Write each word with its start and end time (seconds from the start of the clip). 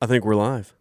I 0.00 0.06
think 0.06 0.24
we're 0.24 0.34
live. 0.36 0.74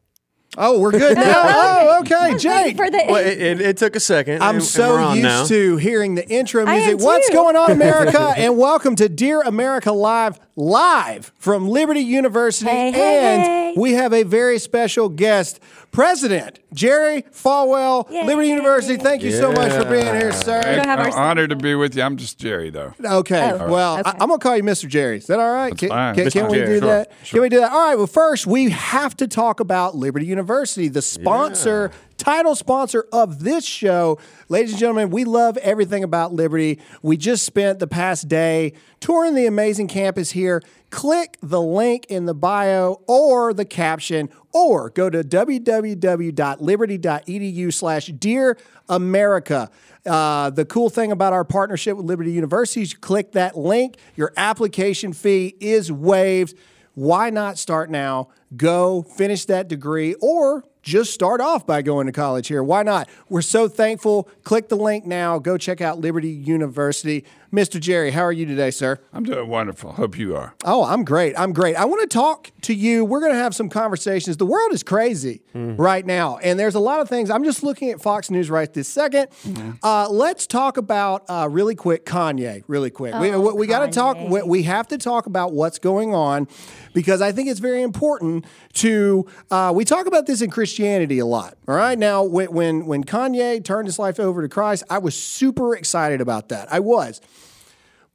Oh, 0.57 0.79
we're 0.79 0.92
good 0.92 1.17
now. 1.17 1.42
oh, 1.46 2.00
okay, 2.02 2.38
Jake. 2.38 2.75
For 2.77 2.89
the 2.89 3.04
Well, 3.08 3.15
it, 3.25 3.41
it, 3.41 3.61
it 3.61 3.77
took 3.77 3.95
a 3.95 3.99
second. 3.99 4.35
I'm 4.41 4.49
and- 4.49 4.55
and 4.57 4.63
so 4.63 4.93
we're 4.93 5.11
used 5.11 5.23
now. 5.23 5.45
to 5.45 5.77
hearing 5.77 6.15
the 6.15 6.27
intro 6.27 6.65
music. 6.65 6.99
What's 6.99 7.29
going 7.29 7.55
on, 7.55 7.71
America? 7.71 8.33
and 8.38 8.57
welcome 8.57 8.96
to 8.97 9.07
Dear 9.09 9.41
America 9.41 9.91
Live, 9.91 10.39
live 10.55 11.31
from 11.38 11.67
Liberty 11.67 12.02
University. 12.02 12.70
Hey, 12.70 12.92
hey, 12.92 13.36
and 13.36 13.42
hey. 13.44 13.73
we 13.78 13.94
have 13.94 14.13
a 14.13 14.23
very 14.23 14.58
special 14.60 15.10
guest, 15.10 15.60
President 15.92 16.59
Jerry 16.73 17.23
Falwell, 17.23 18.09
Yay. 18.09 18.26
Liberty 18.26 18.49
University. 18.49 18.98
Thank 18.98 19.23
you 19.23 19.31
so 19.31 19.52
much 19.52 19.72
for 19.72 19.90
being 19.90 20.05
here, 20.05 20.31
sir. 20.31 20.62
We 20.66 20.80
I'm 20.90 20.99
our- 20.99 21.18
honored 21.18 21.49
to 21.52 21.55
be 21.55 21.76
with 21.76 21.95
you. 21.95 22.04
I'm 22.04 22.18
just 22.18 22.38
Jerry, 22.38 22.70
though. 22.70 22.94
Okay. 23.04 23.52
Oh, 23.54 23.70
well, 23.72 23.99
okay. 23.99 24.09
I, 24.09 24.23
am 24.23 24.30
gonna 24.30 24.40
call 24.40 24.58
you 24.58 24.63
Mr. 24.63 24.88
Jerry. 24.88 25.18
Is 25.18 25.27
that 25.27 25.40
all 25.40 25.54
right? 25.54 25.70
That's 25.70 25.80
can 25.80 25.90
fine. 25.90 26.16
can- 26.16 26.31
can 26.31 26.48
we 26.48 26.58
Jerry. 26.58 26.67
do 26.67 26.80
Sure, 26.80 26.88
that? 26.90 27.12
sure. 27.23 27.35
Can 27.38 27.41
we 27.41 27.49
do 27.49 27.59
that? 27.59 27.72
All 27.72 27.88
right. 27.90 27.95
Well, 27.95 28.08
first 28.08 28.48
we 28.48 28.70
have 28.72 29.16
to 29.17 29.27
talk 29.27 29.59
about 29.59 29.95
Liberty 29.95 30.26
University, 30.26 30.88
the 30.88 31.02
sponsor, 31.02 31.92
title 32.18 32.55
sponsor 32.55 33.08
of 33.12 33.44
this 33.44 33.66
show. 33.66 34.18
Ladies 34.50 34.72
and 34.72 34.80
gentlemen, 34.80 35.10
we 35.10 35.26
love 35.26 35.58
everything 35.58 36.04
about 36.04 36.34
Liberty. 36.34 36.80
We 37.02 37.18
just 37.18 37.46
spent 37.46 37.80
the 37.80 37.88
past 37.88 38.28
day 38.28 38.73
touring 39.00 39.36
the 39.36 39.46
amazing 39.46 39.88
campus 39.88 40.32
here. 40.32 40.62
Click 40.90 41.38
the 41.42 41.62
link 41.62 42.06
in 42.09 42.26
the 42.26 42.34
bio 42.34 43.02
or 43.08 43.54
the 43.54 43.66
caption, 43.66 44.30
or 44.54 44.90
go 44.90 45.09
to 45.09 45.23
www.liberty.edu 45.23 47.73
slash 47.73 48.08
Dear 48.08 48.58
America. 48.88 49.70
Uh, 50.06 50.50
the 50.52 50.66
cool 50.66 50.90
thing 50.90 51.12
about 51.12 51.34
our 51.34 51.44
partnership 51.44 51.98
with 51.98 52.06
Liberty 52.06 52.32
University 52.32 52.84
is 52.84 52.94
you 52.94 53.00
click 53.00 53.34
that 53.34 53.58
link, 53.58 53.98
your 54.16 54.32
application 54.38 55.12
fee 55.12 55.58
is 55.59 55.92
waived. 55.92 56.56
Why 56.94 57.30
not 57.30 57.58
start 57.58 57.90
now? 57.90 58.30
Go 58.56 59.02
finish 59.02 59.44
that 59.45 59.68
degree 59.68 60.14
or 60.22 60.64
just 60.85 61.12
start 61.12 61.41
off 61.41 61.66
by 61.66 61.81
going 61.81 62.05
to 62.05 62.13
college 62.13 62.48
here. 62.48 62.64
Why 62.64 62.83
not? 62.83 63.09
We're 63.28 63.41
so 63.41 63.67
thankful. 63.67 64.30
Click 64.44 64.69
the 64.69 64.78
link 64.78 65.03
now. 65.03 65.39
Go 65.39 65.58
check 65.58 65.81
out 65.81 66.00
Liberty 66.00 66.30
University. 66.30 67.25
Mr. 67.56 67.80
Jerry, 67.80 68.11
how 68.11 68.22
are 68.22 68.34
you 68.34 68.45
today, 68.45 68.70
sir? 68.70 69.00
I'm 69.14 69.23
doing 69.23 69.48
wonderful. 69.48 69.94
Hope 69.94 70.17
you 70.17 70.36
are. 70.36 70.53
Oh, 70.66 70.84
I'm 70.84 71.06
great. 71.06 71.39
I'm 71.39 71.53
great. 71.53 71.78
I 71.78 71.86
want 71.86 72.02
to 72.02 72.08
talk 72.14 72.52
to 72.64 72.73
you. 72.73 73.06
We're 73.06 73.22
going 73.22 73.31
to 73.31 73.38
have 73.38 73.56
some 73.56 73.70
conversations. 73.70 74.36
The 74.36 74.45
world 74.45 74.73
is 74.73 74.84
crazy 74.84 75.42
right 75.53 76.06
now, 76.06 76.38
and 76.38 76.59
there's 76.59 76.76
a 76.76 76.81
lot 76.81 77.00
of 77.00 77.08
things. 77.08 77.30
I'm 77.30 77.45
just 77.45 77.64
looking 77.64 77.92
at 77.92 78.02
Fox 78.02 78.30
News 78.30 78.50
right 78.50 78.72
this 78.73 78.94
2nd 78.94 79.78
Uh, 79.81 80.09
let's 80.09 80.45
talk 80.48 80.76
about 80.76 81.23
uh, 81.30 81.48
really 81.50 81.76
quick 81.76 82.06
Kanye. 82.06 82.64
Really 82.67 82.89
quick. 82.89 83.14
we 83.16 83.31
Oh, 83.31 83.56
we, 83.56 83.67
got 83.67 83.86
to 83.86 83.92
talk. 83.92 84.17
We, 84.20 84.42
we 84.42 84.64
have 84.64 84.88
to 84.89 84.98
talk 84.98 85.26
about 85.26 85.53
what's 85.53 85.80
going 85.80 86.14
on 86.14 86.50
because 86.94 87.22
I 87.22 87.31
think 87.31 87.48
it's 87.48 87.61
very 87.61 87.83
important 87.83 88.45
to. 88.73 89.26
Uh, 89.50 89.72
we 89.73 89.86
talk 89.86 90.08
about 90.08 90.26
this 90.26 90.42
in 90.42 90.50
Christianity 90.50 91.20
a 91.20 91.26
lot. 91.26 91.58
All 91.70 91.76
right. 91.76 91.98
Now, 91.98 92.23
when 92.23 92.52
when 92.52 92.86
when 92.86 93.06
Kanye 93.06 93.64
turned 93.64 93.88
his 93.88 93.98
life 93.98 94.20
over 94.20 94.42
to 94.42 94.50
Christ, 94.50 94.83
I 94.89 94.98
was 94.98 95.16
super 95.16 95.73
excited 95.73 96.20
about 96.20 96.50
that. 96.50 96.67
I 96.70 96.81
was. 96.81 97.22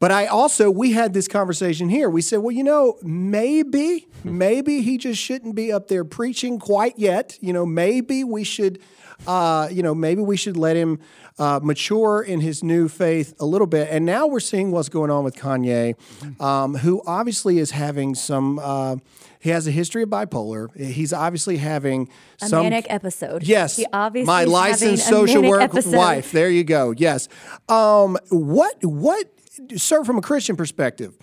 But 0.01 0.11
I 0.11 0.27
also, 0.27 0.71
we 0.71 0.93
had 0.93 1.13
this 1.13 1.29
conversation 1.29 1.91
here. 1.91 2.09
We 2.09 2.23
said, 2.23 2.39
well, 2.39 2.51
you 2.51 2.65
know, 2.65 2.97
maybe, 3.03 4.09
maybe 4.25 4.81
he 4.81 4.97
just 4.97 5.21
shouldn't 5.21 5.55
be 5.55 5.71
up 5.71 5.89
there 5.89 6.05
preaching 6.05 6.59
quite 6.59 6.99
yet. 6.99 7.37
You 7.43 7.53
know, 7.53 7.67
maybe 7.67 8.25
we 8.25 8.43
should, 8.43 8.81
uh, 9.27 9.69
you 9.71 9.83
know, 9.83 9.95
maybe 9.95 10.23
we 10.23 10.39
should 10.39 10.57
let 10.57 10.75
him 10.75 11.01
uh, 11.39 11.61
mature 11.63 12.23
in 12.23 12.41
his 12.41 12.65
new 12.65 12.89
faith 12.89 13.35
a 13.41 13.45
little 13.45 13.67
bit. 13.67 13.89
And 13.91 14.07
now 14.07 14.27
we're 14.27 14.41
seeing 14.41 14.71
what's 14.71 14.89
going 14.89 15.11
on 15.11 15.23
with 15.23 15.37
Kanye, 15.37 15.95
um, 16.41 16.77
who 16.77 17.03
obviously 17.07 17.59
is 17.59 17.71
having 17.73 18.15
some. 18.15 18.59
Uh, 18.59 18.97
he 19.39 19.49
has 19.51 19.67
a 19.67 19.71
history 19.71 20.03
of 20.03 20.11
bipolar. 20.11 20.75
He's 20.79 21.15
obviously 21.15 21.57
having 21.57 22.11
A 22.43 22.49
some 22.49 22.63
manic 22.63 22.87
episode. 22.91 23.43
Yes, 23.43 23.77
He 23.77 23.87
obviously 23.91 24.27
my 24.27 24.45
licensed 24.45 25.07
social 25.07 25.43
work 25.43 25.63
episode. 25.63 25.97
wife. 25.97 26.33
There 26.33 26.51
you 26.51 26.63
go. 26.65 26.91
Yes. 26.97 27.29
Um, 27.69 28.19
what 28.29 28.77
what, 28.85 29.27
sir, 29.77 30.05
from 30.05 30.19
a 30.19 30.23
Christian 30.23 30.57
perspective, 30.57 31.17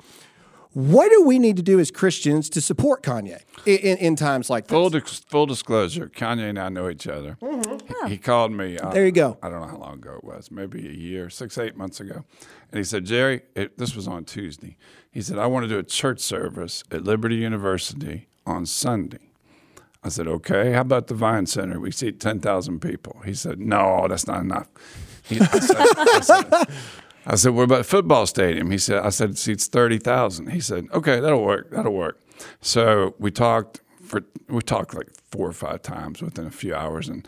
what 0.73 1.09
do 1.09 1.23
we 1.23 1.39
need 1.39 1.57
to 1.57 1.63
do 1.63 1.79
as 1.79 1.89
Christians 1.89 2.49
to 2.51 2.61
support 2.61 3.01
Kanye 3.01 3.41
in, 3.65 3.77
in, 3.77 3.97
in 3.97 4.15
times 4.15 4.49
like 4.49 4.67
this? 4.67 4.73
Full 4.75 4.89
dis- 4.91 5.19
full 5.27 5.45
disclosure: 5.45 6.07
Kanye 6.07 6.49
and 6.49 6.59
I 6.59 6.69
know 6.69 6.89
each 6.89 7.07
other. 7.07 7.37
He, 8.03 8.09
he 8.09 8.17
called 8.17 8.51
me. 8.51 8.77
Uh, 8.77 8.91
There 8.91 9.05
you 9.05 9.11
go. 9.11 9.37
I 9.41 9.49
don't 9.49 9.61
know 9.61 9.67
how 9.67 9.77
long 9.77 9.95
ago 9.95 10.15
it 10.17 10.23
was. 10.23 10.51
Maybe 10.51 10.87
a 10.87 10.91
year, 10.91 11.29
six, 11.29 11.57
eight 11.57 11.75
months 11.77 11.99
ago. 11.99 12.25
And 12.71 12.77
he 12.77 12.83
said, 12.83 13.05
Jerry, 13.05 13.41
it, 13.55 13.77
this 13.77 13.95
was 13.95 14.07
on 14.07 14.25
Tuesday. 14.25 14.77
He 15.09 15.21
said, 15.21 15.39
I 15.39 15.47
want 15.47 15.63
to 15.63 15.69
do 15.69 15.79
a 15.79 15.83
church 15.83 16.19
service 16.19 16.83
at 16.91 17.03
Liberty 17.03 17.37
University 17.37 18.27
on 18.45 18.65
Sunday. 18.65 19.29
I 20.03 20.09
said, 20.09 20.27
okay. 20.27 20.73
How 20.73 20.81
about 20.81 21.07
the 21.07 21.15
Vines 21.15 21.51
Center? 21.53 21.79
We 21.79 21.91
seat 21.91 22.19
ten 22.19 22.39
thousand 22.39 22.81
people. 22.81 23.21
He 23.25 23.33
said, 23.33 23.59
no, 23.59 24.05
that's 24.07 24.27
not 24.27 24.41
enough. 24.41 24.67
He, 25.23 25.39
I, 25.39 25.59
said, 25.59 25.75
I, 25.97 26.19
said, 26.21 26.67
I 27.29 27.35
said, 27.35 27.53
what 27.53 27.63
about 27.63 27.85
football 27.85 28.25
stadium? 28.25 28.71
He 28.71 28.77
said, 28.77 28.99
I 29.03 29.09
said 29.09 29.31
it 29.31 29.37
seats 29.37 29.67
thirty 29.67 29.97
thousand. 29.97 30.51
He 30.51 30.59
said, 30.61 30.87
okay, 30.93 31.19
that'll 31.19 31.43
work. 31.43 31.69
That'll 31.71 31.93
work. 31.93 32.19
So 32.61 33.15
we 33.19 33.31
talked 33.31 33.81
for 34.01 34.23
we 34.47 34.61
talked 34.61 34.93
like 34.93 35.09
four 35.29 35.47
or 35.49 35.53
five 35.53 35.81
times 35.81 36.21
within 36.21 36.45
a 36.45 36.51
few 36.51 36.73
hours, 36.73 37.09
and 37.09 37.27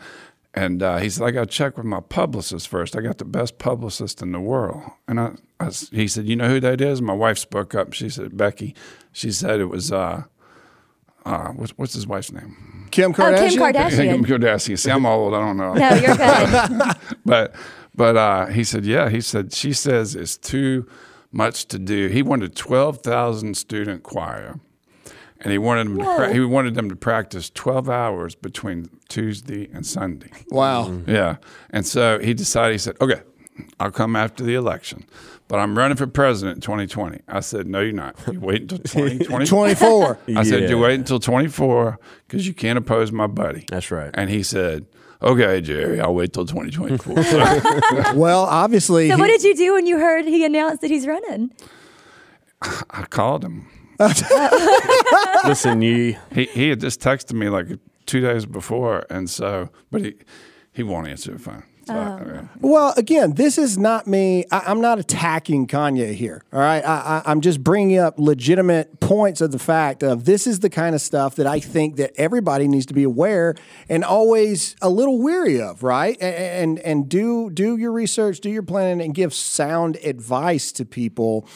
and 0.54 0.82
uh, 0.82 0.96
he 0.96 1.10
said, 1.10 1.26
I 1.26 1.30
got 1.32 1.40
to 1.40 1.46
check 1.46 1.76
with 1.76 1.86
my 1.86 2.00
publicist 2.00 2.66
first. 2.66 2.96
I 2.96 3.02
got 3.02 3.18
the 3.18 3.24
best 3.26 3.58
publicist 3.58 4.22
in 4.22 4.32
the 4.32 4.40
world, 4.40 4.82
and 5.06 5.20
I, 5.20 5.32
I 5.60 5.66
s- 5.66 5.90
he 5.90 6.08
said, 6.08 6.24
you 6.26 6.34
know 6.34 6.48
who 6.48 6.60
that 6.60 6.80
is? 6.80 7.00
My 7.02 7.12
wife 7.12 7.38
spoke 7.38 7.74
up. 7.74 7.92
She 7.92 8.08
said, 8.08 8.36
Becky. 8.36 8.74
She 9.12 9.30
said 9.32 9.60
it 9.60 9.66
was. 9.66 9.92
Uh, 9.92 10.24
uh, 11.26 11.48
what's, 11.48 11.72
what's 11.76 11.92
his 11.92 12.06
wife's 12.06 12.32
name? 12.32 12.88
Kim 12.90 13.12
Kardashian. 13.12 13.58
Oh, 13.60 13.72
Kardashian? 13.72 13.96
Kim 14.10 14.24
Kardashian. 14.24 14.38
Kardashian. 14.40 14.78
See, 14.80 14.90
I'm 14.90 15.04
old. 15.06 15.34
I 15.34 15.40
don't 15.40 15.56
know. 15.58 15.74
No, 15.74 15.94
you're 15.94 16.16
good. 16.16 16.96
but 17.26 17.54
but 18.00 18.16
uh, 18.16 18.46
he 18.46 18.64
said, 18.64 18.86
yeah. 18.86 19.10
He 19.10 19.20
said 19.20 19.52
she 19.52 19.74
says 19.74 20.14
it's 20.14 20.38
too 20.38 20.88
much 21.30 21.66
to 21.66 21.78
do. 21.78 22.08
He 22.08 22.22
wanted 22.22 22.56
twelve 22.56 23.02
thousand 23.02 23.58
student 23.58 24.02
choir, 24.02 24.58
and 25.40 25.52
he 25.52 25.58
wanted 25.58 25.86
them 25.88 25.98
to 25.98 26.04
pra- 26.16 26.32
he 26.32 26.40
wanted 26.40 26.74
them 26.74 26.88
to 26.88 26.96
practice 26.96 27.50
twelve 27.50 27.90
hours 27.90 28.34
between 28.34 28.88
Tuesday 29.10 29.68
and 29.74 29.84
Sunday. 29.84 30.30
Wow. 30.48 30.90
Yeah, 31.06 31.36
and 31.68 31.84
so 31.86 32.18
he 32.20 32.32
decided. 32.32 32.72
He 32.72 32.78
said, 32.78 32.96
okay, 33.02 33.20
I'll 33.78 33.90
come 33.90 34.16
after 34.16 34.42
the 34.44 34.54
election. 34.54 35.04
But 35.46 35.58
I'm 35.58 35.76
running 35.76 35.96
for 35.96 36.06
president 36.06 36.58
in 36.58 36.60
2020. 36.60 37.22
I 37.26 37.40
said, 37.40 37.66
no, 37.66 37.80
you're 37.80 37.92
not. 37.92 38.14
You 38.32 38.38
wait 38.38 38.62
until 38.62 38.78
2020. 38.84 39.46
24. 39.46 40.18
I 40.36 40.42
said, 40.44 40.62
Yeah. 40.62 40.68
you 40.68 40.78
wait 40.78 40.94
until 40.94 41.18
24 41.18 41.98
because 42.28 42.46
you 42.46 42.54
can't 42.54 42.78
oppose 42.78 43.10
my 43.10 43.26
buddy. 43.26 43.64
That's 43.68 43.90
right. 43.90 44.12
And 44.14 44.30
he 44.30 44.44
said, 44.44 44.86
okay, 45.22 45.60
Jerry, 45.60 46.00
I'll 46.00 46.14
wait 46.14 46.32
till 46.32 46.46
2024. 46.46 48.14
Well, 48.14 48.44
obviously. 48.44 49.08
So 49.08 49.16
he- 49.16 49.20
what 49.20 49.28
did 49.28 49.42
you 49.42 49.54
do 49.56 49.74
when 49.74 49.86
you 49.86 49.98
heard 49.98 50.24
he 50.24 50.44
announced 50.44 50.80
that 50.82 50.90
he's 50.90 51.06
running? 51.06 51.50
I 52.90 53.04
called 53.08 53.44
him. 53.44 53.66
Listen, 55.44 55.82
you. 55.82 56.16
He, 56.32 56.44
he 56.46 56.68
had 56.70 56.80
just 56.80 57.00
texted 57.00 57.34
me 57.34 57.48
like 57.48 57.66
two 58.06 58.20
days 58.20 58.46
before. 58.46 59.04
And 59.10 59.28
so, 59.28 59.68
but 59.90 60.02
he, 60.02 60.14
he 60.72 60.82
won't 60.82 61.06
answer 61.08 61.32
the 61.32 61.38
phone. 61.38 61.64
So, 61.90 61.96
yeah. 61.96 62.40
Um, 62.40 62.50
well, 62.60 62.94
again, 62.96 63.34
this 63.34 63.58
is 63.58 63.76
not 63.78 64.06
me. 64.06 64.44
I, 64.50 64.60
I'm 64.66 64.80
not 64.80 64.98
attacking 64.98 65.66
Kanye 65.66 66.14
here. 66.14 66.42
All 66.52 66.60
right, 66.60 66.84
I, 66.84 67.22
I, 67.24 67.30
I'm 67.30 67.40
just 67.40 67.62
bringing 67.64 67.98
up 67.98 68.18
legitimate 68.18 69.00
points 69.00 69.40
of 69.40 69.50
the 69.50 69.58
fact 69.58 70.02
of 70.02 70.24
this 70.24 70.46
is 70.46 70.60
the 70.60 70.70
kind 70.70 70.94
of 70.94 71.00
stuff 71.00 71.36
that 71.36 71.46
I 71.46 71.60
think 71.60 71.96
that 71.96 72.12
everybody 72.16 72.68
needs 72.68 72.86
to 72.86 72.94
be 72.94 73.02
aware 73.02 73.54
and 73.88 74.04
always 74.04 74.76
a 74.80 74.88
little 74.88 75.20
weary 75.20 75.60
of. 75.60 75.82
Right, 75.82 76.16
and 76.20 76.34
and, 76.60 76.78
and 76.80 77.08
do 77.08 77.50
do 77.50 77.76
your 77.76 77.92
research, 77.92 78.40
do 78.40 78.50
your 78.50 78.62
planning, 78.62 79.04
and 79.04 79.14
give 79.14 79.34
sound 79.34 79.96
advice 79.96 80.72
to 80.72 80.84
people. 80.84 81.48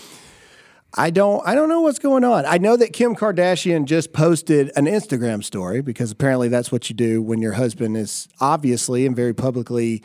I 0.96 1.10
don't 1.10 1.46
I 1.46 1.54
don't 1.54 1.68
know 1.68 1.80
what's 1.80 1.98
going 1.98 2.22
on. 2.24 2.46
I 2.46 2.58
know 2.58 2.76
that 2.76 2.92
Kim 2.92 3.16
Kardashian 3.16 3.84
just 3.84 4.12
posted 4.12 4.70
an 4.76 4.86
Instagram 4.86 5.42
story 5.42 5.82
because 5.82 6.12
apparently 6.12 6.48
that's 6.48 6.70
what 6.70 6.88
you 6.88 6.94
do 6.94 7.20
when 7.20 7.40
your 7.40 7.54
husband 7.54 7.96
is 7.96 8.28
obviously 8.40 9.04
and 9.04 9.16
very 9.16 9.34
publicly 9.34 10.02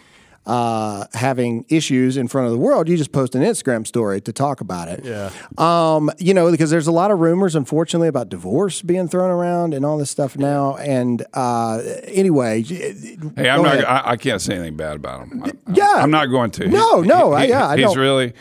uh, 0.50 1.06
having 1.14 1.64
issues 1.70 2.18
in 2.18 2.28
front 2.28 2.48
of 2.48 2.52
the 2.54 2.58
world. 2.58 2.90
You 2.90 2.98
just 2.98 3.12
post 3.12 3.36
an 3.36 3.44
Instagram 3.44 3.86
story 3.86 4.20
to 4.22 4.34
talk 4.34 4.62
about 4.62 4.88
it. 4.88 5.06
Yeah. 5.06 5.30
Um, 5.60 6.10
you 6.18 6.34
know, 6.34 6.50
because 6.50 6.72
there's 6.72 6.88
a 6.88 6.92
lot 6.92 7.12
of 7.12 7.20
rumors, 7.20 7.56
unfortunately, 7.56 8.08
about 8.08 8.30
divorce 8.30 8.82
being 8.82 9.08
thrown 9.08 9.30
around 9.30 9.74
and 9.76 9.86
all 9.86 9.98
this 10.00 10.10
stuff 10.10 10.38
now. 10.38 10.76
And 10.78 11.24
uh, 11.36 11.82
anyway, 12.06 12.64
Hey, 12.64 13.50
I'm 13.50 13.62
not. 13.62 13.86
I, 13.86 14.02
I 14.12 14.18
can't 14.18 14.42
say 14.42 14.56
anything 14.56 14.76
bad 14.76 14.96
about 14.96 15.28
him. 15.28 15.44
I, 15.44 15.52
Yeah. 15.72 15.94
I'm 15.98 16.12
not 16.12 16.26
going 16.28 16.50
to. 16.52 16.68
No, 16.68 17.02
no, 17.02 17.34
I- 17.34 17.44
yeah, 17.44 17.68
I 17.68 17.78
he's 17.78 17.96
really. 17.96 18.34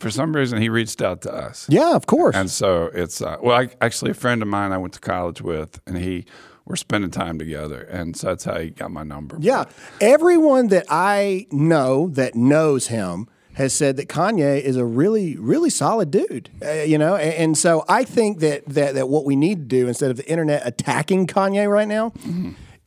For 0.00 0.10
some 0.10 0.34
reason, 0.34 0.60
he 0.60 0.68
reached 0.68 1.02
out 1.02 1.22
to 1.22 1.32
us. 1.34 1.66
yeah, 1.68 1.94
of 1.96 2.06
course. 2.06 2.36
And 2.36 2.48
so 2.50 2.88
it's 2.94 3.20
uh, 3.20 3.36
well, 3.42 3.56
I, 3.60 3.68
actually, 3.80 4.12
a 4.12 4.14
friend 4.14 4.42
of 4.42 4.48
mine 4.48 4.70
I 4.72 4.78
went 4.78 4.94
to 4.94 5.00
college 5.00 5.40
with, 5.42 5.80
and 5.86 5.96
he 5.98 6.24
we're 6.68 6.76
spending 6.76 7.10
time 7.10 7.38
together, 7.38 7.80
and 7.82 8.16
so 8.16 8.28
that's 8.28 8.44
how 8.44 8.58
he 8.58 8.70
got 8.70 8.90
my 8.90 9.02
number. 9.02 9.36
Yeah. 9.40 9.64
Everyone 10.00 10.68
that 10.68 10.84
I 10.90 11.46
know 11.50 12.08
that 12.10 12.34
knows 12.34 12.88
him 12.88 13.26
has 13.54 13.72
said 13.72 13.96
that 13.96 14.08
Kanye 14.08 14.60
is 14.60 14.76
a 14.76 14.84
really, 14.84 15.36
really 15.36 15.70
solid 15.70 16.10
dude. 16.10 16.50
Uh, 16.64 16.82
you 16.82 16.96
know, 16.98 17.16
and, 17.16 17.34
and 17.34 17.58
so 17.58 17.84
I 17.88 18.04
think 18.04 18.38
that, 18.40 18.64
that 18.66 18.94
that 18.94 19.08
what 19.08 19.24
we 19.24 19.34
need 19.34 19.58
to 19.58 19.64
do 19.64 19.88
instead 19.88 20.10
of 20.10 20.16
the 20.16 20.28
internet 20.30 20.62
attacking 20.64 21.26
Kanye 21.26 21.68
right 21.68 21.88
now. 21.88 22.12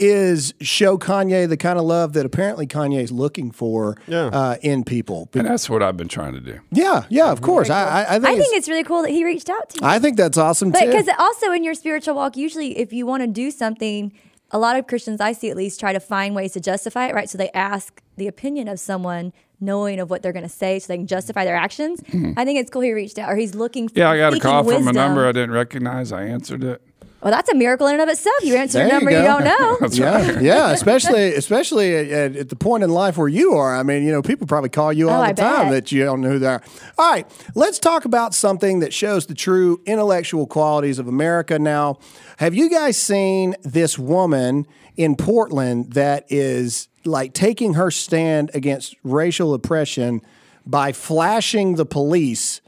Is 0.01 0.53
show 0.61 0.97
Kanye 0.97 1.47
the 1.47 1.57
kind 1.57 1.77
of 1.77 1.85
love 1.85 2.13
that 2.13 2.25
apparently 2.25 2.65
Kanye 2.65 3.01
is 3.03 3.11
looking 3.11 3.51
for 3.51 3.95
Yeah. 4.07 4.25
uh, 4.27 4.55
in 4.61 4.83
people. 4.83 5.29
And 5.33 5.45
that's 5.45 5.69
what 5.69 5.83
I've 5.83 5.95
been 5.97 6.07
trying 6.07 6.33
to 6.33 6.39
do. 6.39 6.59
Yeah, 6.71 7.05
yeah, 7.09 7.31
of 7.31 7.41
course. 7.41 7.69
I, 7.69 7.83
I, 7.83 8.01
I 8.01 8.19
think, 8.19 8.25
I 8.25 8.31
it's, 8.31 8.41
think 8.41 8.57
it's 8.57 8.67
really 8.69 8.83
cool 8.83 9.03
that 9.03 9.11
he 9.11 9.23
reached 9.23 9.49
out 9.49 9.69
to 9.69 9.79
you. 9.81 9.87
I 9.87 9.99
think 9.99 10.17
that's 10.17 10.37
awesome 10.37 10.71
But 10.71 10.79
too. 10.81 10.85
because 10.87 11.07
also 11.19 11.51
in 11.51 11.63
your 11.63 11.75
spiritual 11.75 12.15
walk, 12.15 12.35
usually 12.35 12.77
if 12.79 12.91
you 12.91 13.05
want 13.05 13.21
to 13.21 13.27
do 13.27 13.51
something, 13.51 14.11
a 14.49 14.57
lot 14.59 14.75
of 14.75 14.87
Christians 14.87 15.21
I 15.21 15.31
see 15.33 15.49
at 15.49 15.55
least 15.55 15.79
try 15.79 15.93
to 15.93 15.99
find 15.99 16.35
ways 16.35 16.53
to 16.53 16.59
justify 16.59 17.07
it, 17.07 17.13
right? 17.13 17.29
So 17.29 17.37
they 17.37 17.51
ask 17.51 18.01
the 18.17 18.27
opinion 18.27 18.67
of 18.67 18.79
someone, 18.79 19.31
knowing 19.59 19.99
of 19.99 20.09
what 20.09 20.23
they're 20.23 20.33
going 20.33 20.43
to 20.43 20.49
say, 20.49 20.79
so 20.79 20.87
they 20.87 20.97
can 20.97 21.07
justify 21.07 21.45
their 21.45 21.55
actions. 21.55 22.01
I 22.35 22.43
think 22.43 22.59
it's 22.59 22.69
cool 22.71 22.81
he 22.81 22.91
reached 22.91 23.19
out, 23.19 23.29
or 23.31 23.35
he's 23.35 23.53
looking. 23.55 23.87
For, 23.87 23.93
Mm-hmm. 23.93 23.99
Yeah, 23.99 24.09
I 24.09 24.17
got 24.17 24.29
a 24.33 24.35
seeking 24.37 24.49
call 24.49 24.63
from 24.63 24.87
a 24.87 24.91
number 24.93 25.27
I 25.27 25.31
didn't 25.31 25.51
recognize. 25.51 26.11
I 26.11 26.23
answered 26.23 26.63
it. 26.63 26.81
Well, 27.21 27.31
that's 27.31 27.49
a 27.51 27.55
miracle 27.55 27.85
in 27.87 27.93
and 27.93 28.01
of 28.01 28.09
itself. 28.09 28.35
You 28.43 28.55
answer 28.55 28.79
There 28.79 28.85
a 28.87 28.89
you 28.89 28.93
number 28.93 29.11
you, 29.11 29.17
go. 29.17 29.23
don't 29.25 29.43
know. 29.43 29.77
That's 29.81 29.97
yeah, 29.97 30.31
right. 30.33 30.41
yeah, 30.41 30.71
especially 30.71 31.33
especially 31.35 31.95
at, 31.95 32.07
at, 32.07 32.35
at 32.35 32.49
the 32.49 32.55
point 32.55 32.83
in 32.83 32.89
life 32.89 33.15
where 33.17 33.27
you 33.27 33.53
are. 33.53 33.75
I 33.75 33.83
mean, 33.83 34.03
you 34.03 34.11
know, 34.11 34.23
people 34.23 34.47
probably 34.47 34.69
call 34.69 34.91
you 34.91 35.07
oh, 35.09 35.13
all 35.13 35.19
Oh, 35.21 35.25
the 35.25 35.29
I 35.29 35.33
time 35.33 35.65
bet. 35.67 35.71
that 35.71 35.91
you 35.91 36.03
don't 36.03 36.21
know 36.21 36.29
who 36.31 36.39
they 36.39 36.47
are. 36.47 36.63
All 36.97 37.11
right, 37.11 37.27
let's 37.53 37.77
talk 37.77 38.05
about 38.05 38.33
something 38.33 38.79
that 38.79 38.91
shows 38.91 39.27
the 39.27 39.35
true 39.35 39.81
intellectual 39.85 40.47
qualities 40.47 40.97
of 40.97 41.07
America. 41.07 41.59
Now, 41.59 41.99
have 42.37 42.55
you 42.55 42.69
guys 42.69 42.97
seen 42.97 43.55
this 43.61 43.99
woman 43.99 44.65
in 44.97 45.15
Portland 45.15 45.93
that 45.93 46.25
is 46.29 46.87
like 47.05 47.33
taking 47.33 47.75
her 47.75 47.91
stand 47.91 48.49
against 48.55 48.95
racial 49.03 49.53
oppression 49.53 50.21
by 50.65 50.91
flashing 50.91 51.75
the 51.75 51.85
police 51.85 52.61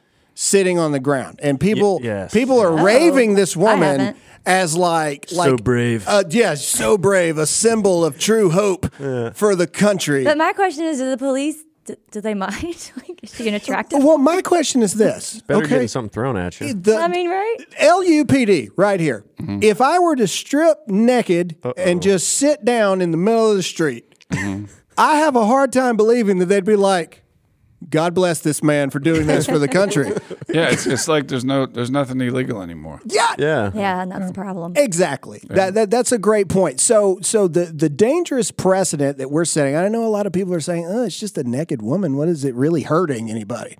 sitting 0.43 0.77
on 0.77 0.91
the 0.91 0.99
ground, 0.99 1.39
and 1.41 1.59
people 1.59 1.99
yes. 2.03 2.33
people 2.33 2.59
are 2.59 2.83
raving 2.83 3.35
this 3.35 3.55
woman 3.55 4.15
as 4.45 4.75
like 4.75 5.31
like 5.31 5.63
brave. 5.63 6.05
uh, 6.07 6.23
yeah, 6.29 6.55
so 6.55 6.97
brave, 6.97 7.37
a 7.37 7.45
symbol 7.45 8.03
of 8.03 8.19
true 8.19 8.49
hope 8.49 8.93
for 9.33 9.55
the 9.55 9.67
country. 9.67 10.23
But 10.23 10.37
my 10.37 10.53
question 10.53 10.85
is, 10.85 10.97
do 10.97 11.09
the 11.09 11.17
police 11.17 11.63
do, 11.85 11.95
do 12.11 12.21
they 12.21 12.33
mind? 12.33 12.53
like, 12.95 13.23
is 13.23 13.33
she 13.35 13.47
an 13.47 13.53
attractive? 13.53 14.03
well, 14.03 14.17
my 14.17 14.41
question 14.41 14.81
is 14.81 14.93
this: 14.93 15.41
Better 15.41 15.61
okay, 15.61 15.69
getting 15.69 15.87
something 15.87 16.09
thrown 16.09 16.37
at 16.37 16.59
you. 16.59 16.73
the 16.73 16.97
I 16.97 17.07
mean, 17.07 17.29
right? 17.29 17.57
LUPD 17.79 18.71
right 18.75 18.99
here. 18.99 19.25
If 19.39 19.81
I 19.81 19.99
were 19.99 20.15
to 20.15 20.27
strip 20.27 20.87
naked 20.87 21.57
and 21.75 22.01
just 22.01 22.29
sit 22.29 22.63
down 22.63 23.01
in 23.01 23.11
the 23.11 23.17
middle 23.17 23.51
of 23.51 23.57
the 23.57 23.63
street, 23.63 24.15
I 24.97 25.17
have 25.17 25.35
a 25.35 25.45
hard 25.45 25.73
time 25.73 25.97
believing 25.97 26.37
that 26.39 26.45
they'd 26.45 26.63
be 26.63 26.77
like, 26.77 27.22
"God 27.89 28.13
bless 28.13 28.39
this 28.39 28.61
man 28.63 28.89
for 28.89 28.99
doing 28.99 29.27
this 29.27 29.45
for 29.45 29.59
the 29.59 29.67
country." 29.67 30.11
Yeah, 30.53 30.69
it's, 30.69 30.85
it's 30.85 31.07
like 31.07 31.29
there's 31.29 31.45
no 31.45 31.65
there's 31.65 31.89
nothing 31.89 32.21
illegal 32.21 32.61
anymore. 32.61 33.01
yeah, 33.05 33.33
yeah. 33.39 33.71
Yeah, 33.73 34.01
and 34.03 34.11
that's 34.11 34.27
the 34.27 34.33
problem. 34.33 34.73
Exactly. 34.75 35.41
That, 35.47 35.73
that 35.73 35.89
that's 35.89 36.11
a 36.11 36.19
great 36.19 36.47
point. 36.47 36.79
So 36.79 37.17
so 37.21 37.47
the 37.47 37.65
the 37.65 37.89
dangerous 37.89 38.51
precedent 38.51 39.17
that 39.17 39.31
we're 39.31 39.45
setting. 39.45 39.75
I 39.75 39.87
know 39.87 40.05
a 40.05 40.09
lot 40.09 40.27
of 40.27 40.33
people 40.33 40.53
are 40.53 40.59
saying, 40.59 40.85
"Oh, 40.87 41.05
it's 41.05 41.19
just 41.19 41.37
a 41.39 41.43
naked 41.43 41.81
woman. 41.81 42.17
What 42.17 42.27
is 42.27 42.45
it 42.45 42.53
really 42.53 42.83
hurting 42.83 43.31
anybody?" 43.31 43.77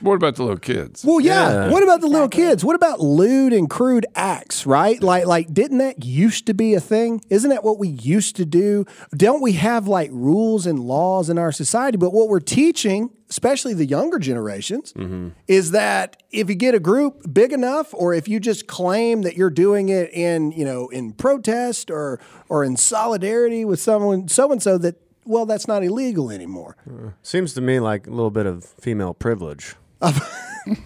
What 0.00 0.14
about 0.14 0.36
the 0.36 0.42
little 0.42 0.58
kids? 0.58 1.04
Well, 1.04 1.20
yeah. 1.20 1.50
Yeah. 1.50 1.70
What 1.70 1.82
about 1.82 2.00
the 2.00 2.06
little 2.06 2.28
kids? 2.28 2.64
What 2.64 2.76
about 2.76 3.00
lewd 3.00 3.52
and 3.52 3.68
crude 3.68 4.06
acts? 4.14 4.66
Right? 4.66 5.02
Like 5.02 5.26
like 5.26 5.52
didn't 5.52 5.78
that 5.78 6.04
used 6.04 6.46
to 6.46 6.54
be 6.54 6.74
a 6.74 6.80
thing? 6.80 7.22
Isn't 7.30 7.50
that 7.50 7.64
what 7.64 7.78
we 7.78 7.88
used 7.88 8.36
to 8.36 8.44
do? 8.44 8.86
Don't 9.16 9.40
we 9.40 9.52
have 9.52 9.86
like 9.86 10.10
rules 10.12 10.66
and 10.66 10.80
laws 10.80 11.28
in 11.28 11.38
our 11.38 11.52
society? 11.52 11.98
But 11.98 12.12
what 12.12 12.28
we're 12.28 12.40
teaching, 12.40 13.10
especially 13.28 13.74
the 13.74 13.86
younger 13.86 14.18
generations, 14.18 14.92
mm-hmm. 14.92 15.30
is 15.46 15.72
that 15.72 16.22
if 16.30 16.48
you 16.48 16.54
get 16.54 16.74
a 16.74 16.80
group 16.80 17.32
big 17.32 17.52
enough, 17.52 17.92
or 17.94 18.14
if 18.14 18.28
you 18.28 18.40
just 18.40 18.66
claim 18.66 19.22
that 19.22 19.36
you're 19.36 19.50
doing 19.50 19.88
it 19.88 20.10
in 20.12 20.52
you 20.52 20.64
know 20.64 20.88
in 20.88 21.12
protest 21.12 21.90
or 21.90 22.20
or 22.48 22.64
in 22.64 22.76
solidarity 22.76 23.64
with 23.64 23.80
someone 23.80 24.28
so 24.28 24.50
and 24.50 24.62
so, 24.62 24.78
that 24.78 24.96
well, 25.26 25.46
that's 25.46 25.68
not 25.68 25.84
illegal 25.84 26.30
anymore. 26.30 26.76
Uh, 26.88 27.10
seems 27.22 27.54
to 27.54 27.60
me 27.60 27.78
like 27.78 28.06
a 28.06 28.10
little 28.10 28.30
bit 28.30 28.46
of 28.46 28.64
female 28.64 29.14
privilege. 29.14 29.76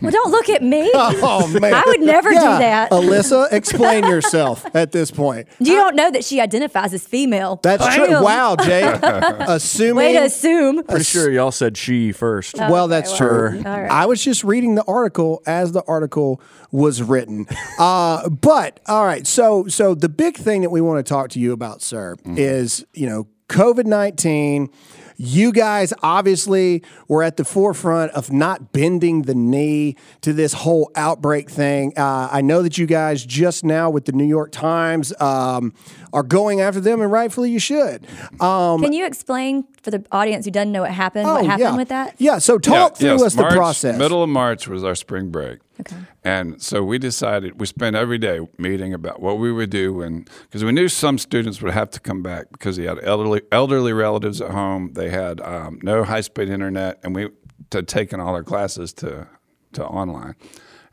Well, 0.00 0.12
don't 0.12 0.31
look 0.31 0.49
at 0.49 0.62
me. 0.62 0.90
Oh 1.26 1.46
man, 1.49 1.75
I 1.75 1.82
would 1.87 2.00
never 2.00 2.31
do 2.31 2.37
that. 2.37 2.90
Alyssa, 2.90 3.52
explain 3.52 4.05
yourself 4.08 4.64
at 4.75 4.93
this 4.93 5.11
point. 5.11 5.49
You 5.58 5.75
don't 5.75 5.96
know 5.96 6.11
that 6.11 6.25
she 6.25 6.40
identifies 6.40 6.94
as 6.94 7.05
female. 7.06 7.58
That's 7.62 7.94
true. 7.94 8.22
Wow, 8.22 8.56
Jay. 8.56 8.82
Assuming. 9.02 9.96
Way 9.96 10.12
to 10.14 10.25
assume. 10.25 10.84
Pretty 10.84 11.05
sure 11.05 11.31
y'all 11.31 11.50
said 11.50 11.76
she 11.76 12.12
first. 12.12 12.56
well, 12.56 12.88
that's 12.88 13.11
Okay, 13.11 13.19
true. 13.19 13.62
well, 13.64 13.75
all 13.75 13.81
right. 13.82 13.90
I 13.90 14.06
was 14.06 14.22
just 14.22 14.44
reading 14.44 14.75
the 14.76 14.84
article 14.84 15.43
as 15.46 15.72
the 15.72 15.82
article 15.88 16.40
was 16.70 17.02
written. 17.02 17.46
Uh, 17.78 18.28
but 18.28 18.81
all 18.87 19.05
right, 19.05 19.26
so 19.26 19.66
so 19.66 19.94
the 19.94 20.08
big 20.08 20.37
thing 20.37 20.62
that 20.62 20.70
we 20.70 20.81
want 20.81 21.05
to 21.05 21.08
talk 21.08 21.31
to 21.31 21.40
you 21.40 21.52
about, 21.52 21.82
sir, 21.82 22.16
is 22.25 22.84
you 22.94 23.08
know 23.08 23.26
COVID 23.49 23.87
nineteen. 23.87 24.70
You 25.16 25.52
guys 25.52 25.93
obviously 26.02 26.82
were 27.08 27.22
at 27.22 27.37
the 27.37 27.44
forefront 27.44 28.12
of 28.12 28.32
not 28.32 28.72
bending 28.72 29.22
the 29.22 29.34
knee 29.34 29.96
to 30.22 30.32
this 30.32 30.52
whole 30.52 30.90
outbreak 30.96 31.50
thing. 31.50 31.93
Uh, 31.96 32.28
I 32.31 32.40
know 32.40 32.62
that 32.62 32.78
you 32.78 32.87
guys 32.87 33.25
just 33.25 33.64
now 33.64 33.90
with 33.90 34.05
the 34.06 34.12
New 34.12 34.25
York 34.26 34.50
Times 34.52 35.12
um, 35.20 35.72
are 36.12 36.22
going 36.22 36.61
after 36.61 36.81
them, 36.81 37.00
and 37.00 37.11
rightfully 37.12 37.50
you 37.50 37.58
should. 37.58 38.06
Um, 38.40 38.82
Can 38.82 38.93
you 38.93 39.06
explain 39.06 39.64
for 39.82 39.90
the 39.90 40.05
audience 40.11 40.44
who 40.46 40.50
doesn't 40.50 40.72
know 40.72 40.82
what 40.82 40.90
happened, 40.90 41.26
what 41.26 41.44
happened 41.44 41.62
Oh, 41.66 41.70
yeah. 41.72 41.76
with 41.76 41.88
that? 41.88 42.14
Yeah, 42.19 42.38
so 42.38 42.58
talk 42.58 42.93
Yeah, 42.93 42.99
through 42.99 43.08
yes, 43.11 43.22
us 43.22 43.34
the 43.34 43.44
process. 43.49 43.99
Middle 43.99 44.22
of 44.22 44.28
March 44.28 44.66
was 44.69 44.82
our 44.84 44.94
spring 44.94 45.31
break. 45.31 45.58
Okay. 45.81 45.96
And 46.22 46.62
so 46.62 46.84
we 46.84 46.99
decided 46.99 47.61
we 47.61 47.66
spent 47.66 47.96
every 47.96 48.16
day 48.16 48.38
meeting 48.58 48.94
about 48.94 49.20
what 49.20 49.38
we 49.38 49.52
would 49.52 49.70
do, 49.70 50.02
and 50.02 50.31
because 50.44 50.62
we 50.64 50.70
knew 50.70 50.88
some 50.88 51.19
students 51.19 51.61
would 51.61 51.72
have 51.75 51.90
to 51.90 52.00
come 52.00 52.22
back 52.22 52.46
because 52.52 52.76
they 52.76 52.84
had 52.84 53.02
elderly 53.02 53.43
elderly 53.50 53.93
relatives 53.93 54.40
at 54.40 54.52
home, 54.52 54.93
they 54.94 55.04
had 55.11 55.41
um, 55.41 55.79
no 55.83 56.05
high 56.05 56.21
speed 56.21 56.49
internet, 56.49 56.99
and 57.03 57.15
we 57.15 57.29
had 57.73 57.89
taken 57.89 58.21
all 58.21 58.35
our 58.35 58.45
classes 58.45 58.93
to 58.95 59.27
to 59.73 59.85
online, 59.85 60.35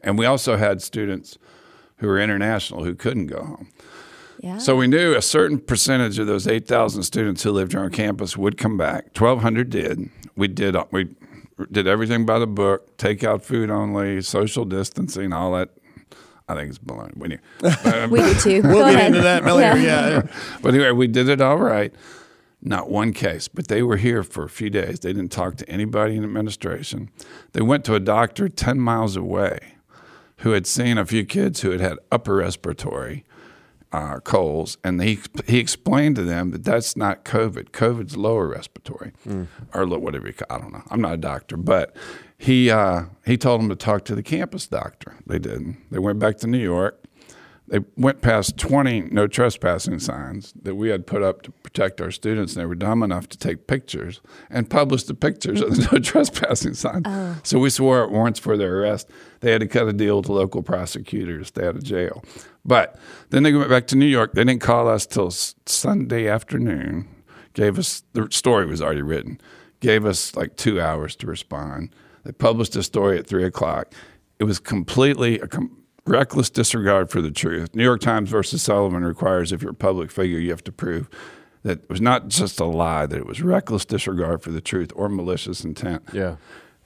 and 0.02 0.18
we 0.18 0.26
also 0.26 0.58
had 0.58 0.82
students 0.82 1.38
who 1.98 2.08
were 2.08 2.20
international 2.20 2.84
who 2.84 2.96
couldn't 2.96 3.28
go 3.28 3.44
home. 3.44 3.70
Yeah. 4.40 4.58
So 4.58 4.76
we 4.76 4.88
knew 4.88 5.14
a 5.16 5.22
certain 5.22 5.60
percentage 5.60 6.18
of 6.18 6.26
those 6.26 6.48
8,000 6.48 7.04
students 7.04 7.44
who 7.44 7.52
lived 7.52 7.76
on 7.76 7.84
our 7.84 7.92
campus 7.92 8.36
would 8.36 8.58
come 8.58 8.76
back. 8.76 9.16
1,200 9.16 9.70
did. 9.70 10.10
We 10.36 10.48
did 10.48 10.76
we 10.90 11.10
did 11.72 11.86
everything 11.86 12.26
by 12.26 12.40
the 12.40 12.48
book, 12.48 12.98
take 12.98 13.24
out 13.24 13.44
food 13.44 13.70
only, 13.70 14.20
social 14.24 14.66
distancing, 14.66 15.32
all 15.32 15.52
that. 15.54 15.70
I 16.48 16.56
think 16.56 16.70
it's 16.70 16.80
baloney. 16.80 17.16
We 17.16 17.28
knew. 17.28 17.38
We 18.10 18.20
do 18.20 18.34
too. 18.34 18.62
We'll 18.64 18.80
Go 18.80 18.86
get 18.86 18.96
ahead. 18.96 19.08
into 19.08 19.22
that 19.22 19.46
later. 19.46 19.78
Yeah. 19.80 20.22
but 20.64 20.74
anyway, 20.74 20.92
we 20.92 21.08
did 21.08 21.30
it 21.30 21.40
all 21.40 21.58
right. 21.58 21.94
Not 22.62 22.90
one 22.90 23.12
case, 23.14 23.48
but 23.48 23.68
they 23.68 23.82
were 23.82 23.98
here 23.98 24.22
for 24.24 24.44
a 24.44 24.50
few 24.50 24.70
days. 24.70 25.00
They 25.00 25.14
didn't 25.14 25.32
talk 25.32 25.56
to 25.58 25.70
anybody 25.70 26.16
in 26.16 26.24
administration. 26.24 27.10
They 27.54 27.62
went 27.62 27.84
to 27.86 27.96
a 27.96 28.00
doctor 28.00 28.48
10 28.50 28.80
miles 28.80 29.16
away 29.16 29.58
who 30.38 30.52
had 30.52 30.68
seen 30.68 30.98
a 31.00 31.06
few 31.06 31.26
kids 31.26 31.62
who 31.62 31.72
had 31.72 31.82
had 31.82 31.98
upper 32.12 32.36
respiratory 32.36 33.24
uh, 33.92 34.20
colds, 34.20 34.78
and 34.86 35.02
he 35.04 35.20
he 35.48 35.58
explained 35.60 36.16
to 36.16 36.24
them 36.24 36.52
that 36.52 36.64
that's 36.64 36.96
not 36.96 37.26
COVID. 37.26 37.72
COVID's 37.72 38.16
lower 38.16 38.48
respiratory, 38.48 39.12
or 39.74 39.86
lo- 39.86 39.98
whatever 40.00 40.28
you 40.28 40.34
call. 40.34 40.48
I 40.56 40.62
don't 40.62 40.72
know. 40.72 40.82
I'm 40.90 41.02
not 41.02 41.14
a 41.16 41.18
doctor, 41.18 41.58
but 41.58 41.94
he 42.38 42.72
uh, 42.72 43.04
he 43.26 43.38
told 43.38 43.60
them 43.60 43.68
to 43.70 43.76
talk 43.76 44.06
to 44.06 44.16
the 44.16 44.24
campus 44.24 44.66
doctor. 44.68 45.16
They 45.28 45.40
didn't. 45.40 45.78
They 45.92 46.00
went 46.00 46.20
back 46.20 46.38
to 46.38 46.48
New 46.48 46.58
York. 46.60 47.04
They 47.72 47.80
went 47.96 48.22
past 48.22 48.58
20 48.58 49.04
no 49.12 49.28
trespassing 49.28 50.00
signs 50.00 50.54
that 50.62 50.76
we 50.76 50.90
had 50.90 51.08
put 51.08 51.24
up 51.24 51.42
to 51.44 51.52
protect 51.52 52.02
our 52.02 52.12
students, 52.12 52.54
and 52.54 52.62
they 52.62 52.66
were 52.66 52.76
dumb 52.76 53.02
enough 53.02 53.30
to 53.30 53.38
take 53.38 53.66
pictures 53.66 54.20
and 54.50 54.70
publish 54.70 55.06
the 55.06 55.14
pictures 55.14 55.62
of 55.62 55.78
the 55.78 55.88
no 55.90 56.00
trespassing 56.04 56.74
sign. 56.74 57.04
Oh. 57.06 57.38
So 57.44 57.60
we 57.60 57.70
swore 57.70 58.04
at 58.04 58.12
warrants 58.12 58.40
for 58.40 58.58
their 58.58 58.82
arrest. 58.82 59.10
They 59.40 59.54
had 59.54 59.62
to 59.62 59.68
cut 59.68 59.88
a 59.88 59.94
deal 59.94 60.18
with 60.18 60.28
local 60.28 60.62
prosecutors, 60.62 61.48
stay 61.48 61.66
out 61.66 61.78
of 61.78 61.84
jail. 61.84 62.26
But 62.66 63.00
then 63.30 63.44
they 63.44 63.54
went 63.54 63.70
back 63.70 63.88
to 63.88 63.96
New 63.96 64.06
York. 64.06 64.34
They 64.34 64.44
didn't 64.44 64.62
call 64.62 64.90
us 64.90 65.06
till 65.06 65.32
Sunday 65.32 66.28
afternoon. 66.28 67.08
Gave 67.54 67.80
us 67.80 68.04
the 68.12 68.28
story 68.32 68.66
was 68.66 68.82
already 68.82 69.02
written. 69.02 69.40
Gave 69.80 70.06
us 70.06 70.36
like 70.36 70.58
two 70.58 70.82
hours 70.82 71.16
to 71.16 71.26
respond. 71.26 71.96
They 72.26 72.34
published 72.34 72.76
a 72.76 72.84
story 72.84 73.18
at 73.18 73.28
three 73.28 73.46
o'clock. 73.46 73.94
It 74.40 74.44
was 74.44 74.60
completely 74.60 75.40
a 75.40 75.48
com- 75.48 75.78
reckless 76.06 76.50
disregard 76.50 77.10
for 77.10 77.22
the 77.22 77.32
truth. 77.32 77.76
New 77.76 77.84
York 77.84 78.02
Times 78.02 78.30
versus 78.30 78.62
Sullivan 78.62 79.04
requires 79.04 79.52
if 79.52 79.62
you're 79.62 79.72
a 79.72 79.76
public 79.76 80.12
figure, 80.12 80.40
you 80.40 80.50
have 80.50 80.64
to 80.64 80.72
prove 80.72 81.10
that 81.64 81.84
it 81.84 81.90
was 81.90 82.02
not 82.02 82.28
just 82.28 82.60
a 82.60 82.66
lie, 82.66 83.06
that 83.06 83.18
it 83.18 83.26
was 83.26 83.42
reckless 83.42 83.86
disregard 83.86 84.42
for 84.42 84.52
the 84.52 84.62
truth 84.62 84.92
or 84.96 85.10
malicious 85.10 85.64
intent. 85.64 86.04
Yeah. 86.12 86.38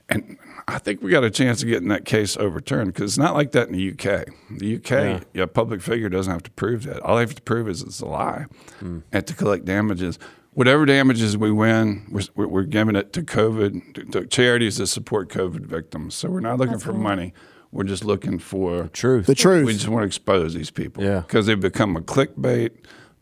and 0.08 0.38
I 0.68 0.78
think 0.78 1.00
we 1.00 1.10
got 1.10 1.24
a 1.24 1.30
chance 1.30 1.62
of 1.62 1.68
getting 1.68 1.88
that 1.88 2.04
case 2.04 2.36
overturned 2.36 2.92
because 2.92 3.12
it's 3.12 3.18
not 3.18 3.34
like 3.34 3.52
that 3.52 3.68
in 3.68 3.74
the 3.74 3.92
UK. 3.92 4.26
The 4.50 4.76
UK, 4.76 5.22
yeah. 5.32 5.44
a 5.44 5.46
public 5.46 5.80
figure 5.80 6.08
doesn't 6.08 6.32
have 6.32 6.42
to 6.42 6.50
prove 6.50 6.84
that. 6.84 7.00
All 7.00 7.16
they 7.16 7.22
have 7.22 7.34
to 7.36 7.42
prove 7.42 7.68
is 7.68 7.82
it's 7.82 8.00
a 8.00 8.06
lie, 8.06 8.46
hmm. 8.80 9.00
and 9.12 9.26
to 9.26 9.34
collect 9.34 9.64
damages. 9.64 10.18
Whatever 10.52 10.86
damages 10.86 11.36
we 11.36 11.52
win, 11.52 12.06
we're, 12.34 12.46
we're 12.46 12.62
giving 12.62 12.96
it 12.96 13.12
to 13.12 13.22
COVID 13.22 13.94
to, 13.94 14.04
to 14.04 14.26
charities 14.26 14.78
that 14.78 14.86
support 14.86 15.28
COVID 15.28 15.66
victims. 15.66 16.14
So 16.14 16.30
we're 16.30 16.40
not 16.40 16.58
looking 16.58 16.72
That's 16.72 16.84
for 16.84 16.92
cool. 16.92 17.00
money. 17.00 17.34
We're 17.76 17.84
just 17.84 18.04
looking 18.04 18.38
for 18.38 18.88
Truth. 18.88 19.26
The 19.26 19.34
truth. 19.34 19.66
We 19.66 19.74
just 19.74 19.88
want 19.88 20.02
to 20.02 20.06
expose 20.06 20.54
these 20.54 20.70
people. 20.70 21.04
Yeah. 21.04 21.20
Because 21.20 21.46
they've 21.46 21.60
become 21.60 21.94
a 21.96 22.00
clickbait, 22.00 22.70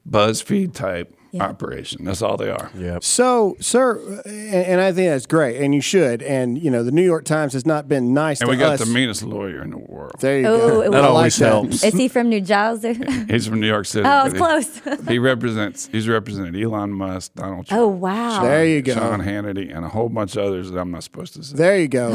BuzzFeed 0.09 0.75
type 0.75 1.13
Yeah. 1.35 1.45
operation. 1.47 2.05
That's 2.05 2.23
all 2.23 2.37
they 2.37 2.49
are. 2.51 2.71
Yeah. 2.79 2.99
So, 3.03 3.57
sir, 3.61 3.99
and, 4.25 4.55
and 4.55 4.81
I 4.81 4.93
think 4.93 5.09
that's 5.11 5.27
great, 5.27 5.61
and 5.61 5.75
you 5.75 5.81
should. 5.81 6.23
And 6.23 6.57
you 6.63 6.71
know, 6.71 6.83
the 6.85 6.93
New 6.93 7.03
York 7.05 7.25
Times 7.25 7.53
has 7.55 7.67
not 7.67 7.89
been 7.89 8.15
nice 8.15 8.41
And 8.41 8.49
to 8.49 8.51
we 8.53 8.57
got 8.57 8.75
us. 8.75 8.81
the 8.81 8.87
meanest 8.93 9.23
lawyer 9.25 9.63
in 9.63 9.71
the 9.71 9.79
world. 9.79 10.13
there 10.21 10.39
you 10.41 10.47
Oh, 10.47 10.59
go. 10.59 10.81
it 10.83 10.87
I 10.87 10.89
was- 10.91 11.01
always 11.05 11.37
that. 11.39 11.47
helps. 11.49 11.83
Is 11.85 11.95
he 11.95 12.09
from 12.09 12.29
New 12.29 12.41
Jersey? 12.41 12.95
He's 13.29 13.47
from 13.47 13.61
New 13.61 13.67
York 13.67 13.87
City. 13.87 14.07
Oh, 14.09 14.27
it's 14.27 14.37
close. 14.37 14.81
He 15.09 15.19
represents. 15.19 15.89
He's 15.93 16.09
represented 16.09 16.57
Elon 16.61 16.91
Musk, 16.93 17.35
Donald 17.35 17.67
Trump. 17.67 17.81
oh 17.83 17.89
wow. 17.89 18.43
There 18.43 18.65
you 18.67 18.81
go. 18.83 18.95
Sean 18.95 19.21
Hannity, 19.21 19.75
and 19.75 19.85
a 19.85 19.89
whole 19.89 20.09
bunch 20.09 20.37
of 20.37 20.45
others 20.45 20.71
that 20.71 20.79
I'm 20.79 20.91
not 20.91 21.03
supposed 21.05 21.35
to 21.35 21.43
say. 21.43 21.57
There 21.57 21.79
you 21.79 21.89
go. 21.89 22.11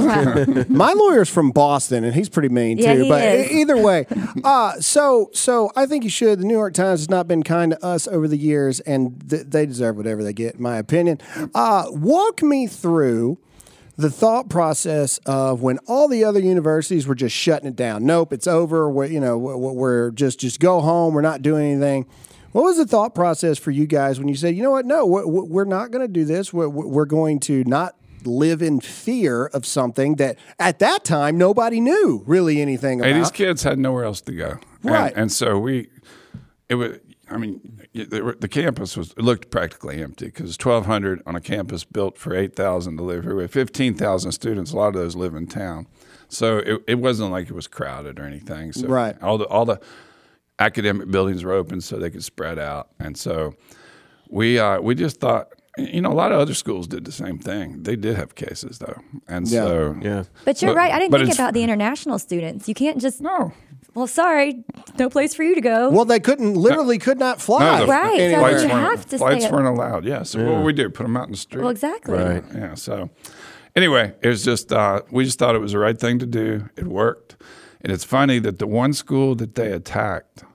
My 0.69 0.93
lawyer's 0.93 1.29
from 1.29 1.51
Boston, 1.51 2.03
and 2.03 2.13
he's 2.15 2.29
pretty 2.29 2.49
mean 2.49 2.77
Yeah, 2.77 2.95
too. 2.95 3.03
he 3.03 3.09
but 3.09 3.21
is. 3.23 3.51
either 3.51 3.77
way, 3.77 4.05
uh, 4.43 4.73
so 4.79 5.29
so 5.33 5.71
I 5.75 5.85
think 5.85 6.03
you 6.03 6.09
should. 6.09 6.39
The 6.39 6.45
New 6.45 6.53
York 6.53 6.73
Times 6.73 7.01
has 7.01 7.09
not 7.09 7.27
been 7.27 7.43
kind 7.43 7.71
to 7.71 7.85
us 7.85 8.07
over 8.07 8.27
the 8.27 8.37
years, 8.37 8.79
and 8.81 9.08
th- 9.29 9.47
they 9.47 9.65
deserve 9.65 9.97
whatever 9.97 10.23
they 10.23 10.33
get, 10.33 10.55
in 10.55 10.61
my 10.61 10.77
opinion. 10.77 11.19
Uh, 11.53 11.85
walk 11.89 12.41
me 12.41 12.67
through 12.67 13.37
the 13.97 14.09
thought 14.09 14.49
process 14.49 15.17
of 15.25 15.61
when 15.61 15.77
all 15.87 16.07
the 16.07 16.23
other 16.23 16.39
universities 16.39 17.05
were 17.05 17.15
just 17.15 17.35
shutting 17.35 17.67
it 17.67 17.75
down. 17.75 18.05
Nope, 18.05 18.31
it's 18.31 18.47
over. 18.47 18.89
We're, 18.89 19.07
you 19.07 19.19
know, 19.19 19.37
we're, 19.37 20.11
just 20.11 20.39
just 20.39 20.59
go 20.59 20.79
home. 20.79 21.13
We're 21.13 21.21
not 21.21 21.41
doing 21.41 21.71
anything. 21.73 22.05
What 22.51 22.63
was 22.63 22.77
the 22.77 22.87
thought 22.87 23.13
process 23.13 23.59
for 23.59 23.71
you 23.71 23.85
guys 23.85 24.17
when 24.17 24.27
you 24.27 24.35
said, 24.35 24.55
you 24.55 24.63
know 24.63 24.71
what? 24.71 24.85
No, 24.85 25.05
we're, 25.05 25.65
not 25.65 25.91
going 25.91 26.01
to 26.01 26.11
do 26.11 26.25
this. 26.25 26.51
We're, 26.51 26.67
we're 26.69 27.05
going 27.05 27.39
to 27.41 27.63
not 27.65 27.95
live 28.25 28.61
in 28.61 28.79
fear 28.79 29.45
of 29.47 29.65
something 29.65 30.15
that 30.15 30.37
at 30.57 30.79
that 30.79 31.03
time 31.03 31.37
nobody 31.37 31.79
knew 31.79 32.23
really 32.25 32.61
anything 32.61 32.99
Hey, 32.99 33.13
these 33.13 33.31
kids 33.31 33.63
had 33.63 33.77
nowhere 33.79 34.03
else 34.03 34.21
to 34.21 34.31
go, 34.31 34.59
And- 34.83 34.91
Right. 34.91 35.13
And, 35.15 35.31
so 35.31 35.59
we, 35.59 35.89
it 36.69 36.75
was. 36.75 36.97
I 37.29 37.37
mean, 37.37 37.78
the, 37.93 38.35
the 38.39 38.47
campus 38.47 38.95
was 38.95 39.11
it 39.11 39.19
looked 39.23 39.49
practically 39.49 40.01
empty 40.03 40.25
because 40.25 40.55
twelve 40.57 40.85
hundred 40.85 41.21
on 41.25 41.35
a 41.35 41.41
campus 41.41 41.83
built 41.83 42.17
for 42.17 42.35
eight 42.35 42.55
thousand 42.55 42.97
to 42.97 43.03
live 43.03 43.23
here 43.23 43.35
with 43.35 43.51
fifteen 43.51 43.93
thousand 43.95 44.31
students. 44.33 44.71
A 44.71 44.75
lot 44.77 44.89
of 44.89 44.93
those 44.95 45.15
live 45.15 45.33
in 45.35 45.47
town, 45.47 45.87
so 46.27 46.57
it, 46.59 46.83
it 46.87 46.95
wasn't 46.99 47.31
like 47.31 47.47
it 47.49 47.53
was 47.53 47.67
crowded 47.67 48.19
or 48.19 48.23
anything. 48.25 48.71
So 48.73 48.87
Right. 48.87 49.15
all 49.21 49.37
the 49.37 49.45
all 49.45 49.65
the 49.65 49.79
academic 50.59 51.09
buildings 51.09 51.43
were 51.43 51.53
open 51.53 51.81
so 51.81 51.97
they 51.97 52.09
could 52.09 52.23
spread 52.23 52.59
out, 52.59 52.89
and 52.99 53.17
so 53.17 53.55
we 54.29 54.59
uh, 54.59 54.79
we 54.81 54.95
just 54.95 55.19
thought. 55.19 55.49
You 55.77 56.01
know, 56.01 56.11
a 56.11 56.13
lot 56.13 56.33
of 56.33 56.39
other 56.39 56.55
schools 56.55 56.87
did 56.87 57.05
the 57.05 57.11
same 57.11 57.39
thing. 57.39 57.83
They 57.83 57.95
did 57.95 58.17
have 58.17 58.35
cases 58.35 58.79
though, 58.79 58.99
and 59.29 59.47
Yeah. 59.47 59.61
so 59.63 59.95
Yeah. 60.01 60.23
But 60.43 60.61
you're 60.61 60.71
But- 60.71 60.77
right. 60.77 60.91
I 60.91 60.99
didn't 60.99 61.17
think 61.21 61.33
about 61.33 61.53
the 61.53 61.63
international 61.67 62.19
students. 62.19 62.67
You 62.67 62.73
can't 62.73 62.99
just. 62.99 63.21
no, 63.21 63.53
Well, 63.99 64.07
sorry, 64.07 64.63
no 64.97 65.09
place 65.09 65.33
for 65.33 65.43
you 65.43 65.55
to 65.55 65.61
go. 65.61 65.89
well, 65.89 66.05
they 66.05 66.21
couldn't, 66.21 66.53
literally 66.53 66.97
could 66.97 67.19
not 67.19 67.41
fly. 67.41 67.79
No, 67.79 67.85
the 67.85 67.91
Right, 67.91 68.17
so 68.17 68.23
anywhere. 68.23 68.39
flights 68.49 68.63
you 68.63 68.69
weren't, 68.69 68.89
have 68.97 69.05
to 69.09 69.17
flights 69.17 69.43
stay- 69.45 69.51
weren't 69.53 69.67
allowed. 69.67 70.05
Yeah. 70.05 70.23
So 70.23 70.41
what 70.45 70.55
would 70.55 70.65
we 70.65 70.71
do? 70.73 70.89
Put 70.89 71.03
them 71.03 71.17
out 71.17 71.25
in 71.25 71.31
the 71.33 71.37
street? 71.37 71.61
well, 71.61 71.69
exactly. 71.69 72.17
Right. 72.17 72.43
Yeah. 72.55 72.75
So 72.75 73.09
anyway, 73.75 74.13
it 74.21 74.27
was 74.29 74.45
just 74.45 74.71
uh, 74.71 75.01
we 75.11 75.25
just 75.25 75.37
thought 75.37 75.53
it 75.53 75.59
was 75.59 75.73
the 75.73 75.79
right 75.79 75.99
thing 75.99 76.17
to 76.19 76.25
do. 76.25 76.69
It 76.77 76.87
worked, 76.87 77.35
and 77.81 77.91
it's 77.91 78.05
funny 78.05 78.39
that 78.39 78.57
the 78.59 78.67
one 78.67 78.93
school 78.93 79.35
that 79.35 79.55
they 79.55 79.71
attacked 79.73 80.45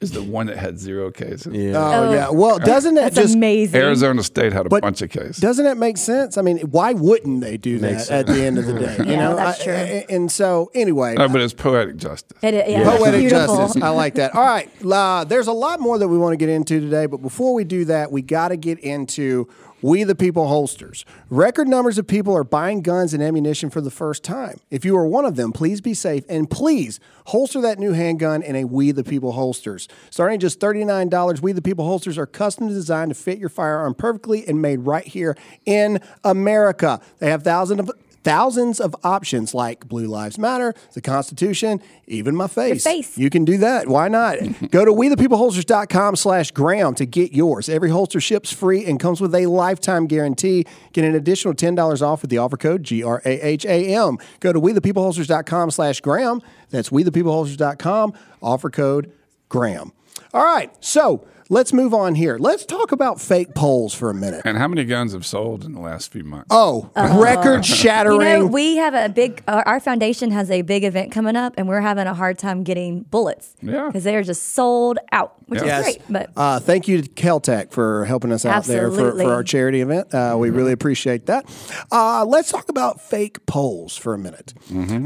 is 0.00 0.10
the 0.10 0.22
one 0.22 0.46
that 0.48 0.56
had 0.58 0.78
zero 0.78 1.10
cases. 1.10 1.46
Yeah. 1.54 1.72
Oh, 1.76 2.08
Oh. 2.08 2.12
yeah. 2.12 2.28
Well, 2.30 2.58
doesn't 2.58 2.94
that 2.96 3.14
That's 3.14 3.16
just 3.16 3.36
amazing. 3.36 3.80
Arizona 3.80 4.22
State 4.22 4.52
had 4.52 4.66
a 4.66 4.68
But 4.68 4.82
bunch 4.82 5.00
of 5.02 5.08
cases. 5.10 5.38
Doesn't 5.38 5.64
that 5.64 5.78
make 5.78 5.96
sense? 5.96 6.36
I 6.36 6.42
mean, 6.42 6.58
why 6.58 6.92
wouldn't 6.92 7.40
they 7.40 7.56
do 7.56 7.78
Makes 7.78 8.08
that 8.08 8.20
at 8.20 8.26
the 8.26 8.44
end 8.44 8.58
of 8.58 8.66
the 8.66 8.74
day? 8.74 8.96
You 8.98 9.04
Yeah, 9.12 9.16
know, 9.30 9.36
that's 9.36 9.60
I- 9.60 9.64
true. 9.64 9.72
I- 9.74 10.06
and 10.10 10.30
so, 10.30 10.70
anyway, 10.74 11.14
no, 11.14 11.28
but 11.28 11.40
it's 11.40 11.54
poetic 11.54 11.96
justice. 11.96 12.36
It, 12.42 12.54
yeah, 12.68 12.82
that's 12.82 12.98
Poetic 12.98 13.20
beautiful. 13.20 13.56
justice. 13.56 13.82
I 13.82 13.88
like 13.90 14.14
that. 14.16 14.34
All 14.34 14.44
right. 14.44 14.68
Uh, 14.84 15.24
there's 15.24 15.46
a 15.46 15.52
lot 15.52 15.80
more 15.80 15.96
that 15.98 16.08
we 16.08 16.18
want 16.18 16.32
to 16.32 16.36
get 16.36 16.48
into 16.48 16.80
today, 16.80 17.06
but 17.06 17.18
before 17.22 17.54
we 17.54 17.64
do 17.64 17.84
that, 17.86 18.10
we 18.12 18.20
got 18.20 18.48
to 18.48 18.56
get 18.56 18.80
into 18.80 19.48
We 19.84 20.02
the 20.02 20.14
People 20.14 20.48
holsters. 20.48 21.04
Record 21.28 21.68
numbers 21.68 21.98
of 21.98 22.06
people 22.06 22.34
are 22.34 22.42
buying 22.42 22.80
guns 22.80 23.12
and 23.12 23.22
ammunition 23.22 23.68
for 23.68 23.82
the 23.82 23.90
first 23.90 24.24
time. 24.24 24.60
If 24.70 24.82
you 24.82 24.96
are 24.96 25.06
one 25.06 25.26
of 25.26 25.36
them, 25.36 25.52
please 25.52 25.82
be 25.82 25.92
safe 25.92 26.24
and 26.26 26.50
please 26.50 27.00
holster 27.26 27.60
that 27.60 27.78
new 27.78 27.92
handgun 27.92 28.42
in 28.42 28.56
a 28.56 28.64
We 28.64 28.92
the 28.92 29.04
People 29.04 29.32
holsters. 29.32 29.86
Starting 30.08 30.36
at 30.36 30.40
just 30.40 30.58
$39, 30.58 31.42
We 31.42 31.52
the 31.52 31.60
People 31.60 31.84
holsters 31.84 32.16
are 32.16 32.24
custom 32.24 32.68
designed 32.68 33.10
to 33.10 33.14
fit 33.14 33.38
your 33.38 33.50
firearm 33.50 33.94
perfectly 33.94 34.48
and 34.48 34.62
made 34.62 34.78
right 34.78 35.06
here 35.06 35.36
in 35.66 36.00
America. 36.24 36.98
They 37.18 37.28
have 37.28 37.42
thousands 37.42 37.80
of 37.80 37.90
thousands 38.24 38.80
of 38.80 38.96
options 39.04 39.54
like 39.54 39.86
Blue 39.86 40.06
Lives 40.06 40.38
Matter, 40.38 40.74
the 40.94 41.00
Constitution, 41.00 41.80
even 42.06 42.34
my 42.34 42.48
face. 42.48 42.82
face. 42.82 43.16
You 43.16 43.30
can 43.30 43.44
do 43.44 43.58
that. 43.58 43.86
Why 43.86 44.08
not? 44.08 44.38
Go 44.70 44.84
to 44.84 44.90
wethepeopleholsters.com 44.90 46.16
slash 46.16 46.50
Graham 46.50 46.94
to 46.96 47.06
get 47.06 47.32
yours. 47.32 47.68
Every 47.68 47.90
holster 47.90 48.20
ships 48.20 48.52
free 48.52 48.84
and 48.84 48.98
comes 48.98 49.20
with 49.20 49.34
a 49.34 49.46
lifetime 49.46 50.06
guarantee. 50.06 50.64
Get 50.92 51.04
an 51.04 51.14
additional 51.14 51.54
$10 51.54 52.02
off 52.02 52.22
with 52.22 52.30
the 52.30 52.38
offer 52.38 52.56
code 52.56 52.82
G-R-A-H-A-M. 52.82 54.18
Go 54.40 54.52
to 54.52 54.60
wethepeopleholsters.com 54.60 55.70
slash 55.70 56.00
Graham. 56.00 56.40
That's 56.70 56.88
wethepeopleholsters.com, 56.90 58.14
offer 58.42 58.70
code 58.70 59.12
Graham. 59.48 59.92
All 60.32 60.42
right, 60.42 60.72
so 60.84 61.26
let's 61.48 61.72
move 61.72 61.94
on 61.94 62.14
here. 62.14 62.36
Let's 62.38 62.64
talk 62.64 62.92
about 62.92 63.20
fake 63.20 63.54
polls 63.54 63.94
for 63.94 64.10
a 64.10 64.14
minute. 64.14 64.42
And 64.44 64.56
how 64.58 64.68
many 64.68 64.84
guns 64.84 65.12
have 65.12 65.24
sold 65.26 65.64
in 65.64 65.72
the 65.72 65.80
last 65.80 66.12
few 66.12 66.24
months? 66.24 66.46
Oh, 66.50 66.90
record 66.96 67.66
You 67.68 67.74
shattering. 67.74 68.18
know, 68.20 68.46
we 68.46 68.76
have 68.76 68.94
a 68.94 69.08
big. 69.08 69.42
Our, 69.48 69.62
our 69.66 69.80
foundation 69.80 70.30
has 70.30 70.50
a 70.50 70.62
big 70.62 70.84
event 70.84 71.12
coming 71.12 71.36
up, 71.36 71.54
and 71.56 71.68
we're 71.68 71.80
having 71.80 72.06
a 72.06 72.14
hard 72.14 72.38
time 72.38 72.62
getting 72.64 73.02
bullets. 73.02 73.54
Yeah. 73.62 73.86
because 73.86 74.04
they 74.04 74.16
are 74.16 74.22
just 74.22 74.54
sold 74.54 74.98
out, 75.12 75.34
which 75.46 75.62
Yeah. 75.62 75.78
is 75.80 75.84
great. 75.84 76.02
But 76.08 76.30
Uh, 76.36 76.58
thank 76.60 76.88
you 76.88 77.02
to 77.02 77.08
Keltec 77.08 77.72
for 77.72 78.04
helping 78.04 78.32
us 78.32 78.44
out 78.44 78.64
there 78.64 78.90
for, 78.90 79.12
for 79.12 79.32
our 79.32 79.42
charity 79.42 79.80
event. 79.80 80.12
Uh, 80.14 80.36
we 80.38 80.50
really 80.50 80.72
appreciate 80.72 81.26
that. 81.26 81.46
Uh, 81.90 82.24
let's 82.26 82.50
talk 82.50 82.68
about 82.68 83.00
fake 83.00 83.44
polls 83.46 83.96
for 83.96 84.14
a 84.14 84.18
minute. 84.18 84.54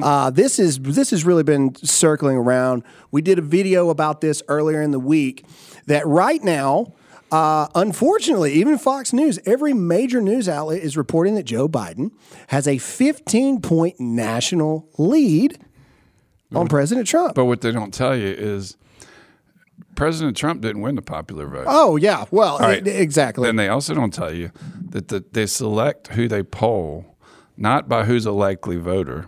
Uh, 0.03 0.31
this 0.31 0.59
is 0.59 0.79
this 0.81 1.11
has 1.11 1.25
really 1.25 1.43
been 1.43 1.75
circling 1.77 2.37
around. 2.37 2.83
We 3.11 3.23
did 3.23 3.39
a 3.39 3.43
video 3.43 3.89
about 3.91 4.21
this 4.21 4.43
earlier 4.49 4.83
in 4.83 4.91
the 4.91 5.01
week. 5.01 5.45
That 5.89 6.07
right 6.07 6.43
now. 6.43 6.95
Uh, 7.31 7.69
unfortunately, 7.75 8.55
even 8.55 8.79
Fox 8.79 9.13
News, 9.13 9.39
every 9.45 9.75
major 9.75 10.23
news 10.23 10.49
outlet 10.49 10.81
is 10.83 10.97
reporting 10.97 11.35
that 11.35 11.43
Joe 11.43 11.69
Biden 11.69 12.11
has 12.47 12.67
a 12.67 12.79
15 12.79 13.61
point 13.61 14.01
national 14.01 14.89
lead 14.97 15.59
on 16.55 16.69
President 16.69 17.07
Trump. 17.07 17.35
But 17.35 17.45
what 17.45 17.61
they 17.61 17.71
don't 17.71 17.93
tell 17.93 18.17
you 18.17 18.29
is 18.29 18.79
President 19.95 20.37
Trump 20.39 20.63
didn't 20.63 20.81
win 20.81 20.95
the 20.95 21.03
popular 21.03 21.47
vote. 21.47 21.65
oh, 21.67 21.97
yeah. 21.97 22.25
Well, 22.31 22.59
right. 22.59 22.87
e- 22.87 22.91
exactly. 22.91 23.49
And 23.49 23.59
they 23.59 23.69
also 23.69 23.95
don't 23.95 24.15
tell 24.15 24.33
you 24.33 24.51
that 24.91 25.09
the, 25.09 25.25
they 25.33 25.45
select 25.45 26.09
who 26.09 26.29
they 26.29 26.43
poll 26.43 27.17
not 27.57 27.89
by 27.89 28.05
who's 28.05 28.25
a 28.25 28.33
likely 28.33 28.77
voter. 28.77 29.27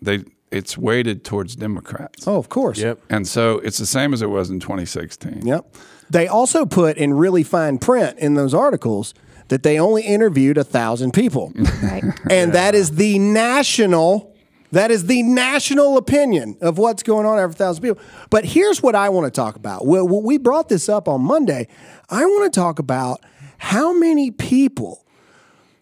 They 0.00 0.24
it's 0.50 0.78
weighted 0.78 1.24
towards 1.24 1.56
Democrats. 1.56 2.26
oh, 2.26 2.36
of 2.36 2.48
course. 2.48 2.78
Yep. 2.78 3.00
And 3.10 3.26
so 3.26 3.58
it's 3.58 3.78
the 3.78 3.86
same 3.86 4.12
as 4.14 4.22
it 4.22 4.30
was 4.30 4.50
in 4.50 4.60
2016. 4.60 5.46
Yep. 5.46 5.74
They 6.08 6.28
also 6.28 6.64
put 6.64 6.96
in 6.96 7.14
really 7.14 7.42
fine 7.42 7.78
print 7.78 8.18
in 8.18 8.34
those 8.34 8.54
articles 8.54 9.12
that 9.48 9.62
they 9.62 9.78
only 9.78 10.02
interviewed 10.02 10.58
a 10.58 10.64
thousand 10.64 11.12
people, 11.12 11.52
right. 11.82 12.02
and 12.30 12.52
that 12.52 12.74
is 12.74 12.96
the 12.96 13.18
national. 13.18 14.32
That 14.72 14.90
is 14.90 15.06
the 15.06 15.22
national 15.22 15.96
opinion 15.96 16.58
of 16.60 16.76
what's 16.76 17.04
going 17.04 17.24
on 17.24 17.38
every 17.38 17.54
thousand 17.54 17.82
people. 17.82 18.02
But 18.30 18.44
here's 18.44 18.82
what 18.82 18.96
I 18.96 19.08
want 19.08 19.26
to 19.26 19.30
talk 19.30 19.54
about. 19.54 19.86
Well, 19.86 20.06
we 20.06 20.38
brought 20.38 20.68
this 20.68 20.88
up 20.88 21.06
on 21.06 21.22
Monday. 21.22 21.68
I 22.10 22.24
want 22.24 22.52
to 22.52 22.60
talk 22.60 22.80
about 22.80 23.20
how 23.58 23.92
many 23.92 24.32
people 24.32 25.06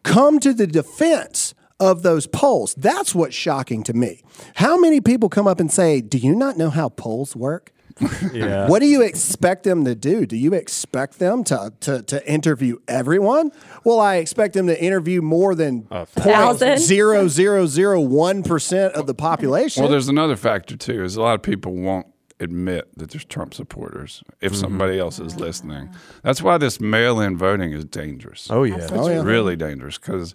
come 0.03 0.39
to 0.41 0.53
the 0.53 0.67
defense 0.67 1.55
of 1.81 2.03
those 2.03 2.27
polls. 2.27 2.75
That's 2.77 3.15
what's 3.15 3.35
shocking 3.35 3.83
to 3.85 3.93
me. 3.93 4.23
How 4.57 4.79
many 4.79 5.01
people 5.01 5.29
come 5.29 5.47
up 5.47 5.61
and 5.61 5.71
say, 5.73 6.01
Do 6.01 6.19
you 6.19 6.35
not 6.35 6.57
know 6.57 6.71
how 6.71 6.89
polls 6.89 7.35
work? 7.37 7.73
Yeah. 8.33 8.67
What 8.69 8.81
do 8.81 8.87
you 8.87 9.03
expect 9.03 9.63
them 9.63 9.85
to 9.85 9.95
do? 9.95 10.27
Do 10.27 10.37
you 10.37 10.53
expect 10.55 11.21
them 11.21 11.45
to, 11.45 11.73
to, 11.81 12.03
to 12.03 12.29
interview 12.29 12.79
everyone? 12.89 13.53
Well, 13.85 14.01
I 14.01 14.17
expect 14.17 14.55
them 14.55 14.67
to 14.67 14.83
interview 14.83 15.23
more 15.23 15.55
than 15.55 15.83
Thousand? 15.85 16.79
zero 16.79 17.29
zero 17.29 17.67
zero 17.67 18.01
one 18.01 18.43
percent 18.43 18.95
of 18.95 19.07
the 19.07 19.15
population. 19.15 19.83
Well, 19.83 19.91
there's 19.93 20.09
another 20.09 20.35
factor 20.35 20.77
too. 20.77 21.05
Is 21.05 21.15
a 21.15 21.23
lot 21.23 21.35
of 21.35 21.43
people 21.43 21.75
won't 21.75 22.09
admit 22.41 22.89
that 22.99 23.11
there's 23.11 23.25
Trump 23.25 23.55
supporters 23.55 24.25
if 24.41 24.53
mm-hmm. 24.53 24.61
somebody 24.61 24.99
else 24.99 25.21
is 25.21 25.37
listening. 25.37 25.95
That's 26.25 26.43
why 26.43 26.59
this 26.59 26.81
mail-in 26.81 27.39
voting 27.39 27.73
is 27.73 27.85
dangerous. 27.85 28.49
Oh 28.51 28.65
yeah. 28.65 28.77
It's 28.79 28.91
Oh, 28.93 29.09
yeah. 29.09 29.23
really 29.23 29.55
dangerous 29.55 29.99
because 29.99 30.35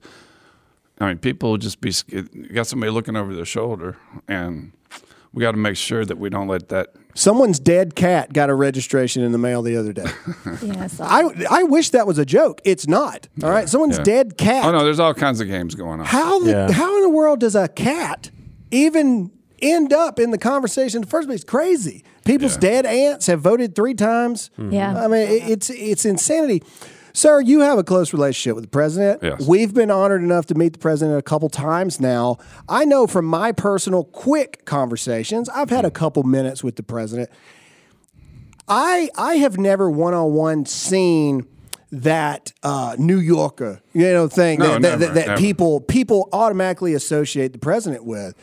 I 0.99 1.07
mean, 1.07 1.17
people 1.17 1.57
just 1.57 1.79
be 1.81 1.93
got 2.53 2.67
somebody 2.67 2.91
looking 2.91 3.15
over 3.15 3.33
their 3.33 3.45
shoulder, 3.45 3.95
and 4.27 4.71
we 5.33 5.41
got 5.41 5.51
to 5.51 5.57
make 5.57 5.77
sure 5.77 6.03
that 6.03 6.17
we 6.17 6.29
don't 6.29 6.47
let 6.47 6.69
that. 6.69 6.89
Someone's 7.15 7.59
dead 7.59 7.95
cat 7.95 8.33
got 8.33 8.49
a 8.49 8.53
registration 8.55 9.23
in 9.23 9.31
the 9.31 9.37
mail 9.37 9.61
the 9.61 9.75
other 9.77 9.93
day. 9.93 10.05
Yeah, 10.61 10.87
so 10.87 11.03
I, 11.03 11.29
I 11.49 11.63
wish 11.63 11.89
that 11.91 12.05
was 12.07 12.17
a 12.17 12.25
joke. 12.25 12.61
It's 12.65 12.87
not. 12.87 13.27
All 13.43 13.49
right. 13.49 13.67
Someone's 13.69 13.97
Yeah. 13.97 14.03
dead 14.03 14.37
cat. 14.37 14.65
Oh 14.65 14.71
no, 14.71 14.83
there's 14.83 14.99
all 14.99 15.13
kinds 15.13 15.39
of 15.41 15.47
games 15.47 15.75
going 15.75 15.99
on. 15.99 16.05
How 16.05 16.39
the, 16.39 16.51
Yeah. 16.51 16.71
how 16.71 16.95
in 16.97 17.03
the 17.03 17.09
world 17.09 17.39
does 17.39 17.55
a 17.55 17.67
cat 17.67 18.29
even 18.71 19.31
end 19.61 19.91
up 19.93 20.19
in 20.19 20.31
the 20.31 20.37
conversation 20.37 20.97
in 20.97 21.01
the 21.03 21.09
first 21.09 21.27
place? 21.27 21.41
It's 21.41 21.49
crazy. 21.49 22.03
People's 22.25 22.55
Yeah. 22.55 22.59
dead 22.81 22.85
aunts 22.85 23.27
have 23.27 23.41
voted 23.41 23.75
three 23.75 23.93
times. 23.95 24.49
Yeah. 24.57 25.03
I 25.03 25.07
mean, 25.07 25.27
it- 25.27 25.49
it's 25.49 25.69
it's 25.69 26.05
insanity. 26.05 26.63
Sir, 27.19 27.41
you 27.41 27.59
have 27.59 27.77
a 27.77 27.83
close 27.83 28.13
relationship 28.13 28.55
with 28.55 28.63
the 28.63 28.69
president. 28.69 29.21
Yes. 29.21 29.45
We've 29.45 29.73
been 29.73 29.91
honored 29.91 30.23
enough 30.23 30.45
to 30.45 30.55
meet 30.55 30.71
the 30.71 30.79
president 30.79 31.19
a 31.19 31.21
couple 31.21 31.49
times 31.49 31.99
now. 31.99 32.37
I 32.69 32.85
know 32.85 33.07
from 33.07 33.25
my 33.25 33.51
personal 33.51 34.05
quick 34.05 34.63
conversations, 34.63 35.49
I've 35.49 35.69
had 35.69 35.83
a 35.83 35.91
couple 35.91 36.23
minutes 36.23 36.63
with 36.63 36.77
the 36.77 36.83
president. 36.83 37.29
I 38.69 39.09
I 39.17 39.35
have 39.35 39.57
never 39.57 39.89
one 39.91 40.13
on 40.13 40.31
one 40.31 40.65
seen 40.65 41.45
that 41.91 42.53
uh, 42.63 42.95
New 42.97 43.19
Yorker, 43.19 43.81
you 43.91 44.13
know, 44.13 44.29
thing 44.29 44.59
No, 44.59 44.67
that, 44.67 44.81
that, 44.81 44.81
never, 44.81 44.97
that, 44.97 45.13
that 45.15 45.27
never. 45.27 45.41
people 45.41 45.81
people 45.81 46.29
automatically 46.31 46.93
associate 46.93 47.51
the 47.51 47.59
president 47.59 48.05
with. 48.05 48.33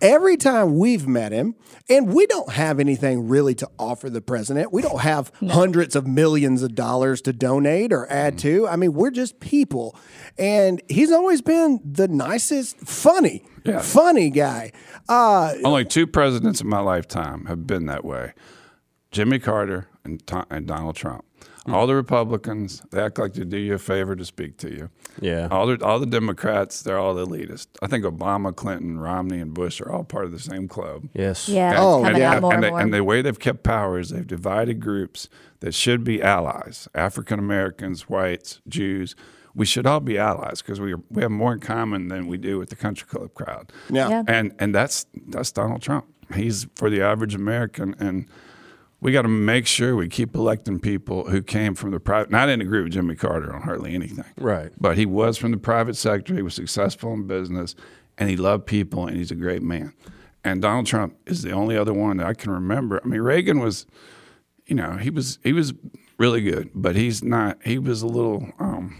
Every 0.00 0.36
time 0.36 0.76
we've 0.78 1.06
met 1.06 1.32
him, 1.32 1.54
and 1.88 2.12
we 2.12 2.26
don't 2.26 2.50
have 2.52 2.78
anything 2.80 3.28
really 3.28 3.54
to 3.56 3.68
offer 3.78 4.10
the 4.10 4.20
president. 4.20 4.72
We 4.72 4.82
don't 4.82 5.00
have 5.00 5.32
hundreds 5.48 5.96
of 5.96 6.06
millions 6.06 6.62
of 6.62 6.74
dollars 6.74 7.20
to 7.22 7.32
donate 7.32 7.92
or 7.92 8.10
add 8.10 8.38
to. 8.40 8.66
I 8.68 8.76
mean, 8.76 8.92
we're 8.92 9.10
just 9.10 9.40
people. 9.40 9.96
And 10.38 10.82
he's 10.88 11.10
always 11.12 11.40
been 11.42 11.80
the 11.84 12.08
nicest, 12.08 12.78
funny, 12.80 13.44
Yeah. 13.64 13.80
funny 13.80 14.30
guy. 14.30 14.72
Uh, 15.08 15.54
Only 15.64 15.84
two 15.84 16.06
presidents 16.06 16.60
in 16.60 16.68
my 16.68 16.80
lifetime 16.80 17.46
have 17.46 17.66
been 17.66 17.86
that 17.86 18.04
way: 18.04 18.32
Jimmy 19.10 19.38
Carter 19.38 19.88
and, 20.04 20.26
Tom, 20.26 20.44
and 20.50 20.66
Donald 20.66 20.96
Trump. 20.96 21.24
Mm. 21.66 21.72
All 21.72 21.86
the 21.86 21.94
Republicans, 21.94 22.82
they 22.90 23.00
act 23.02 23.18
like 23.18 23.32
they 23.34 23.44
do 23.44 23.56
you 23.56 23.74
a 23.74 23.78
favor 23.78 24.14
to 24.14 24.24
speak 24.24 24.58
to 24.58 24.70
you. 24.70 24.90
Yeah. 25.20 25.48
All 25.50 25.66
the, 25.66 25.82
all 25.84 25.98
the 25.98 26.04
Democrats, 26.06 26.82
they're 26.82 26.98
all 26.98 27.14
elitist. 27.14 27.68
I 27.82 27.86
think 27.86 28.04
Obama, 28.04 28.54
Clinton, 28.54 28.98
Romney, 28.98 29.40
and 29.40 29.54
Bush 29.54 29.80
are 29.80 29.90
all 29.90 30.04
part 30.04 30.26
of 30.26 30.32
the 30.32 30.38
same 30.38 30.68
club. 30.68 31.08
Yes. 31.14 31.48
yeah, 31.48 31.70
And- 31.70 31.78
Oh, 31.78 31.98
it's 32.00 32.06
coming 32.08 32.20
yeah. 32.20 32.32
out 32.34 32.42
more 32.42 32.52
and, 32.52 32.56
and, 32.56 32.64
they- 32.64 32.70
more. 32.70 32.80
and 32.80 32.94
the 32.94 33.04
way 33.04 33.22
they've 33.22 33.38
kept 33.38 33.62
power 33.62 33.98
is 33.98 34.10
they've 34.10 34.26
divided 34.26 34.80
groups 34.80 35.28
that 35.60 35.72
should 35.74 36.04
be 36.04 36.20
allies 36.22 36.86
African 36.94 37.38
Americans, 37.38 38.08
whites, 38.10 38.60
Jews. 38.68 39.16
We 39.54 39.64
should 39.64 39.86
all 39.86 40.00
be 40.00 40.18
allies 40.18 40.60
because 40.60 40.80
we, 40.80 40.92
are, 40.92 41.00
we 41.10 41.22
have 41.22 41.30
more 41.30 41.52
in 41.54 41.60
common 41.60 42.08
than 42.08 42.26
we 42.26 42.36
do 42.38 42.58
with 42.58 42.70
the 42.70 42.76
country 42.76 43.06
club 43.08 43.32
crowd. 43.34 43.72
yeah. 43.88 44.08
Yeah. 44.08 44.22
And, 44.26 44.52
and 44.58 44.74
that's, 44.74 45.06
that's 45.28 45.52
Donald 45.52 45.80
Trump. 45.80 46.06
He's 46.34 46.66
for 46.74 46.90
the 46.90 47.00
average 47.02 47.34
American. 47.34 47.94
And 48.00 48.26
we 49.04 49.12
got 49.12 49.22
to 49.22 49.28
make 49.28 49.66
sure 49.66 49.94
we 49.94 50.08
keep 50.08 50.34
electing 50.34 50.80
people 50.80 51.28
who 51.28 51.42
came 51.42 51.74
from 51.74 51.90
the 51.90 52.00
private. 52.00 52.28
And 52.28 52.38
I 52.38 52.46
didn't 52.46 52.62
agree 52.62 52.82
with 52.82 52.92
Jimmy 52.92 53.14
Carter 53.14 53.54
on 53.54 53.60
hardly 53.60 53.94
anything. 53.94 54.24
Right. 54.38 54.72
But 54.80 54.96
he 54.96 55.04
was 55.04 55.36
from 55.36 55.50
the 55.50 55.58
private 55.58 55.94
sector. 55.94 56.34
He 56.34 56.40
was 56.40 56.54
successful 56.54 57.12
in 57.12 57.26
business, 57.26 57.74
and 58.16 58.30
he 58.30 58.36
loved 58.38 58.64
people, 58.64 59.06
and 59.06 59.14
he's 59.14 59.30
a 59.30 59.34
great 59.34 59.62
man. 59.62 59.92
And 60.42 60.62
Donald 60.62 60.86
Trump 60.86 61.18
is 61.26 61.42
the 61.42 61.52
only 61.52 61.76
other 61.76 61.92
one 61.92 62.16
that 62.16 62.26
I 62.26 62.32
can 62.32 62.50
remember. 62.50 62.98
I 63.04 63.06
mean, 63.06 63.20
Reagan 63.20 63.60
was, 63.60 63.84
you 64.64 64.74
know, 64.74 64.92
he 64.92 65.10
was 65.10 65.38
he 65.42 65.52
was 65.52 65.74
really 66.16 66.40
good, 66.40 66.70
but 66.74 66.96
he's 66.96 67.22
not. 67.22 67.58
He 67.62 67.78
was 67.78 68.00
a 68.00 68.06
little 68.06 68.52
um, 68.58 68.96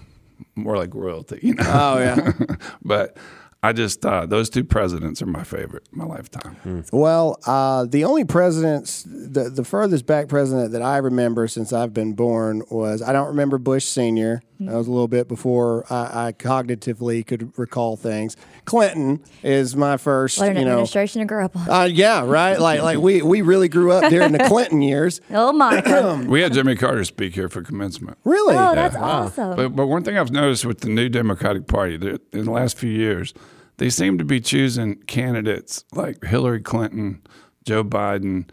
more 0.54 0.76
like 0.76 0.94
royalty, 0.94 1.38
you 1.42 1.54
know. 1.54 1.64
Oh, 1.66 1.99
yeah. 1.99 2.32
but 2.84 3.16
I 3.64 3.73
just 3.73 4.04
uh, 4.04 4.26
those 4.26 4.50
two 4.50 4.62
presidents 4.62 5.23
are 5.23 5.26
my 5.26 5.42
favorite 5.42 5.88
my 5.90 6.04
lifetime. 6.04 6.85
Well, 6.92 7.38
uh, 7.47 7.87
the 7.87 8.04
only 8.04 8.26
presidents, 8.26 9.04
the, 9.04 9.49
the 9.49 9.64
furthest 9.64 10.04
back 10.04 10.28
president 10.28 10.73
that 10.73 10.83
I 10.83 10.99
remember 10.99 11.49
since 11.49 11.73
I've 11.73 11.94
been 11.94 12.12
born 12.12 12.62
was 12.71 13.00
I 13.00 13.14
don't 13.14 13.28
remember 13.28 13.56
Bush 13.56 13.87
Sr. 13.87 14.42
That 14.61 14.75
was 14.75 14.87
a 14.87 14.90
little 14.90 15.09
bit 15.09 15.28
before 15.28 15.85
I, 15.90 16.28
I 16.28 16.33
cognitively 16.33 17.26
could 17.26 17.56
recall 17.59 17.97
things. 17.97 18.37
Clinton 18.64 19.23
is 19.42 19.75
my 19.76 19.97
first, 19.97 20.38
what 20.38 20.50
an 20.50 20.56
you 20.56 20.64
know. 20.64 20.71
administration 20.73 21.21
to 21.21 21.26
grow 21.26 21.44
up 21.44 21.56
on. 21.56 21.71
Uh, 21.71 21.85
yeah, 21.85 22.25
right. 22.25 22.59
Like, 22.59 22.80
like 22.80 22.99
we, 22.99 23.21
we 23.21 23.42
really 23.42 23.68
grew 23.68 23.92
up 23.92 24.11
during 24.11 24.33
the 24.33 24.44
Clinton 24.49 24.83
years. 24.83 25.21
Oh, 25.30 25.52
Monica. 25.52 26.25
We 26.28 26.40
had 26.42 26.52
Jimmy 26.52 26.76
Carter 26.76 27.04
speak 27.04 27.35
here 27.35 27.49
for 27.49 27.62
commencement. 27.62 28.18
Really? 28.25 28.54
oh, 28.54 28.75
that's 28.75 28.94
awesome. 28.94 29.56
But, 29.56 29.68
but 29.71 29.87
one 29.87 30.04
thing 30.04 30.16
I've 30.16 30.30
noticed 30.30 30.64
with 30.64 30.81
the 30.81 30.88
new 30.88 31.09
Democratic 31.09 31.66
Party 31.66 31.96
that 31.96 32.22
in 32.33 32.44
the 32.44 32.50
last 32.50 32.79
few 32.79 32.90
years, 32.90 33.35
they 33.76 33.90
seem 33.90 34.18
to 34.18 34.24
be 34.24 34.40
choosing 34.40 34.96
candidates 35.02 35.84
like 35.92 36.24
Hillary 36.24 36.60
Clinton, 36.60 37.22
Joe 37.64 37.84
Biden, 37.84 38.48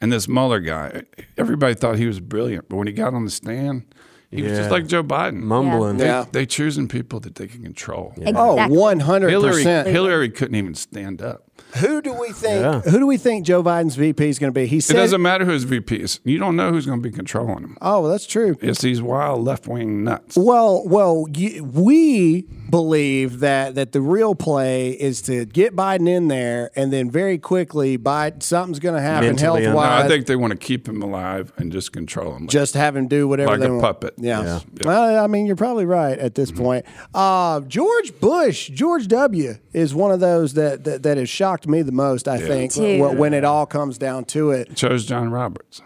and 0.00 0.12
this 0.12 0.28
Mueller 0.28 0.60
guy. 0.60 1.02
Everybody 1.38 1.74
thought 1.74 1.96
he 1.96 2.06
was 2.06 2.20
brilliant, 2.20 2.68
but 2.68 2.76
when 2.76 2.86
he 2.86 2.92
got 2.92 3.14
on 3.14 3.24
the 3.24 3.30
stand, 3.30 3.94
he 4.30 4.42
was 4.42 4.52
just 4.52 4.70
like 4.70 4.86
Joe 4.86 5.02
Biden. 5.02 5.40
Mumbling. 5.40 5.98
Yeah. 5.98 6.26
They 6.30 6.44
choosing 6.46 6.88
people 6.88 7.20
that 7.20 7.36
they 7.36 7.46
can 7.46 7.62
control. 7.62 8.12
Oh, 8.34 8.52
Exactly. 8.54 8.76
100%. 8.76 9.28
Hillary, 9.30 9.64
Hillary 9.64 10.30
couldn't 10.30 10.56
even 10.56 10.74
stand 10.74 11.22
up. 11.22 11.45
Who 11.76 12.00
do 12.00 12.12
we 12.14 12.32
think? 12.32 12.62
Yeah. 12.62 12.80
Who 12.90 12.98
do 12.98 13.06
we 13.06 13.16
think 13.18 13.44
Joe 13.44 13.62
Biden's 13.62 13.96
VP 13.96 14.28
is 14.28 14.38
going 14.38 14.52
to 14.52 14.58
be? 14.58 14.66
He 14.66 14.80
said, 14.80 14.96
It 14.96 15.00
doesn't 15.00 15.20
matter 15.22 15.44
who 15.44 15.52
his 15.52 15.64
VP 15.64 15.96
is. 15.96 16.20
You 16.24 16.38
don't 16.38 16.56
know 16.56 16.70
who's 16.70 16.86
going 16.86 17.02
to 17.02 17.08
be 17.08 17.14
controlling 17.14 17.58
him. 17.64 17.76
"Oh, 17.82 18.08
that's 18.08 18.26
true." 18.26 18.56
It's 18.62 18.80
these 18.80 19.02
wild 19.02 19.44
left 19.44 19.66
wing 19.66 20.04
nuts. 20.04 20.36
Well, 20.36 20.82
well, 20.86 21.24
y- 21.34 21.60
we 21.62 22.42
believe 22.70 23.40
that 23.40 23.74
that 23.74 23.92
the 23.92 24.00
real 24.00 24.34
play 24.34 24.90
is 24.90 25.22
to 25.22 25.44
get 25.44 25.76
Biden 25.76 26.08
in 26.08 26.28
there, 26.28 26.70
and 26.76 26.92
then 26.92 27.10
very 27.10 27.38
quickly, 27.38 27.98
Biden 27.98 28.42
something's 28.42 28.78
going 28.78 28.94
to 28.94 29.00
happen 29.00 29.26
Mentally 29.28 29.64
health 29.64 29.76
un- 29.76 29.82
No. 29.90 30.04
I 30.04 30.08
think 30.08 30.26
they 30.26 30.36
want 30.36 30.52
to 30.52 30.56
keep 30.58 30.88
him 30.88 31.02
alive 31.02 31.52
and 31.58 31.70
just 31.72 31.92
control 31.92 32.34
him. 32.34 32.48
just 32.48 32.74
have 32.74 32.96
him 32.96 33.06
do 33.08 33.28
whatever 33.28 33.50
Like 33.52 33.60
they 33.60 33.66
a 33.66 33.70
want. 33.70 33.82
puppet. 33.82 34.14
Yeah. 34.18 34.60
Yeah. 34.74 34.86
Well, 34.86 35.22
I 35.24 35.26
mean, 35.26 35.46
you're 35.46 35.56
probably 35.56 35.84
right 35.84 36.18
at 36.18 36.34
this 36.34 36.50
point. 36.50 36.84
Uh, 37.14 37.60
George 37.60 38.18
Bush, 38.20 38.68
George 38.70 39.08
W, 39.08 39.54
is 39.72 39.94
one 39.94 40.10
of 40.10 40.20
those 40.20 40.54
that 40.54 40.84
that, 40.84 41.02
that 41.02 41.16
has 41.18 41.28
shocked 41.46 41.68
me 41.68 41.82
the 41.82 41.92
most. 41.92 42.26
I 42.26 42.38
think 42.38 42.72
too. 42.72 43.00
when, 43.00 43.18
when 43.18 43.34
it 43.34 43.44
all 43.44 43.66
comes 43.66 43.98
down 43.98 44.24
to 44.26 44.50
it. 44.50 44.74
chose 44.74 45.06
John 45.06 45.30
Roberts. 45.30 45.80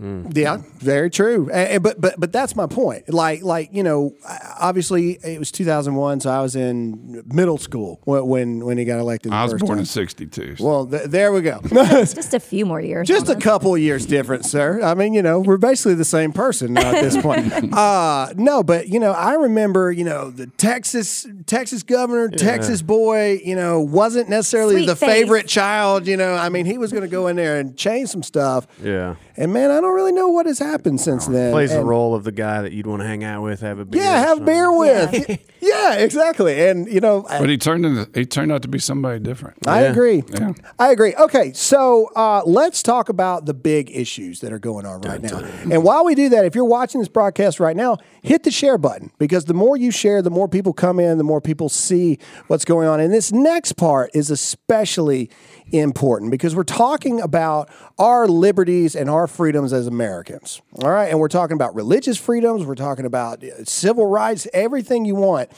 Yeah, 0.00 0.58
very 0.78 1.10
true. 1.10 1.48
And- 1.52 1.68
and- 1.68 1.82
but 1.82 2.00
but 2.00 2.14
but 2.18 2.32
that's 2.32 2.54
my 2.56 2.66
point. 2.66 3.12
Like 3.12 3.42
like 3.42 3.70
you 3.72 3.82
know, 3.82 4.14
obviously 4.60 5.18
it 5.24 5.38
was 5.38 5.50
2001, 5.52 6.20
so 6.20 6.30
I 6.30 6.40
was 6.40 6.56
in 6.56 7.22
middle 7.26 7.58
school 7.58 8.00
when 8.04 8.26
when, 8.26 8.64
when 8.64 8.78
he 8.78 8.84
got 8.84 8.98
elected. 8.98 9.32
The 9.32 9.36
I 9.36 9.44
was 9.44 9.52
first 9.52 9.60
born 9.64 9.76
time. 9.76 9.80
in 9.80 9.86
'62. 9.86 10.56
Well, 10.60 10.86
th- 10.86 11.04
there 11.04 11.32
we 11.32 11.40
go. 11.42 11.60
Just 11.72 12.34
a 12.34 12.40
few 12.40 12.66
more 12.66 12.80
years. 12.80 13.06
Just 13.08 13.28
a 13.28 13.36
couple 13.36 13.74
of 13.74 13.80
years 13.80 14.06
difference, 14.06 14.50
sir. 14.50 14.80
I 14.82 14.94
mean, 14.94 15.14
you 15.14 15.22
know, 15.22 15.40
we're 15.40 15.56
basically 15.58 15.94
the 15.94 16.04
same 16.04 16.32
person 16.32 16.74
now 16.74 16.90
at 16.92 17.02
this 17.02 17.16
point. 17.20 17.52
uh, 17.74 18.32
no, 18.36 18.62
but 18.62 18.88
you 18.88 18.98
know, 19.00 19.12
I 19.12 19.34
remember, 19.34 19.90
you 19.92 20.04
know, 20.04 20.30
the 20.30 20.46
Texas 20.46 21.26
Texas 21.46 21.82
governor, 21.82 22.28
Texas 22.28 22.82
boy, 22.82 23.40
you 23.44 23.56
know, 23.56 23.80
wasn't 23.80 24.28
necessarily 24.28 24.76
Sweet 24.76 24.86
the 24.86 24.96
face. 24.96 25.08
favorite 25.08 25.46
child. 25.48 26.06
You 26.06 26.16
know, 26.16 26.34
I 26.34 26.48
mean, 26.48 26.66
he 26.66 26.78
was 26.78 26.90
going 26.92 27.02
to 27.02 27.08
go 27.08 27.26
in 27.28 27.36
there 27.36 27.58
and 27.58 27.76
change 27.76 28.08
some 28.08 28.22
stuff. 28.22 28.66
Yeah. 28.82 29.16
And 29.36 29.52
man, 29.52 29.70
I 29.70 29.80
don't 29.80 29.91
really 29.94 30.12
know 30.12 30.28
what 30.28 30.46
has 30.46 30.58
happened 30.58 31.00
since 31.00 31.26
then. 31.26 31.52
Plays 31.52 31.70
the 31.70 31.78
And- 31.80 31.88
role 31.88 32.14
of 32.14 32.24
the 32.24 32.32
guy 32.32 32.62
that 32.62 32.72
you'd 32.72 32.86
want 32.86 33.02
to 33.02 33.06
hang 33.08 33.24
out 33.24 33.42
with, 33.42 33.60
have 33.60 33.78
a 33.78 33.84
beer. 33.84 34.02
Yeah, 34.02 34.22
or 34.22 34.26
have 34.26 34.44
beer 34.44 34.72
with. 34.76 35.38
Yeah. 35.62 35.94
exactly. 35.94 36.66
And 36.68 36.88
you 36.92 37.00
know, 37.00 37.24
I, 37.30 37.38
but 37.38 37.48
he 37.48 37.56
turned 37.56 37.86
into 37.86 38.08
he 38.18 38.26
turned 38.26 38.50
out 38.50 38.62
to 38.62 38.68
be 38.68 38.80
somebody 38.80 39.20
different. 39.20 39.64
I 39.66 39.82
Yeah. 39.82 39.90
agree. 39.92 40.24
Yeah. 40.28 40.52
I 40.78 40.90
agree. 40.90 41.14
Okay, 41.14 41.52
so 41.52 42.10
uh, 42.16 42.42
let's 42.44 42.82
talk 42.82 43.08
about 43.08 43.46
the 43.46 43.54
big 43.54 43.88
issues 43.94 44.40
that 44.40 44.52
are 44.52 44.58
going 44.58 44.86
on 44.86 45.00
right 45.02 45.22
now. 45.22 45.38
And 45.70 45.84
while 45.84 46.04
we 46.04 46.16
do 46.16 46.28
that, 46.30 46.44
if 46.44 46.56
you're 46.56 46.64
watching 46.64 47.00
this 47.00 47.08
broadcast 47.08 47.60
right 47.60 47.76
now, 47.76 47.98
hit 48.22 48.42
the 48.42 48.50
share 48.50 48.76
button 48.76 49.12
because 49.18 49.44
the 49.44 49.54
more 49.54 49.76
you 49.76 49.92
share, 49.92 50.20
the 50.20 50.30
more 50.30 50.48
people 50.48 50.72
come 50.72 50.98
in, 50.98 51.16
the 51.16 51.24
more 51.24 51.40
people 51.40 51.68
see 51.68 52.18
what's 52.48 52.64
going 52.64 52.88
on. 52.88 52.98
And 52.98 53.14
this 53.14 53.30
next 53.32 53.74
part 53.74 54.10
is 54.14 54.30
especially 54.30 55.30
important 55.72 56.30
because 56.30 56.54
we're 56.54 56.64
talking 56.64 57.20
about 57.20 57.70
our 57.98 58.28
liberties 58.28 58.94
and 58.94 59.08
our 59.08 59.26
freedoms 59.26 59.72
as 59.72 59.86
Americans. 59.86 60.60
All 60.82 60.90
right. 60.90 61.08
And 61.08 61.18
we're 61.18 61.28
talking 61.28 61.54
about 61.54 61.74
religious 61.74 62.18
freedoms, 62.18 62.64
we're 62.64 62.74
talking 62.74 63.06
about 63.06 63.42
uh, 63.42 63.64
civil 63.64 64.06
rights, 64.06 64.46
everything 64.52 65.04
you 65.04 65.14
want. 65.14 65.50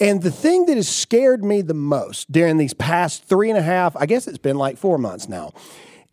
And 0.00 0.22
the 0.22 0.30
thing 0.30 0.66
that 0.66 0.76
has 0.76 0.88
scared 0.88 1.44
me 1.44 1.60
the 1.60 1.74
most 1.74 2.30
during 2.32 2.56
these 2.56 2.74
past 2.74 3.24
three 3.24 3.50
and 3.50 3.58
a 3.58 3.62
half, 3.62 3.96
I 3.96 4.06
guess 4.06 4.26
it's 4.26 4.38
been 4.38 4.56
like 4.56 4.78
four 4.78 4.98
months 4.98 5.28
now, 5.28 5.52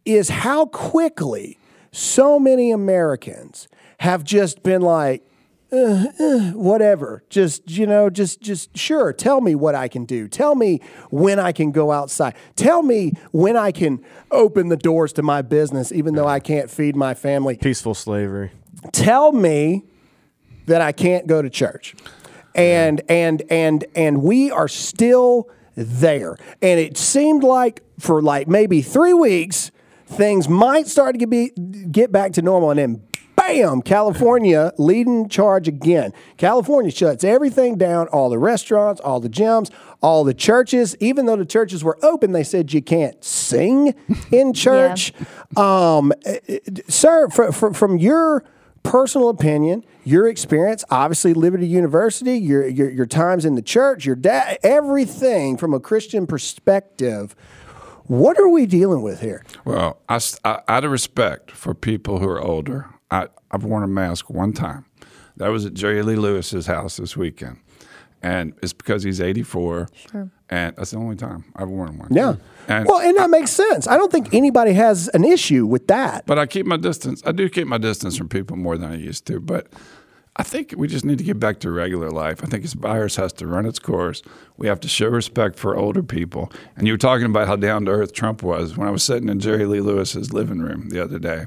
is 0.05 0.29
how 0.29 0.65
quickly 0.65 1.57
so 1.91 2.39
many 2.39 2.71
Americans 2.71 3.67
have 3.99 4.23
just 4.23 4.63
been 4.63 4.81
like, 4.81 5.28
Uh, 5.71 6.05
uh, 6.19 6.39
whatever. 6.51 7.23
Just 7.29 7.69
you 7.69 7.85
know 7.85 8.09
just 8.09 8.41
just 8.41 8.75
sure 8.75 9.13
tell 9.13 9.39
me 9.39 9.53
what 9.53 9.75
i 9.75 9.87
can 9.87 10.03
do. 10.05 10.27
Tell 10.27 10.55
me 10.55 10.81
when 11.11 11.39
i 11.39 11.51
can 11.51 11.71
go 11.71 11.91
outside. 11.91 12.33
Tell 12.55 12.81
me 12.81 13.13
when 13.31 13.55
i 13.55 13.71
can 13.71 14.03
open 14.31 14.69
the 14.69 14.77
doors 14.77 15.13
to 15.13 15.21
my 15.21 15.43
business 15.43 15.91
even 15.91 16.15
though 16.15 16.27
i 16.27 16.39
can't 16.39 16.71
feed 16.71 16.95
my 16.95 17.13
family. 17.13 17.55
Peaceful 17.57 17.93
slavery. 17.93 18.51
tell 18.91 19.31
me 19.31 19.83
that 20.65 20.81
i 20.81 20.91
can't 20.91 21.27
go 21.27 21.41
to 21.41 21.49
church. 21.49 21.95
And 22.55 23.01
and 23.07 23.43
and 23.51 23.85
and 23.95 24.23
we 24.23 24.49
are 24.49 24.67
still 24.67 25.49
there. 25.75 26.35
And 26.61 26.79
it 26.79 26.97
seemed 26.97 27.43
like 27.43 27.83
for 27.99 28.21
like 28.21 28.47
maybe 28.47 28.81
three 28.81 29.13
weeks, 29.13 29.71
things 30.07 30.49
might 30.49 30.87
start 30.87 31.13
to 31.13 31.19
get 31.19 31.29
be 31.29 31.51
get 31.91 32.11
back 32.11 32.33
to 32.33 32.41
normal, 32.41 32.71
and 32.71 32.79
then 32.79 33.03
bam, 33.53 33.81
California 33.81 34.71
leading 34.77 35.27
charge 35.29 35.67
again. 35.67 36.13
California 36.37 36.91
shuts 36.91 37.23
everything 37.23 37.77
down, 37.77 38.07
all 38.09 38.29
the 38.29 38.37
restaurants, 38.37 39.01
all 39.01 39.19
the 39.19 39.29
gyms, 39.29 39.71
all 40.01 40.23
the 40.23 40.33
churches. 40.33 40.95
Even 40.99 41.25
though 41.25 41.35
the 41.35 41.45
churches 41.45 41.83
were 41.83 41.97
open, 42.03 42.31
they 42.31 42.43
said 42.43 42.71
you 42.73 42.81
can't 42.81 43.21
sing 43.23 43.93
in 44.31 44.53
church. 44.65 45.13
Um, 45.57 46.13
eh, 46.25 46.39
eh, 46.47 46.59
sir, 46.87 47.27
fr- 47.29 47.51
fr- 47.51 47.71
from 47.71 47.97
your 47.97 48.43
personal 48.83 49.29
opinion, 49.29 49.83
your 50.03 50.27
experience, 50.27 50.83
obviously 50.89 51.33
Liberty 51.33 51.67
University, 51.67 52.37
your 52.37 52.67
your, 52.67 52.89
your 52.89 53.05
times 53.05 53.45
in 53.45 53.55
the 53.55 53.61
church, 53.61 54.05
your 54.05 54.15
dad, 54.15 54.57
everything 54.63 55.57
from 55.57 55.73
a 55.73 55.79
Christian 55.79 56.25
perspective. 56.27 57.35
What 58.05 58.39
are 58.39 58.49
we 58.49 58.65
dealing 58.65 59.03
with 59.03 59.21
here? 59.21 59.43
Well, 59.65 59.99
I, 60.09 60.15
s- 60.15 60.39
I- 60.43 60.61
out 60.67 60.83
of 60.83 60.91
respect 60.91 61.51
for 61.51 61.75
people 61.75 62.17
who 62.19 62.27
are 62.27 62.41
older, 62.41 62.87
I, 63.11 63.27
I've 63.51 63.63
worn 63.63 63.83
a 63.83 63.87
mask 63.87 64.29
one 64.29 64.53
time. 64.53 64.85
That 65.37 65.47
was 65.49 65.65
at 65.65 65.73
Jerry 65.73 66.03
Lee 66.03 66.15
Lewis's 66.15 66.67
house 66.67 66.97
this 66.97 67.15
weekend. 67.15 67.59
And 68.21 68.53
it's 68.61 68.73
because 68.73 69.03
he's 69.03 69.21
84. 69.21 69.87
Sure. 70.11 70.29
And 70.49 70.75
that's 70.75 70.91
the 70.91 70.97
only 70.97 71.15
time 71.15 71.45
I've 71.55 71.69
worn 71.69 71.97
one. 71.97 72.09
Yeah. 72.11 72.35
And, 72.67 72.85
well, 72.85 72.99
and 72.99 73.15
that 73.17 73.29
makes 73.29 73.51
sense. 73.51 73.87
I 73.87 73.95
don't 73.95 74.11
think 74.11 74.33
anybody 74.33 74.73
has 74.73 75.07
an 75.09 75.23
issue 75.23 75.65
with 75.65 75.87
that. 75.87 76.25
but 76.25 76.37
I 76.37 76.45
keep 76.45 76.65
my 76.65 76.75
distance. 76.75 77.23
I 77.25 77.31
do 77.31 77.47
keep 77.49 77.67
my 77.67 77.77
distance 77.77 78.17
from 78.17 78.27
people 78.27 78.57
more 78.57 78.77
than 78.77 78.91
I 78.91 78.95
used 78.95 79.25
to. 79.27 79.39
But 79.39 79.67
I 80.35 80.43
think 80.43 80.73
we 80.77 80.87
just 80.87 81.05
need 81.05 81.17
to 81.19 81.23
get 81.23 81.39
back 81.39 81.59
to 81.61 81.71
regular 81.71 82.09
life. 82.11 82.43
I 82.43 82.47
think 82.47 82.63
this 82.63 82.73
virus 82.73 83.15
has 83.15 83.31
to 83.33 83.47
run 83.47 83.65
its 83.65 83.79
course. 83.79 84.21
We 84.57 84.67
have 84.67 84.79
to 84.81 84.89
show 84.89 85.07
respect 85.07 85.57
for 85.57 85.77
older 85.77 86.03
people. 86.03 86.51
And 86.75 86.87
you 86.87 86.93
were 86.93 86.97
talking 86.97 87.25
about 87.25 87.47
how 87.47 87.55
down 87.55 87.85
to 87.85 87.91
earth 87.91 88.13
Trump 88.13 88.43
was. 88.43 88.75
When 88.75 88.87
I 88.87 88.91
was 88.91 89.03
sitting 89.03 89.29
in 89.29 89.39
Jerry 89.39 89.65
Lee 89.65 89.81
Lewis's 89.81 90.33
living 90.33 90.59
room 90.59 90.89
the 90.89 91.01
other 91.01 91.19
day, 91.19 91.45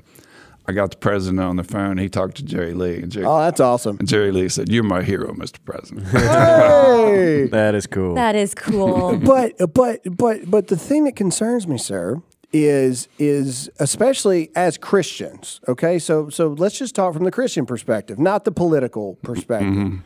I 0.66 0.72
got 0.72 0.92
the 0.92 0.96
president 0.96 1.40
on 1.40 1.56
the 1.56 1.64
phone. 1.64 1.98
He 1.98 2.08
talked 2.08 2.36
to 2.36 2.44
Jerry 2.44 2.72
Lee, 2.72 2.98
and 3.02 3.10
Jerry, 3.10 3.26
Oh, 3.26 3.38
that's 3.40 3.58
awesome. 3.60 3.96
and 3.98 4.06
Jerry 4.08 4.30
Lee 4.30 4.48
said, 4.48 4.68
"You're 4.70 4.84
my 4.84 5.02
hero, 5.02 5.32
Mr. 5.34 5.58
President." 5.64 6.06
Hey. 6.12 7.46
That 7.50 7.74
is 7.74 7.86
cool. 7.86 8.14
That 8.14 8.36
is 8.36 8.54
cool. 8.54 9.16
but 9.24 9.54
but 9.74 10.00
but 10.16 10.48
but 10.50 10.68
the 10.68 10.76
thing 10.76 11.04
that 11.04 11.16
concerns 11.16 11.66
me, 11.66 11.78
sir, 11.78 12.22
is 12.52 13.08
is 13.18 13.68
especially 13.80 14.50
as 14.54 14.78
Christians. 14.78 15.60
Okay, 15.66 15.98
so 15.98 16.28
so 16.28 16.48
let's 16.48 16.78
just 16.78 16.94
talk 16.94 17.12
from 17.14 17.24
the 17.24 17.30
Christian 17.32 17.66
perspective, 17.66 18.18
not 18.18 18.44
the 18.44 18.52
political 18.52 19.16
perspective. 19.22 19.68
Mm-hmm. 19.72 19.96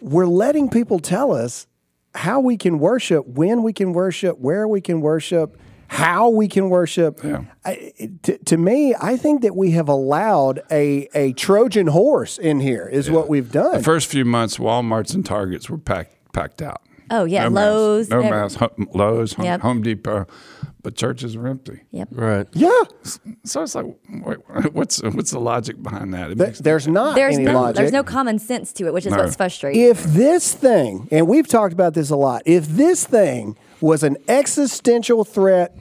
We're 0.00 0.26
letting 0.26 0.70
people 0.70 0.98
tell 0.98 1.32
us 1.32 1.66
how 2.14 2.40
we 2.40 2.56
can 2.56 2.78
worship, 2.78 3.26
when 3.26 3.62
we 3.62 3.72
can 3.72 3.92
worship, 3.92 4.38
where 4.38 4.66
we 4.66 4.80
can 4.80 5.00
worship, 5.00 5.56
how 5.92 6.28
we 6.30 6.46
can 6.46 6.70
worship. 6.70 7.20
Yeah. 7.24 7.42
I, 7.64 7.92
to, 8.22 8.38
to 8.38 8.56
me, 8.56 8.94
I 9.00 9.16
think 9.16 9.42
that 9.42 9.56
we 9.56 9.72
have 9.72 9.88
allowed 9.88 10.62
a, 10.70 11.08
a 11.14 11.32
Trojan 11.32 11.88
horse 11.88 12.38
in 12.38 12.60
here, 12.60 12.86
is 12.86 13.10
what 13.10 13.28
we've 13.28 13.50
done. 13.50 13.78
the 13.78 13.82
first 13.82 14.06
few 14.08 14.24
months, 14.24 14.56
WalMarts 14.58 15.14
and 15.14 15.26
Targets 15.26 15.68
were 15.68 15.78
packed 15.78 16.14
packed 16.32 16.62
out. 16.62 16.80
Oh, 17.10 17.24
yeah, 17.24 17.48
no 17.48 17.54
Lowe's, 17.60 18.08
masks, 18.08 18.10
no 18.10 18.20
ev- 18.20 18.30
masks, 18.30 18.56
Home- 18.60 18.88
Lowe's, 18.94 19.32
Home, 19.32 19.44
Yep. 19.46 19.60
Home 19.62 19.82
Depot, 19.82 20.26
but 20.80 20.94
churches 20.94 21.36
were 21.36 21.48
empty. 21.48 21.80
yep. 21.90 22.06
right. 22.12 22.46
yeah, 22.52 22.70
So 23.44 23.62
it's 23.64 23.74
like, 23.74 23.86
wait, 24.08 24.38
what's 24.72 25.02
what's 25.02 25.32
the 25.32 25.40
logic 25.40 25.82
behind 25.82 26.14
that? 26.14 26.26
Th- 26.26 26.38
makes- 26.38 26.58
there's 26.60 26.86
not 26.86 27.16
There's 27.16 27.34
any 27.34 27.46
no 27.46 27.54
logic. 27.62 27.76
there's 27.78 27.90
no 27.92 28.04
common 28.04 28.38
sense 28.38 28.72
to 28.74 28.86
it, 28.86 28.92
which 28.94 29.06
is 29.06 29.12
No. 29.12 29.18
what's 29.24 29.34
frustrating. 29.34 29.82
if 29.82 30.04
this 30.04 30.54
thing, 30.54 31.08
and 31.10 31.26
we've 31.26 31.48
talked 31.48 31.72
about 31.72 31.94
this 31.94 32.10
a 32.10 32.16
lot, 32.16 32.42
if 32.46 32.68
this 32.68 33.04
thing 33.04 33.58
was 33.80 34.02
an 34.02 34.16
existential 34.28 35.24
threat, 35.24 35.76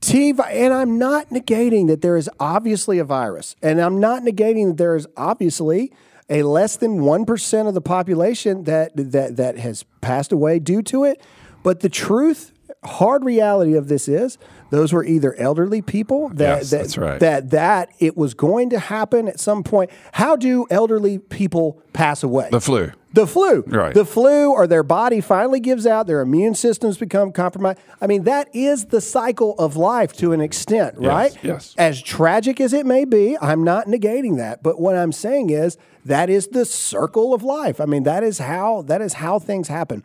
T, 0.00 0.30
and 0.30 0.72
I'm 0.72 0.98
not 0.98 1.28
negating 1.30 1.88
that 1.88 2.00
there 2.00 2.16
is 2.16 2.30
obviously 2.38 2.98
a 2.98 3.04
virus, 3.04 3.56
and 3.62 3.80
I'm 3.80 4.00
not 4.00 4.22
negating 4.22 4.68
that 4.68 4.76
there 4.78 4.96
is 4.96 5.06
obviously 5.16 5.92
a 6.28 6.42
less 6.44 6.76
than 6.76 7.02
one 7.02 7.24
percent 7.26 7.68
of 7.68 7.74
the 7.74 7.80
population 7.80 8.64
that 8.64 8.92
that 8.94 9.36
that 9.36 9.58
has 9.58 9.84
passed 10.00 10.32
away 10.32 10.58
due 10.58 10.82
to 10.82 11.04
it. 11.04 11.20
But 11.62 11.80
the 11.80 11.88
truth, 11.90 12.52
hard 12.84 13.24
reality 13.24 13.74
of 13.74 13.88
this 13.88 14.08
is, 14.08 14.38
those 14.70 14.92
were 14.92 15.04
either 15.04 15.34
elderly 15.34 15.82
people 15.82 16.30
that 16.30 16.58
Yes, 16.58 16.70
that, 16.70 16.76
that's 16.78 16.96
right. 16.98 17.20
that 17.20 17.50
that 17.50 17.90
it 17.98 18.16
was 18.16 18.32
going 18.32 18.70
to 18.70 18.78
happen 18.78 19.28
at 19.28 19.38
some 19.38 19.62
point. 19.62 19.90
How 20.12 20.36
do 20.36 20.66
elderly 20.70 21.18
people 21.18 21.82
pass 21.92 22.22
away? 22.22 22.48
the 22.50 22.60
flu. 22.60 22.92
The 23.12 23.26
flu. 23.26 23.64
Right. 23.66 23.92
The 23.92 24.04
flu, 24.04 24.52
or 24.52 24.68
their 24.68 24.84
body 24.84 25.20
finally 25.20 25.58
gives 25.58 25.84
out, 25.84 26.06
their 26.06 26.20
immune 26.20 26.54
systems 26.54 26.96
become 26.96 27.32
compromised. 27.32 27.80
I 28.00 28.06
mean, 28.06 28.22
that 28.22 28.48
is 28.54 28.84
the 28.86 29.00
cycle 29.00 29.56
of 29.58 29.74
life 29.76 30.12
to 30.18 30.32
an 30.32 30.40
extent, 30.40 30.94
right? 30.96 31.36
yes. 31.42 31.74
As 31.76 32.00
tragic 32.00 32.60
as 32.60 32.72
it 32.72 32.86
may 32.86 33.04
be, 33.04 33.36
I'm 33.40 33.64
not 33.64 33.86
negating 33.86 34.36
that. 34.36 34.62
But 34.62 34.80
what 34.80 34.96
I'm 34.96 35.10
saying 35.10 35.50
is 35.50 35.76
that 36.04 36.30
is 36.30 36.46
the 36.48 36.64
circle 36.64 37.34
of 37.34 37.42
life. 37.42 37.80
I 37.80 37.84
mean, 37.86 38.04
that 38.04 38.22
is 38.22 38.38
how 38.38 38.82
that 38.82 39.02
is 39.02 39.14
how 39.14 39.40
things 39.40 39.66
happen. 39.66 40.04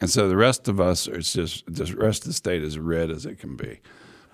and 0.00 0.10
so 0.10 0.28
the 0.28 0.36
rest 0.36 0.68
of 0.68 0.80
us, 0.80 1.06
it's 1.06 1.32
just 1.32 1.64
the 1.66 1.84
rest 1.96 2.22
of 2.22 2.28
the 2.28 2.34
state 2.34 2.62
is 2.62 2.78
red 2.78 3.10
as 3.10 3.24
it 3.26 3.38
can 3.38 3.56
be. 3.56 3.80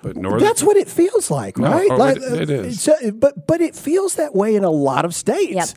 But 0.03 0.17
northern, 0.17 0.41
That's 0.41 0.63
what 0.63 0.77
it 0.77 0.89
feels 0.89 1.31
like, 1.31 1.59
No, 1.59 1.71
right? 1.71 1.89
oh, 1.91 1.97
like, 1.97 2.17
it- 2.17 2.23
it 2.43 2.51
is. 2.51 2.81
so- 2.81 2.95
but 3.13 3.47
but 3.47 3.61
it 3.61 3.75
feels 3.77 4.17
that 4.17 4.35
way 4.35 4.55
in 4.57 4.65
a 4.65 4.71
lot 4.71 5.05
of 5.05 5.15
states. 5.15 5.53
Yep. 5.53 5.69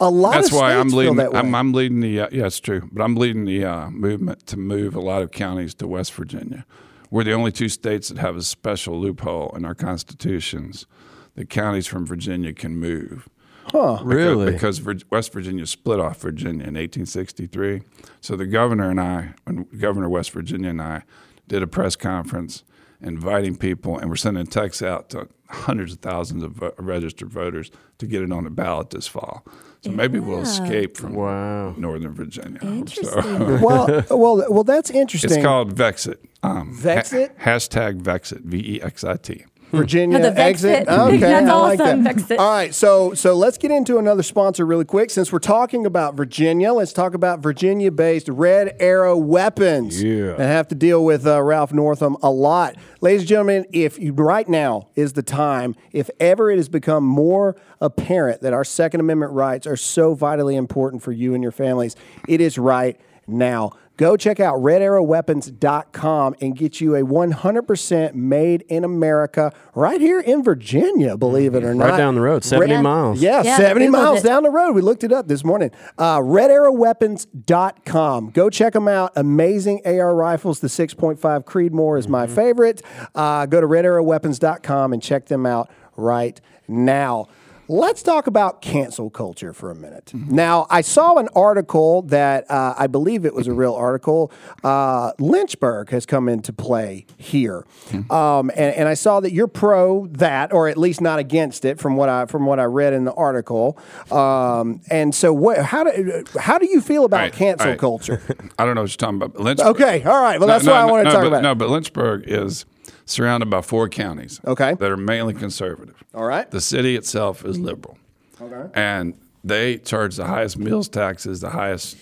A 0.00 0.10
lot 0.10 0.32
That's 0.34 0.48
of 0.48 0.54
why 0.54 0.72
I'm 0.74 0.88
states 0.88 0.92
feel 0.92 0.98
leading. 1.00 1.16
that 1.16 1.32
way. 1.32 1.38
I'm, 1.40 1.54
I'm 1.54 1.72
leading 1.72 2.00
the. 2.00 2.20
Uh, 2.22 2.28
yeah, 2.32 2.46
it's 2.46 2.58
true. 2.60 2.88
But 2.92 3.02
I'm 3.02 3.14
leading 3.16 3.44
the 3.44 3.64
uh, 3.64 3.90
movement 3.90 4.46
to 4.48 4.56
move 4.56 4.94
a 4.96 5.00
lot 5.00 5.22
of 5.22 5.30
counties 5.30 5.74
to 5.74 5.86
West 5.86 6.12
Virginia. 6.14 6.64
We're 7.10 7.24
the 7.24 7.32
only 7.32 7.52
two 7.52 7.68
states 7.68 8.08
that 8.08 8.18
have 8.18 8.36
a 8.36 8.42
special 8.42 8.98
loophole 8.98 9.52
in 9.56 9.64
our 9.64 9.74
constitutions 9.74 10.86
that 11.34 11.50
counties 11.50 11.86
from 11.86 12.06
Virginia 12.06 12.52
can 12.52 12.76
move. 12.76 13.28
Really? 13.74 14.52
Because 14.52 14.82
West 15.10 15.32
Virginia 15.32 15.66
split 15.66 16.00
off 16.00 16.20
Virginia 16.20 16.62
in 16.66 16.74
1863. 16.74 17.82
So 18.20 18.36
the 18.36 18.46
governor 18.46 18.90
and 18.90 19.00
I, 19.00 19.34
when 19.44 19.66
Governor 19.78 20.08
West 20.08 20.30
Virginia 20.32 20.70
and 20.70 20.82
I, 20.82 21.02
did 21.48 21.62
a 21.62 21.66
press 21.66 21.96
conference 21.96 22.64
inviting 23.02 23.56
people, 23.56 23.98
and 23.98 24.08
we're 24.08 24.16
sending 24.16 24.46
texts 24.46 24.82
out 24.82 25.10
to 25.10 25.28
hundreds 25.48 25.92
of 25.92 25.98
thousands 26.00 26.42
of 26.42 26.52
vo- 26.52 26.74
registered 26.78 27.28
voters 27.28 27.70
to 27.98 28.06
get 28.06 28.22
it 28.22 28.32
on 28.32 28.44
the 28.44 28.50
ballot 28.50 28.90
this 28.90 29.06
fall. 29.06 29.44
So 29.82 29.90
maybe 29.90 30.18
we'll 30.20 30.40
escape 30.42 30.96
from 30.96 31.14
Wow. 31.14 31.74
Northern 31.76 32.14
Virginia. 32.14 32.58
So- 32.60 32.68
Interesting. 32.68 33.60
well, 33.60 33.86
well, 34.10 34.44
well. 34.48 34.64
That's 34.64 34.90
interesting. 34.90 35.32
it's 35.32 35.42
called 35.44 35.74
Vexit. 35.74 36.18
Um, 36.42 36.76
Vexit? 36.80 37.30
ha- 37.38 37.50
hashtag 37.50 38.00
Vexit. 38.00 38.42
V 38.44 38.76
E 38.76 38.82
X 38.82 39.04
I 39.04 39.16
T. 39.16 39.44
Virginia 39.78 40.18
the 40.18 40.38
exit. 40.38 40.86
Vexit. 40.86 41.08
Okay, 41.08 41.16
That's 41.18 41.48
I 41.50 41.54
like 41.54 41.80
awesome, 41.80 42.04
that. 42.04 42.16
Vexit. 42.16 42.38
All 42.38 42.50
right, 42.50 42.74
so 42.74 43.14
so 43.14 43.34
let's 43.34 43.56
get 43.58 43.70
into 43.70 43.98
another 43.98 44.22
sponsor 44.22 44.66
really 44.66 44.84
quick. 44.84 45.10
Since 45.10 45.32
we're 45.32 45.38
talking 45.38 45.86
about 45.86 46.14
Virginia, 46.14 46.72
let's 46.72 46.92
talk 46.92 47.14
about 47.14 47.40
Virginia-based 47.40 48.28
Red 48.28 48.76
Arrow 48.80 49.16
Weapons. 49.16 50.02
Yeah. 50.02 50.32
and 50.32 50.42
have 50.42 50.68
to 50.68 50.74
deal 50.74 51.04
with 51.04 51.26
uh, 51.26 51.42
Ralph 51.42 51.72
Northam 51.72 52.16
a 52.22 52.30
lot, 52.30 52.76
ladies 53.00 53.22
and 53.22 53.28
gentlemen. 53.28 53.66
If 53.72 53.98
you 53.98 54.12
right 54.12 54.48
now 54.48 54.88
is 54.94 55.14
the 55.14 55.22
time, 55.22 55.74
if 55.92 56.10
ever 56.20 56.50
it 56.50 56.56
has 56.56 56.68
become 56.68 57.04
more 57.04 57.56
apparent 57.80 58.42
that 58.42 58.52
our 58.52 58.64
Second 58.64 59.00
Amendment 59.00 59.32
rights 59.32 59.66
are 59.66 59.76
so 59.76 60.14
vitally 60.14 60.56
important 60.56 61.02
for 61.02 61.12
you 61.12 61.34
and 61.34 61.42
your 61.42 61.52
families, 61.52 61.96
it 62.28 62.40
is 62.40 62.58
right 62.58 63.00
now. 63.26 63.72
Go 63.98 64.16
check 64.16 64.40
out 64.40 64.56
redarrowweapons.com 64.56 66.36
and 66.40 66.56
get 66.56 66.80
you 66.80 66.94
a 66.96 67.02
100% 67.02 68.14
made 68.14 68.62
in 68.68 68.84
America 68.84 69.52
right 69.74 70.00
here 70.00 70.20
in 70.20 70.42
Virginia, 70.42 71.14
believe 71.16 71.54
it 71.54 71.62
or 71.62 71.74
not. 71.74 71.90
Right 71.90 71.98
down 71.98 72.14
the 72.14 72.20
road, 72.22 72.42
70 72.44 72.78
miles. 72.78 73.20
Yeah, 73.20 73.42
Yeah, 73.42 73.56
70 73.58 73.88
miles 73.88 74.20
it. 74.20 74.24
down 74.24 74.42
the 74.44 74.50
road. 74.50 74.74
We 74.74 74.80
looked 74.82 75.04
it 75.04 75.12
up 75.12 75.28
this 75.28 75.44
morning. 75.44 75.70
Uh, 75.98 76.18
redarrowweapons.com. 76.20 78.30
Go 78.30 78.48
check 78.50 78.72
them 78.72 78.88
out. 78.88 79.12
Amazing 79.16 79.82
AR 79.84 80.14
rifles. 80.14 80.60
The 80.60 80.68
6.5 80.68 81.44
Creedmoor 81.44 81.98
is 81.98 82.06
Mm-hmm. 82.06 82.12
my 82.12 82.26
favorite. 82.26 82.82
Uh, 83.14 83.46
go 83.46 83.60
to 83.60 83.66
redarrowweapons.com 83.66 84.92
and 84.92 85.02
check 85.02 85.26
them 85.26 85.46
out 85.46 85.70
right 85.96 86.40
now. 86.68 87.28
Let's 87.72 88.02
talk 88.02 88.26
about 88.26 88.60
cancel 88.60 89.08
culture 89.08 89.54
for 89.54 89.70
a 89.70 89.74
minute. 89.74 90.12
Mm-hmm. 90.14 90.34
Now, 90.34 90.66
I 90.68 90.82
saw 90.82 91.16
an 91.16 91.28
article 91.34 92.02
that 92.02 92.48
uh, 92.50 92.74
I 92.76 92.86
believe 92.86 93.24
it 93.24 93.34
was 93.34 93.46
a 93.46 93.54
real 93.54 93.72
article. 93.72 94.30
Uh, 94.62 95.12
Lynchburg 95.18 95.88
has 95.88 96.04
come 96.04 96.28
into 96.28 96.52
play 96.52 97.06
here, 97.16 97.64
Hmm. 97.90 98.12
um, 98.12 98.50
and, 98.50 98.74
and 98.74 98.88
I 98.88 98.94
saw 98.94 99.20
that 99.20 99.32
you're 99.32 99.48
pro 99.48 100.06
that, 100.08 100.52
or 100.52 100.68
at 100.68 100.76
least 100.76 101.00
not 101.00 101.18
against 101.18 101.64
it, 101.64 101.80
from 101.80 101.96
what 101.96 102.10
I 102.10 102.26
from 102.26 102.44
what 102.44 102.60
I 102.60 102.64
read 102.64 102.92
in 102.92 103.06
the 103.06 103.14
article. 103.14 103.78
Um, 104.10 104.82
and 104.90 105.14
so, 105.14 105.32
what? 105.32 105.58
How 105.64 105.84
do 105.84 106.24
how 106.38 106.58
do 106.58 106.66
you 106.66 106.82
feel 106.82 107.06
about 107.06 107.20
right, 107.20 107.32
cancel 107.32 107.70
right. 107.70 107.78
culture? 107.78 108.20
I 108.58 108.66
don't 108.66 108.74
know 108.74 108.82
what 108.82 108.90
you're 108.90 108.96
talking 108.98 109.22
about. 109.22 109.40
Lynchburg. 109.40 109.66
Okay, 109.68 110.02
all 110.04 110.22
right. 110.22 110.38
Well, 110.38 110.46
that's 110.46 110.66
what 110.66 110.74
I 110.74 110.84
want 110.84 111.04
to 111.04 111.08
no, 111.08 111.10
talk 111.10 111.22
but, 111.22 111.28
about. 111.28 111.42
No, 111.42 111.54
but 111.54 111.70
Lynchburg 111.70 112.24
is 112.26 112.66
surrounded 113.04 113.50
by 113.50 113.60
four 113.62 113.88
counties. 113.88 114.40
Okay. 114.44 114.74
That 114.74 114.90
are 114.90 114.96
mainly 114.96 115.34
conservative. 115.34 116.02
All 116.14 116.24
right. 116.24 116.50
The 116.50 116.60
city 116.60 116.96
itself 116.96 117.44
is 117.44 117.58
liberal. 117.58 117.98
Okay. 118.40 118.70
And 118.74 119.14
they 119.44 119.78
charge 119.78 120.16
the 120.16 120.26
highest 120.26 120.58
meals 120.58 120.88
taxes, 120.88 121.40
the 121.40 121.50
highest 121.50 121.96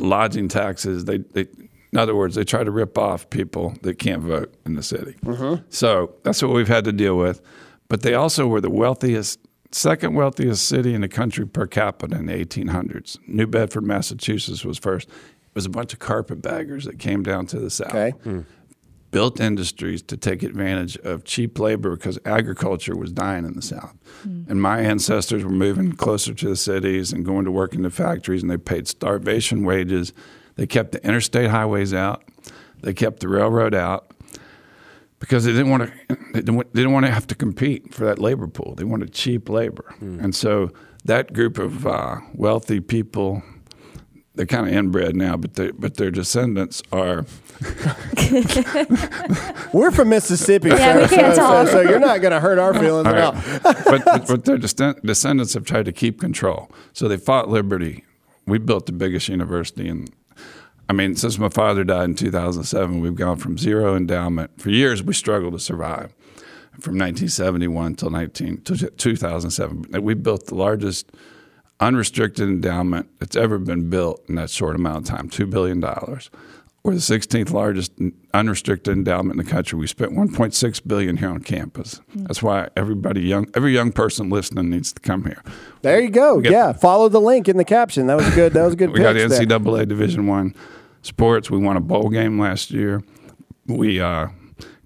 lodging 0.00 0.48
taxes. 0.48 1.04
They, 1.04 1.18
they 1.18 1.46
in 1.92 1.98
other 1.98 2.14
words, 2.14 2.34
they 2.34 2.44
try 2.44 2.64
to 2.64 2.70
rip 2.70 2.98
off 2.98 3.30
people 3.30 3.74
that 3.82 3.98
can't 3.98 4.22
vote 4.22 4.54
in 4.66 4.74
the 4.74 4.82
city. 4.82 5.16
Mm-hmm. 5.24 5.62
So 5.70 6.14
that's 6.24 6.42
what 6.42 6.52
we've 6.52 6.68
had 6.68 6.84
to 6.84 6.92
deal 6.92 7.16
with. 7.16 7.40
But 7.88 8.02
they 8.02 8.14
also 8.14 8.46
were 8.46 8.60
the 8.60 8.70
wealthiest, 8.70 9.38
second 9.70 10.14
wealthiest 10.14 10.68
city 10.68 10.94
in 10.94 11.00
the 11.00 11.08
country 11.08 11.46
per 11.46 11.66
capita 11.66 12.16
in 12.16 12.26
the 12.26 12.32
1800s. 12.32 13.18
New 13.26 13.46
Bedford, 13.46 13.84
Massachusetts 13.84 14.64
was 14.64 14.78
first. 14.78 15.08
It 15.08 15.54
was 15.54 15.64
a 15.64 15.70
bunch 15.70 15.92
of 15.92 15.98
carpetbaggers 16.00 16.84
that 16.84 16.98
came 16.98 17.22
down 17.22 17.46
to 17.46 17.58
the 17.58 17.70
south 17.70 17.94
Okay. 17.94 18.44
Built 19.16 19.40
industries 19.40 20.02
to 20.02 20.14
take 20.14 20.42
advantage 20.42 20.98
of 20.98 21.24
cheap 21.24 21.58
labor 21.58 21.96
because 21.96 22.18
agriculture 22.26 22.94
was 22.94 23.10
dying 23.12 23.46
in 23.46 23.54
the 23.54 23.62
South. 23.62 23.94
And 24.24 24.60
my 24.60 24.80
ancestors 24.80 25.42
were 25.42 25.48
moving 25.66 25.92
closer 25.92 26.34
to 26.34 26.48
the 26.50 26.56
cities 26.56 27.12
and 27.14 27.24
going 27.24 27.46
to 27.46 27.50
work 27.50 27.72
in 27.74 27.80
the 27.80 27.88
factories, 27.90 28.42
and 28.42 28.50
they 28.50 28.58
paid 28.58 28.86
starvation 28.88 29.64
wages. 29.64 30.12
They 30.56 30.66
kept 30.66 30.92
the 30.92 31.02
interstate 31.02 31.48
highways 31.48 31.94
out, 31.94 32.24
they 32.82 32.92
kept 32.92 33.20
the 33.20 33.28
railroad 33.28 33.74
out 33.74 34.10
because 35.18 35.44
they 35.46 35.52
didn't 35.52 35.70
want 35.70 35.84
to. 35.84 36.16
They 36.34 36.40
didn't 36.42 36.56
want- 36.56 36.74
they 36.74 36.80
didn't 36.82 36.92
want 36.92 37.06
to 37.06 37.12
have 37.12 37.26
to 37.28 37.34
compete 37.34 37.94
for 37.94 38.04
that 38.04 38.18
labor 38.18 38.48
pool. 38.48 38.74
They 38.76 38.84
wanted 38.84 39.14
cheap 39.14 39.48
labor, 39.48 39.94
and 40.24 40.34
so 40.34 40.70
that 41.06 41.32
group 41.32 41.56
of 41.58 41.86
uh, 41.86 42.16
wealthy 42.34 42.80
people. 42.80 43.42
They're 44.34 44.44
kind 44.44 44.68
of 44.68 44.74
inbred 44.74 45.16
now, 45.16 45.38
but 45.38 45.54
they, 45.54 45.70
but 45.70 45.96
their 45.96 46.10
descendants 46.10 46.82
are 46.92 47.24
We're 49.72 49.90
from 49.90 50.10
Mississippi, 50.10 50.68
Yeah, 50.68 50.94
so, 50.94 51.02
we 51.02 51.08
can't 51.08 51.34
so- 51.34 51.40
talk. 51.42 51.66
so, 51.68 51.72
so 51.72 51.80
you're 51.90 51.98
not 52.00 52.20
going 52.20 52.32
to 52.32 52.40
hurt 52.40 52.58
our 52.58 52.74
feelings 52.74 53.06
at 53.06 53.18
all. 53.18 53.32
but, 53.62 54.04
but, 54.04 54.26
but 54.26 54.44
their 54.44 54.58
descendants 54.58 55.54
have 55.54 55.64
tried 55.64 55.86
to 55.86 55.92
keep 55.92 56.20
control. 56.20 56.70
So 56.92 57.08
they 57.08 57.16
fought 57.16 57.48
liberty. 57.48 58.04
We 58.46 58.58
built 58.58 58.86
the 58.86 58.92
biggest 58.92 59.28
university 59.28 59.88
in. 59.88 60.08
I 60.88 60.92
mean, 60.92 61.16
since 61.16 61.38
my 61.38 61.48
father 61.48 61.82
died 61.82 62.04
in 62.04 62.14
2007, 62.14 63.00
we've 63.00 63.16
gone 63.16 63.38
from 63.38 63.58
zero 63.58 63.96
endowment. 63.96 64.60
For 64.60 64.70
years, 64.70 65.02
we 65.02 65.14
struggled 65.14 65.54
to 65.54 65.58
survive. 65.58 66.14
From 66.78 66.92
1971 66.98 67.86
until 67.86 68.10
19, 68.10 68.60
to 68.62 68.90
2007, 68.90 69.86
we 70.02 70.14
built 70.14 70.46
the 70.46 70.54
largest 70.54 71.10
unrestricted 71.80 72.48
endowment 72.48 73.08
that's 73.18 73.34
ever 73.34 73.58
been 73.58 73.90
built 73.90 74.22
in 74.28 74.36
that 74.36 74.50
short 74.50 74.76
amount 74.76 74.98
of 74.98 75.04
time, 75.16 75.28
$2 75.28 75.50
billion. 75.50 75.80
We're 76.86 76.94
the 76.94 77.00
16th 77.00 77.50
largest 77.50 77.92
unrestricted 78.32 78.92
endowment 78.96 79.40
in 79.40 79.44
the 79.44 79.50
country. 79.50 79.76
We 79.76 79.88
spent 79.88 80.12
1.6 80.12 80.86
billion 80.86 81.16
here 81.16 81.30
on 81.30 81.40
campus. 81.40 82.00
That's 82.14 82.42
why 82.44 82.68
everybody 82.76 83.22
young, 83.22 83.48
every 83.54 83.72
young 83.74 83.90
person 83.90 84.30
listening 84.30 84.70
needs 84.70 84.92
to 84.92 85.00
come 85.00 85.24
here. 85.24 85.42
There 85.82 85.98
you 86.00 86.10
go. 86.10 86.40
got- 86.40 86.52
yeah, 86.52 86.72
follow 86.72 87.08
the 87.08 87.20
link 87.20 87.48
in 87.48 87.56
the 87.56 87.64
caption. 87.64 88.06
That 88.06 88.16
was 88.16 88.32
good. 88.36 88.52
That 88.52 88.64
was 88.64 88.74
a 88.74 88.76
good. 88.76 88.90
We 88.92 89.00
got 89.00 89.16
pitch 89.16 89.28
there. 89.30 89.40
NCAA 89.46 89.88
Division 89.88 90.28
One 90.28 90.54
sports. 91.02 91.50
We 91.50 91.58
won 91.58 91.76
a 91.76 91.80
bowl 91.80 92.08
game 92.08 92.38
last 92.40 92.70
year. 92.70 93.02
We 93.66 94.00
uh, 94.00 94.28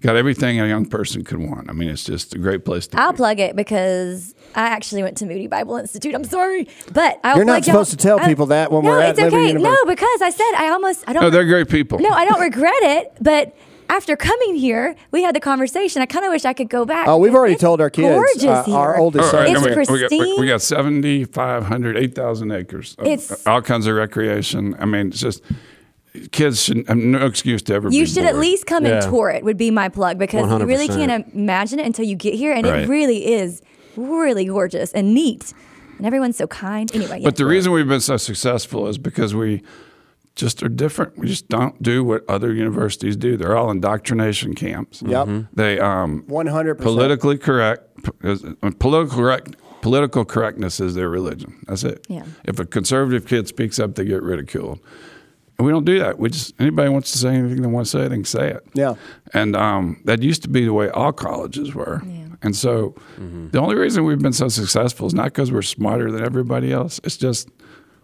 got 0.01 0.15
everything 0.15 0.59
a 0.59 0.67
young 0.67 0.85
person 0.85 1.23
could 1.23 1.39
want. 1.39 1.69
I 1.69 1.73
mean, 1.73 1.89
it's 1.89 2.03
just 2.03 2.33
a 2.35 2.39
great 2.39 2.65
place 2.65 2.87
to 2.87 2.99
I'll 2.99 3.11
be. 3.13 3.17
plug 3.17 3.39
it 3.39 3.55
because 3.55 4.33
I 4.55 4.63
actually 4.67 5.03
went 5.03 5.17
to 5.17 5.25
Moody 5.25 5.47
Bible 5.47 5.77
Institute. 5.77 6.13
I'm 6.15 6.23
sorry, 6.23 6.67
but 6.91 7.19
I'll 7.23 7.37
You're 7.37 7.45
not 7.45 7.63
plug 7.63 7.67
y'all- 7.67 7.73
supposed 7.85 7.91
to 7.91 7.97
tell 7.97 8.19
I- 8.19 8.27
people 8.27 8.47
that 8.47 8.71
when 8.71 8.83
no, 8.83 8.89
we're 8.91 8.99
at 9.01 9.09
it's 9.11 9.19
Liberty 9.19 9.35
okay. 9.37 9.47
University. 9.49 9.77
No, 9.85 9.89
because 9.91 10.21
I 10.21 10.29
said 10.31 10.51
I 10.57 10.69
almost 10.69 11.03
I 11.07 11.13
don't. 11.13 11.23
No, 11.23 11.29
they're 11.29 11.45
great 11.45 11.69
people. 11.69 11.99
no, 11.99 12.09
I 12.09 12.25
don't 12.25 12.41
regret 12.51 12.73
it, 12.81 13.13
but. 13.21 13.55
After 13.89 14.15
coming 14.15 14.55
here, 14.55 14.95
we 15.11 15.21
had 15.21 15.35
the 15.35 15.41
conversation. 15.41 16.01
I 16.01 16.05
kind 16.05 16.23
of 16.23 16.31
wish 16.31 16.45
I 16.45 16.53
could 16.53 16.69
go 16.69 16.85
back. 16.85 17.09
Oh, 17.09 17.17
we've 17.17 17.35
already 17.35 17.55
It's 17.55 17.61
told 17.61 17.81
our 17.81 17.89
kids. 17.89 18.07
Gorgeous 18.07 18.45
uh, 18.45 18.63
here. 18.63 18.73
our 18.77 18.97
oldest 18.97 19.33
All 19.33 19.41
right, 19.41 19.47
son. 19.53 19.57
It's 19.57 19.65
and 19.65 19.75
we, 19.75 19.93
we 19.93 19.99
got, 19.99 20.11
we, 20.11 20.17
pristine. 20.17 20.39
we 20.39 20.47
got 20.47 20.61
7,500, 20.61 21.97
8,000 21.97 22.51
acres. 22.51 22.95
Of, 22.99 23.05
It's- 23.07 23.45
all 23.45 23.61
kinds 23.61 23.87
of 23.87 23.95
recreation. 23.97 24.77
I 24.79 24.85
mean, 24.85 25.07
it's 25.07 25.19
just 25.19 25.43
kids 26.31 26.61
should 26.63 26.87
have 26.87 26.97
no 26.97 27.25
excuse 27.25 27.61
to 27.63 27.73
ever 27.73 27.89
be 27.89 27.95
You 27.95 28.05
should 28.05 28.25
at 28.25 28.37
least 28.37 28.65
come 28.65 28.85
Yeah. 28.85 28.95
and 28.95 29.03
tour 29.03 29.29
it. 29.29 29.43
Would 29.43 29.57
be 29.57 29.71
my 29.71 29.89
plug 29.89 30.17
because 30.17 30.49
you 30.49 30.65
really 30.65 30.87
can't 30.87 31.25
imagine 31.33 31.79
it 31.79 31.85
until 31.85 32.05
you 32.05 32.15
get 32.15 32.33
here, 32.33 32.51
and 32.53 32.65
Right. 32.65 32.83
it 32.83 32.89
really 32.89 33.33
is 33.33 33.61
really 33.95 34.45
gorgeous 34.45 34.91
and 34.93 35.13
neat, 35.13 35.53
and 35.97 36.05
everyone's 36.05 36.37
so 36.37 36.47
kind. 36.47 36.93
Anyway, 36.95 37.19
yeah. 37.19 37.25
But 37.25 37.35
the 37.37 37.45
reason 37.45 37.71
we've 37.71 37.87
been 37.87 38.01
so 38.01 38.17
successful 38.17 38.87
is 38.87 38.97
because 38.97 39.33
we 39.35 39.61
just 40.35 40.63
are 40.63 40.69
different. 40.69 41.17
We 41.17 41.27
just 41.27 41.49
don't 41.49 41.81
do 41.83 42.03
what 42.03 42.23
other 42.29 42.53
universities 42.53 43.15
do. 43.17 43.35
They're 43.37 43.55
all 43.57 43.69
indoctrination 43.69 44.55
camps. 44.55 45.01
Yep. 45.05 45.27
They 45.53 45.79
um, 45.79 46.23
One 46.27 46.47
hundred 46.47 46.75
percent. 46.75 46.95
politically 46.95 47.37
correct. 47.37 47.83
uh, 48.23 48.35
Political 48.79 49.07
correct. 49.17 49.55
Political 49.81 50.25
correctness 50.25 50.79
is 50.79 50.93
their 50.95 51.09
religion. 51.09 51.63
That's 51.67 51.83
it. 51.83 52.05
Yeah. 52.07 52.23
If 52.45 52.59
a 52.59 52.65
conservative 52.65 53.25
kid 53.25 53.47
speaks 53.47 53.79
up, 53.79 53.95
they 53.95 54.05
get 54.05 54.21
ridiculed. 54.21 54.79
And 55.61 55.67
we 55.67 55.71
don't 55.71 55.85
do 55.85 55.99
that. 55.99 56.17
We 56.17 56.31
just 56.31 56.59
anybody 56.59 56.89
wants 56.89 57.11
to 57.11 57.19
say 57.19 57.35
anything 57.35 57.61
they 57.61 57.67
want 57.67 57.85
to 57.85 57.91
say, 57.91 58.07
they 58.07 58.15
can 58.15 58.25
say 58.25 58.49
it. 58.49 58.65
Yeah. 58.73 58.95
And 59.31 59.55
um, 59.55 60.01
that 60.05 60.23
used 60.23 60.41
to 60.41 60.49
be 60.49 60.65
the 60.65 60.73
way 60.73 60.89
all 60.89 61.13
colleges 61.13 61.75
were. 61.75 62.01
Yeah. 62.03 62.29
And 62.41 62.55
so 62.55 62.95
the 63.19 63.59
only 63.59 63.75
reason 63.75 64.03
we've 64.03 64.17
been 64.17 64.33
so 64.33 64.47
successful 64.47 65.05
is 65.05 65.13
not 65.13 65.25
because 65.25 65.51
we're 65.51 65.61
smarter 65.61 66.09
than 66.09 66.23
everybody 66.25 66.73
else. 66.73 66.99
It's 67.03 67.15
just 67.15 67.47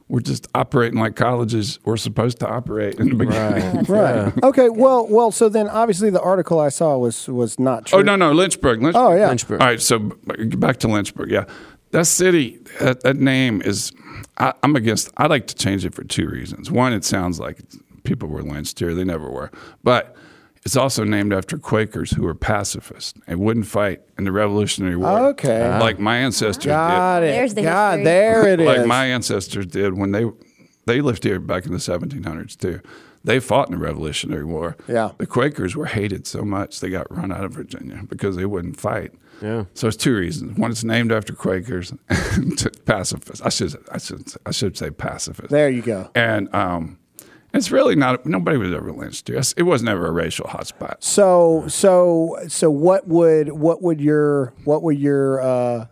we're 0.08 0.20
just 0.20 0.46
operating 0.54 1.00
like 1.00 1.16
colleges 1.16 1.80
were 1.84 1.98
supposed 1.98 2.40
to 2.42 2.48
operate 2.48 3.00
in 3.00 3.10
the 3.10 3.16
beginning. 3.16 3.86
Right. 3.88 4.32
Okay. 4.44 4.70
Well. 4.70 5.08
Well. 5.10 5.32
So 5.32 5.50
then, 5.50 5.68
obviously, 5.68 6.12
the 6.12 6.22
article 6.22 6.60
I 6.60 6.70
saw 6.70 6.96
was 7.00 7.28
was 7.28 7.58
not 7.60 7.88
true. 7.88 7.98
Oh 8.00 8.02
no, 8.04 8.16
no, 8.16 8.34
Lynchburg. 8.34 8.84
Lynchburg. 8.84 9.02
Oh, 9.04 9.16
yeah. 9.16 9.30
Lynchburg. 9.30 9.62
All 9.62 9.68
right, 9.68 9.82
so 9.82 9.98
back 9.98 10.78
to 10.78 10.88
Lynchburg. 10.88 11.32
Yeah, 11.32 11.46
that 11.92 12.06
city, 12.06 12.60
that, 12.80 13.02
that 13.02 13.18
name 13.18 13.62
is. 13.62 13.92
I, 14.38 14.54
I'm 14.64 14.76
against. 14.76 15.10
I 15.18 15.28
like 15.28 15.48
to 15.48 15.56
change 15.56 15.86
it 15.86 15.94
for 15.94 16.04
two 16.04 16.28
reasons. 16.28 16.70
One, 16.70 16.94
it 16.94 17.04
sounds 17.04 17.40
like 17.40 17.60
people 18.04 18.30
were 18.30 18.44
lynched 18.44 18.80
here. 18.80 18.94
They 18.94 19.04
never 19.04 19.30
were. 19.30 19.52
But 19.84 20.16
it's 20.68 20.76
also 20.76 21.04
named 21.06 21.32
after 21.34 21.58
Quakers 21.58 22.12
who 22.12 22.24
were 22.24 22.34
pacifists 22.34 23.14
and 23.26 23.40
wouldn't 23.40 23.68
fight 23.68 24.02
in 24.18 24.26
the 24.26 24.34
Revolutionary 24.34 24.98
War. 24.98 25.28
Okay. 25.28 25.80
like 25.80 25.98
ah. 25.98 26.02
my 26.02 26.18
ancestors 26.18 26.66
Got 26.66 27.24
it. 27.24 27.28
There's 27.28 27.54
the 27.54 27.62
God, 27.62 28.00
history. 28.00 28.04
there 28.04 28.48
it 28.48 28.58
did. 28.58 28.68
is. 28.68 28.78
Like 28.80 28.88
my 28.88 29.06
ancestors 29.06 29.66
did 29.66 29.98
when 29.98 30.12
they 30.12 30.26
they 30.86 31.00
lived 31.00 31.24
here 31.24 31.40
back 31.40 31.66
in 31.66 31.72
the 31.72 31.78
1700s 31.78 32.58
too. 32.58 32.82
They 33.24 33.40
fought 33.40 33.70
in 33.70 33.76
the 33.76 33.80
Revolutionary 33.80 34.46
War. 34.46 34.76
Yeah. 34.88 35.12
The 35.18 35.26
Quakers 35.26 35.76
were 35.76 35.86
hated 35.86 36.28
so 36.28 36.44
much 36.44 36.80
they 36.82 36.90
got 36.90 37.10
run 37.16 37.32
out 37.32 37.46
of 37.46 37.54
Virginia 37.54 38.04
because 38.08 38.36
they 38.36 38.46
wouldn't 38.46 38.78
fight. 38.78 39.14
Yeah. 39.42 39.66
So 39.74 39.88
it's 39.88 39.98
two 39.98 40.16
reasons. 40.16 40.58
One, 40.58 40.72
it's 40.72 40.84
named 40.84 41.12
after 41.12 41.34
Quakers, 41.34 41.94
and 42.10 42.58
two, 42.58 42.70
pacifists. 42.86 43.42
I 43.46 43.50
should 43.50 43.76
I 43.92 43.98
should 44.00 44.24
I 44.46 44.52
should 44.52 44.78
say 44.78 44.90
pacifists. 44.90 45.52
there 45.52 45.70
you 45.70 45.82
go. 45.82 46.10
And 46.16 46.54
um, 46.56 46.98
It's 47.54 47.72
really 47.72 47.96
not. 47.96 48.26
Nobody 48.26 48.58
was 48.58 48.74
ever 48.74 48.92
lynched. 48.92 49.30
Yes, 49.30 49.54
It 49.58 49.64
was 49.64 49.82
never 49.84 50.08
a 50.08 50.12
racial 50.12 50.46
hotspot. 50.48 50.96
So 51.00 51.66
so 51.68 52.38
so 52.48 52.70
what 52.72 53.08
would 53.08 53.52
what 53.52 53.82
would 53.82 54.02
your 54.02 54.54
what 54.66 54.82
would 54.84 55.00
your 55.00 55.42
uh, 55.42 55.86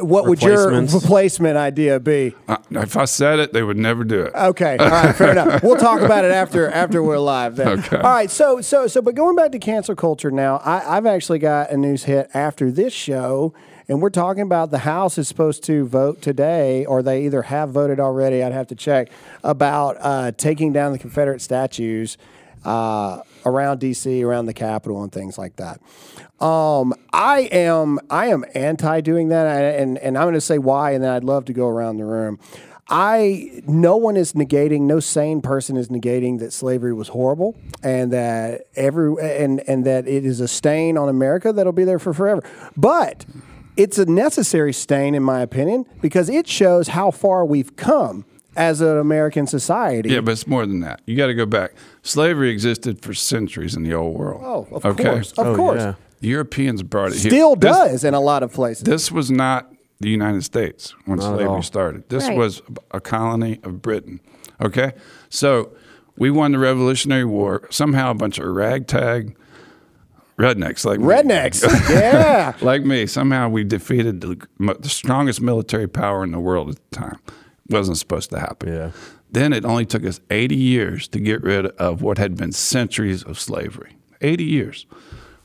what 0.00 0.26
would 0.26 0.42
your 0.42 0.70
replacement 0.70 1.56
idea 1.56 2.00
be? 2.00 2.34
Uh, 2.48 2.56
if 2.70 2.96
I 2.96 3.04
said 3.04 3.38
it, 3.38 3.52
they 3.52 3.62
would 3.62 3.76
never 3.76 4.04
do 4.04 4.22
it. 4.22 4.34
Okay, 4.34 4.76
all 4.78 4.88
right, 4.88 5.14
fair 5.14 5.32
enough. 5.32 5.62
We'll 5.62 5.76
talk 5.76 6.00
about 6.00 6.24
it 6.24 6.30
after 6.30 6.70
after 6.70 7.02
we're 7.02 7.18
live. 7.18 7.56
Then. 7.56 7.80
Okay. 7.80 7.96
All 7.96 8.02
right, 8.02 8.30
so 8.30 8.60
so 8.60 8.86
so, 8.86 9.02
but 9.02 9.14
going 9.14 9.36
back 9.36 9.52
to 9.52 9.58
cancel 9.58 9.94
culture 9.94 10.30
now, 10.30 10.56
I, 10.64 10.96
I've 10.96 11.06
actually 11.06 11.38
got 11.38 11.70
a 11.70 11.76
news 11.76 12.04
hit 12.04 12.30
after 12.34 12.70
this 12.70 12.92
show, 12.92 13.52
and 13.88 14.00
we're 14.00 14.10
talking 14.10 14.42
about 14.42 14.70
the 14.70 14.78
House 14.78 15.18
is 15.18 15.28
supposed 15.28 15.62
to 15.64 15.86
vote 15.86 16.22
today, 16.22 16.86
or 16.86 17.02
they 17.02 17.24
either 17.26 17.42
have 17.42 17.70
voted 17.70 18.00
already. 18.00 18.42
I'd 18.42 18.52
have 18.52 18.68
to 18.68 18.74
check 18.74 19.10
about 19.42 19.96
uh, 20.00 20.32
taking 20.32 20.72
down 20.72 20.92
the 20.92 20.98
Confederate 20.98 21.42
statues 21.42 22.16
uh, 22.64 23.20
around 23.44 23.80
D.C., 23.80 24.22
around 24.22 24.46
the 24.46 24.54
Capitol, 24.54 25.02
and 25.02 25.12
things 25.12 25.38
like 25.38 25.56
that. 25.56 25.80
Um, 26.44 26.94
I 27.12 27.48
am 27.52 28.00
I 28.10 28.26
am 28.26 28.44
anti 28.54 29.00
doing 29.00 29.28
that, 29.28 29.46
and 29.80 29.98
and 29.98 30.16
I'm 30.18 30.24
going 30.24 30.34
to 30.34 30.40
say 30.40 30.58
why, 30.58 30.92
and 30.92 31.02
then 31.02 31.10
I'd 31.10 31.24
love 31.24 31.44
to 31.46 31.52
go 31.52 31.68
around 31.68 31.96
the 31.96 32.04
room. 32.04 32.38
I 32.88 33.62
no 33.66 33.96
one 33.96 34.16
is 34.16 34.34
negating, 34.34 34.82
no 34.82 35.00
sane 35.00 35.40
person 35.40 35.76
is 35.76 35.88
negating 35.88 36.38
that 36.40 36.52
slavery 36.52 36.92
was 36.92 37.08
horrible 37.08 37.56
and 37.82 38.12
that 38.12 38.66
every 38.76 39.14
and 39.22 39.60
and 39.66 39.86
that 39.86 40.06
it 40.06 40.26
is 40.26 40.40
a 40.40 40.48
stain 40.48 40.98
on 40.98 41.08
America 41.08 41.52
that'll 41.52 41.72
be 41.72 41.84
there 41.84 41.98
for 41.98 42.12
forever. 42.12 42.42
But 42.76 43.24
it's 43.76 43.98
a 43.98 44.04
necessary 44.04 44.72
stain, 44.72 45.14
in 45.14 45.22
my 45.22 45.40
opinion, 45.40 45.86
because 46.00 46.28
it 46.28 46.46
shows 46.46 46.88
how 46.88 47.10
far 47.10 47.44
we've 47.44 47.74
come 47.76 48.24
as 48.56 48.80
an 48.80 48.98
American 48.98 49.46
society. 49.46 50.10
Yeah, 50.10 50.20
but 50.20 50.32
it's 50.32 50.46
more 50.46 50.66
than 50.66 50.80
that. 50.80 51.00
You 51.06 51.16
got 51.16 51.26
to 51.28 51.34
go 51.34 51.46
back. 51.46 51.72
Slavery 52.02 52.50
existed 52.50 53.00
for 53.02 53.14
centuries 53.14 53.74
in 53.76 53.82
the 53.82 53.94
old 53.94 54.16
world. 54.18 54.42
Oh, 54.44 54.68
of 54.76 54.84
okay? 54.86 55.04
course, 55.04 55.32
of 55.32 55.46
Oh, 55.46 55.56
course, 55.56 55.80
yeah. 55.80 55.94
The 56.20 56.28
Europeans 56.28 56.82
brought 56.82 57.08
it 57.12 57.18
here. 57.18 57.30
still 57.30 57.56
This- 57.56 57.72
does 57.76 58.04
in 58.04 58.14
a 58.14 58.20
lot 58.20 58.42
of 58.42 58.52
places. 58.52 58.84
This 58.84 59.12
was 59.12 59.30
not 59.30 59.70
the 60.00 60.08
United 60.08 60.42
States 60.44 60.94
when 61.06 61.18
Not 61.18 61.36
slavery 61.36 61.62
started. 61.62 62.08
This 62.08 62.26
Right. 62.28 62.36
was 62.36 62.62
a 62.90 63.00
colony 63.00 63.60
of 63.62 63.80
Britain. 63.82 64.20
Okay? 64.60 64.92
So 65.28 65.70
we 66.16 66.30
won 66.30 66.52
the 66.52 66.58
Revolutionary 66.58 67.24
War. 67.24 67.66
Somehow 67.70 68.10
a 68.10 68.14
bunch 68.14 68.38
of 68.38 68.46
ragtag 68.46 69.36
rednecks 70.38 70.84
like 70.84 70.98
me- 71.00 71.06
Rednecks, 71.06 71.62
yeah. 71.90 72.54
like 72.60 72.84
me. 72.84 73.06
Somehow 73.06 73.48
we 73.48 73.62
defeated 73.64 74.20
the, 74.20 74.36
the 74.80 74.88
strongest 74.88 75.40
military 75.40 75.86
power 75.88 76.24
in 76.24 76.32
the 76.32 76.40
world 76.40 76.70
at 76.70 76.76
the 76.90 76.96
time. 76.96 77.18
Wasn't 77.68 77.96
supposed 77.96 78.30
to 78.30 78.38
happen. 78.38 78.72
Yeah. 78.72 78.90
Then 79.30 79.52
it 79.52 79.64
only 79.64 79.86
took 79.86 80.04
us 80.04 80.20
80 80.30 80.54
years 80.54 81.08
to 81.08 81.18
get 81.18 81.42
rid 81.42 81.66
of 81.66 82.02
what 82.02 82.18
had 82.18 82.36
been 82.36 82.52
centuries 82.52 83.22
of 83.22 83.38
slavery. 83.40 83.96
80 84.20 84.44
years. 84.44 84.86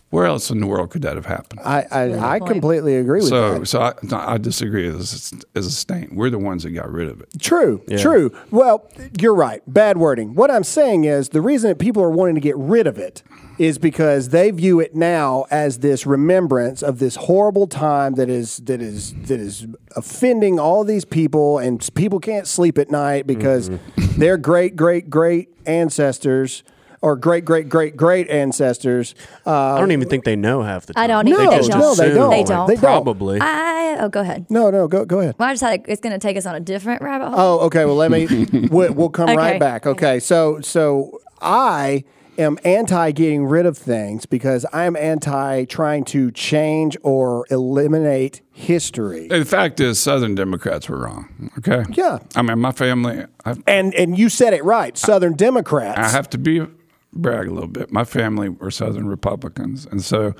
Where 0.10 0.26
else 0.26 0.50
in 0.50 0.60
the 0.60 0.66
world 0.66 0.90
could 0.90 1.04
that 1.04 1.16
have 1.16 1.28
happened? 1.28 1.62
I 1.64 1.86
I, 1.92 2.36
I 2.36 2.40
completely 2.40 2.96
agree 2.96 3.20
with 3.20 3.30
So, 3.30 3.60
that. 3.60 3.68
so 3.68 3.82
I, 3.82 3.94
no, 4.02 4.18
I 4.18 4.38
disagree 4.38 4.88
as 4.88 5.32
a, 5.32 5.58
as 5.58 5.68
a 5.68 5.72
stain. 5.72 6.10
We're 6.14 6.32
the 6.32 6.40
ones 6.40 6.64
that 6.64 6.72
got 6.72 6.92
rid 6.92 7.10
of 7.10 7.22
it. 7.22 7.30
True, 7.40 7.84
true. 7.98 8.32
Well, 8.50 8.90
you're 9.20 9.36
right. 9.36 9.62
Bad 9.68 9.98
wording. 9.98 10.34
What 10.34 10.50
I'm 10.50 10.64
saying 10.64 11.04
is 11.04 11.30
the 11.30 11.42
reason 11.42 11.70
that 11.70 11.78
people 11.78 12.02
are 12.02 12.10
wanting 12.10 12.36
to 12.36 12.42
get 12.42 12.58
rid 12.58 12.88
of 12.88 12.98
it 12.98 13.22
is 13.60 13.78
because 13.78 14.30
they 14.30 14.50
view 14.52 14.80
it 14.80 14.96
now 14.96 15.46
as 15.52 15.80
this 15.80 16.06
remembrance 16.06 16.82
of 16.82 16.98
this 17.00 17.16
horrible 17.16 17.68
time 17.68 18.16
that 18.16 18.30
is 18.30 18.58
that 18.60 18.82
is 18.82 19.14
that 19.26 19.40
is 19.40 19.68
offending 19.96 20.58
all 20.58 20.84
these 20.84 21.06
people, 21.06 21.60
and 21.60 21.88
people 21.94 22.20
can't 22.20 22.48
sleep 22.48 22.78
at 22.80 22.90
night 22.90 23.28
because 23.28 23.70
mm-hmm. 23.70 24.20
their 24.20 24.38
great 24.38 24.76
great 24.76 25.10
great 25.10 25.50
ancestors 25.68 26.64
or 27.02 27.16
great 27.16 27.46
great 27.46 27.70
great 27.70 27.96
great 27.96 28.30
ancestors. 28.30 29.16
Uh, 29.46 29.76
I 29.76 29.80
don't 29.80 29.92
even 29.92 30.10
think 30.10 30.24
they 30.26 30.36
know 30.36 30.62
half 30.64 30.86
the 30.86 30.94
time. 30.94 31.04
I 31.04 31.08
don't 31.08 31.26
No, 31.26 31.32
even. 31.42 31.50
They 31.50 31.58
just 31.58 31.70
no, 31.70 31.96
they 31.96 32.06
assume, 32.06 32.16
don't. 32.16 32.32
They 32.32 32.44
don't. 32.44 32.68
They 32.68 32.76
don't. 32.76 32.82
Probably. 32.82 33.40
I 33.42 33.98
oh, 34.00 34.10
go 34.10 34.22
ahead. 34.22 34.46
no, 34.50 34.70
no, 34.70 34.88
go 34.88 35.06
go 35.06 35.20
ahead. 35.20 35.36
Well, 35.38 35.50
I 35.50 35.54
just 35.54 35.64
had 35.64 35.80
a, 35.80 35.92
it's 35.92 36.02
going 36.02 36.14
to 36.14 36.20
take 36.20 36.38
us 36.38 36.46
on 36.46 36.56
a 36.56 36.60
different 36.60 37.02
rabbit 37.02 37.30
hole. 37.30 37.40
Oh, 37.40 37.60
okay. 37.66 37.86
Well, 37.86 37.96
let 37.96 38.12
me. 38.12 38.28
we'll, 38.72 38.94
we'll 38.94 39.10
come 39.10 39.36
right 39.36 39.60
back. 39.60 39.86
Okay. 39.86 40.20
So, 40.20 40.62
so 40.62 41.22
I 41.42 42.04
am 42.38 42.58
anti 42.64 43.12
getting 43.12 43.46
rid 43.46 43.66
of 43.66 43.78
things 43.78 44.26
because 44.26 44.66
I'm 44.74 44.96
anti 44.96 45.66
trying 45.66 46.06
to 46.06 46.32
change 46.32 46.98
or 47.04 47.46
eliminate 47.50 48.42
history. 48.52 49.28
The 49.28 49.46
fact 49.46 49.80
is, 49.80 50.00
Southern 50.00 50.36
Democrats 50.36 50.90
were 50.90 51.00
wrong. 51.00 51.52
Okay. 51.60 51.84
Yeah. 51.92 52.20
I 52.36 52.42
mean, 52.42 52.60
my 52.60 52.72
family. 52.72 53.26
I, 53.46 53.56
And 53.68 53.94
and 53.96 54.18
you 54.18 54.30
said 54.30 54.54
it 54.54 54.64
right. 54.64 54.98
Southern 54.98 55.34
Democrats. 55.36 55.98
I 56.00 56.10
have 56.10 56.30
to 56.32 56.38
be 56.38 56.66
brag 57.14 57.48
a 57.48 57.52
little 57.52 57.70
bit. 57.70 57.92
My 57.92 58.04
family 58.04 58.50
were 58.50 58.72
Southern 58.72 59.08
Republicans, 59.08 59.86
and 59.86 60.04
so 60.04 60.34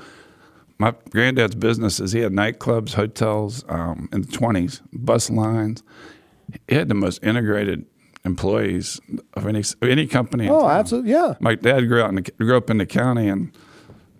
my 0.78 0.94
granddad's 1.10 1.54
businesses. 1.54 2.12
He 2.12 2.20
had 2.20 2.32
nightclubs, 2.32 2.94
hotels 2.94 3.64
um, 3.68 4.08
in 4.12 4.22
the 4.22 4.28
twenties, 4.32 4.80
bus 4.92 5.30
lines. 5.30 5.82
He 6.68 6.74
had 6.76 6.88
the 6.88 6.94
most 6.94 7.22
integrated 7.22 7.86
employees 8.24 9.00
of 9.34 9.46
any 9.46 9.62
any 9.82 10.06
company. 10.06 10.48
oh, 10.48 10.68
absolutely. 10.68 11.12
Yeah. 11.12 11.34
My 11.40 11.54
dad 11.54 11.82
grew 11.88 12.02
out 12.02 12.10
in 12.10 12.16
the, 12.16 12.22
grew 12.22 12.56
up 12.56 12.70
in 12.70 12.78
the 12.78 12.86
county, 12.86 13.28
and 13.28 13.52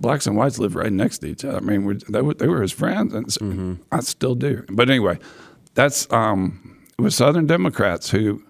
blacks 0.01 0.27
and 0.27 0.37
whites 0.37 0.59
lived 0.59 0.75
right 0.75 0.93
next 0.93 1.19
to 1.19 1.27
each 1.29 1.45
other. 1.45 1.59
I 1.59 1.61
mean, 1.61 1.85
we, 1.85 1.95
they, 2.09 2.23
were, 2.23 2.35
they 2.35 2.49
were 2.49 2.63
his 2.63 2.73
friends, 2.73 3.15
and 3.15 3.33
so- 3.33 3.77
I 3.93 4.01
still 4.01 4.35
do. 4.35 4.65
But 4.71 4.89
anyway, 4.91 5.19
that's 5.75 6.11
um, 6.13 6.79
it 6.99 7.03
was 7.03 7.15
Southern 7.15 7.47
Democrats 7.47 8.11
who 8.11 8.43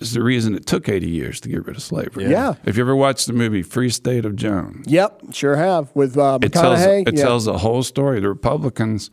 is 0.00 0.12
the 0.12 0.22
reason 0.22 0.54
it 0.54 0.66
took 0.66 0.88
80 0.88 1.08
years 1.08 1.40
to 1.40 1.48
get 1.48 1.66
rid 1.66 1.76
of 1.76 1.82
slavery. 1.82 2.30
Yeah. 2.30 2.54
If 2.64 2.76
you 2.76 2.82
ever 2.82 2.96
watched 2.96 3.26
the 3.26 3.32
movie 3.32 3.62
Free 3.62 3.90
State 3.90 4.24
of 4.24 4.36
Jones, 4.36 4.86
Yep. 4.88 5.22
Sure 5.32 5.56
have 5.56 5.90
with 5.94 6.16
uh, 6.18 6.38
it 6.42 6.52
tells 6.52 6.80
McConaughey. 6.80 7.08
it 7.08 7.16
yeah. 7.16 7.22
tells 7.24 7.44
the 7.44 7.58
whole 7.58 7.82
story. 7.82 8.20
The 8.20 8.28
Republicans 8.28 9.10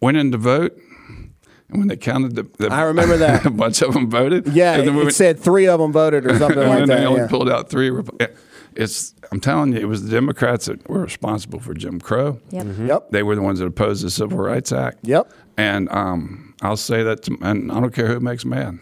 went 0.00 0.16
in 0.16 0.32
to 0.32 0.38
vote. 0.38 0.76
And 1.70 1.80
when 1.80 1.88
they 1.88 1.96
counted 1.98 2.34
the, 2.34 2.44
the 2.58 2.72
I 2.72 2.82
remember 2.84 3.18
that. 3.18 3.44
a 3.46 3.50
bunch 3.50 3.82
of 3.82 3.92
them 3.92 4.08
voted. 4.08 4.46
yeah. 4.48 4.74
and 4.76 4.86
then 4.88 4.94
we 4.94 5.02
It 5.02 5.04
went- 5.04 5.16
said 5.16 5.38
three 5.38 5.66
of 5.66 5.78
them 5.80 5.92
voted 5.92 6.24
or 6.26 6.38
something 6.38 6.58
like 6.66 6.78
then 6.78 6.88
that. 6.88 6.96
they 7.00 7.04
only 7.06 7.20
yeah. 7.20 7.26
pulled 7.28 7.50
out 7.50 7.68
three. 7.68 7.90
It's 8.74 9.14
I'm 9.30 9.40
telling 9.40 9.72
you, 9.72 9.78
it 9.80 9.88
was 9.88 10.04
the 10.04 10.10
Democrats 10.10 10.66
that 10.66 10.88
were 10.88 11.00
responsible 11.02 11.58
for 11.60 11.74
Jim 11.74 12.00
Crow. 12.00 12.40
Yep. 12.50 12.66
Yep. 12.78 13.10
They 13.10 13.22
were 13.22 13.34
the 13.34 13.42
ones 13.42 13.58
that 13.58 13.66
opposed 13.66 14.02
the 14.04 14.10
Civil 14.10 14.38
Rights 14.38 14.72
Act. 14.72 14.98
Yep. 15.02 15.30
And 15.58 15.90
um, 15.90 16.54
I'll 16.62 16.76
say 16.76 17.02
that, 17.02 17.24
to, 17.24 17.36
and 17.42 17.70
I 17.72 17.80
don't 17.80 17.92
care 17.92 18.06
who 18.06 18.14
it 18.14 18.22
makes 18.22 18.44
mad. 18.46 18.78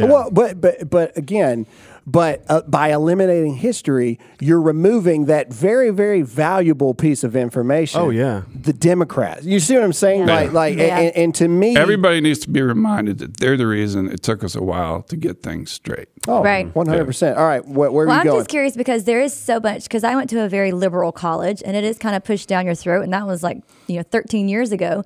Well, 0.00 0.30
but 0.30 0.60
but 0.60 0.88
but 0.90 1.16
again, 1.16 1.66
but 2.06 2.44
uh, 2.48 2.62
by 2.62 2.92
eliminating 2.92 3.54
history, 3.56 4.18
you're 4.40 4.60
removing 4.60 5.26
that 5.26 5.52
very 5.52 5.90
very 5.90 6.22
valuable 6.22 6.94
piece 6.94 7.24
of 7.24 7.34
information. 7.34 8.00
Oh, 8.00 8.10
yeah. 8.10 8.42
the 8.54 8.72
Democrats. 8.72 9.44
You 9.44 9.58
see 9.60 9.74
what 9.74 9.82
I'm 9.84 9.92
saying? 9.92 10.20
Yeah. 10.28 10.34
Like 10.34 10.52
like, 10.52 10.76
Yeah. 10.78 10.98
and, 10.98 11.16
and 11.16 11.34
to 11.36 11.48
me, 11.48 11.76
Everybody 11.76 12.20
needs 12.20 12.38
to 12.40 12.50
be 12.50 12.62
reminded 12.62 13.18
that 13.18 13.38
they're 13.38 13.56
the 13.56 13.66
reason 13.66 14.08
it 14.10 14.22
took 14.22 14.44
us 14.44 14.54
a 14.54 14.62
while 14.62 15.02
to 15.02 15.16
get 15.16 15.42
things 15.42 15.70
straight. 15.72 16.08
oh, 16.28 16.42
Right. 16.42 16.72
one 16.74 16.86
hundred 16.86 17.06
percent. 17.06 17.38
All 17.38 17.46
right, 17.46 17.62
wh- 17.62 17.76
where 17.76 17.86
are 17.86 17.90
Well, 17.90 18.04
you 18.06 18.12
I'm 18.20 18.24
going? 18.26 18.38
just 18.40 18.50
curious 18.50 18.76
because 18.76 19.04
there 19.04 19.20
is 19.20 19.32
so 19.32 19.58
much. 19.60 19.84
Because 19.84 20.04
I 20.04 20.14
went 20.14 20.30
to 20.30 20.42
a 20.42 20.48
very 20.48 20.72
liberal 20.72 21.12
college, 21.12 21.62
and 21.64 21.76
it 21.76 21.84
is 21.84 21.98
kind 21.98 22.14
of 22.14 22.22
pushed 22.24 22.48
down 22.48 22.66
your 22.66 22.74
throat, 22.74 23.02
and 23.02 23.12
that 23.12 23.26
was 23.26 23.42
like 23.42 23.58
you 23.88 23.96
know 23.96 24.02
13 24.04 24.48
years 24.48 24.70
ago. 24.72 25.02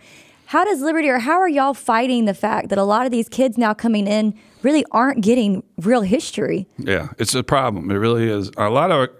How 0.51 0.65
does 0.65 0.81
liberty, 0.83 1.09
or 1.09 1.21
how 1.21 1.39
are 1.39 1.49
y'all 1.49 1.75
fighting 1.75 2.25
the 2.25 2.35
fact 2.35 2.71
that 2.71 2.79
a 2.79 2.83
lot 2.83 3.07
of 3.07 3.13
these 3.13 3.29
kids 3.29 3.57
now 3.57 3.73
coming 3.73 4.09
in 4.09 4.35
really 4.63 4.85
aren't 4.91 5.21
getting 5.23 5.63
real 5.79 6.01
history? 6.01 6.67
Yeah, 6.77 7.11
it's 7.19 7.37
a 7.37 7.45
problem. 7.45 7.89
It 7.89 7.95
really 7.95 8.29
is. 8.29 8.51
A 8.57 8.69
lot 8.69 8.91
of, 8.91 9.11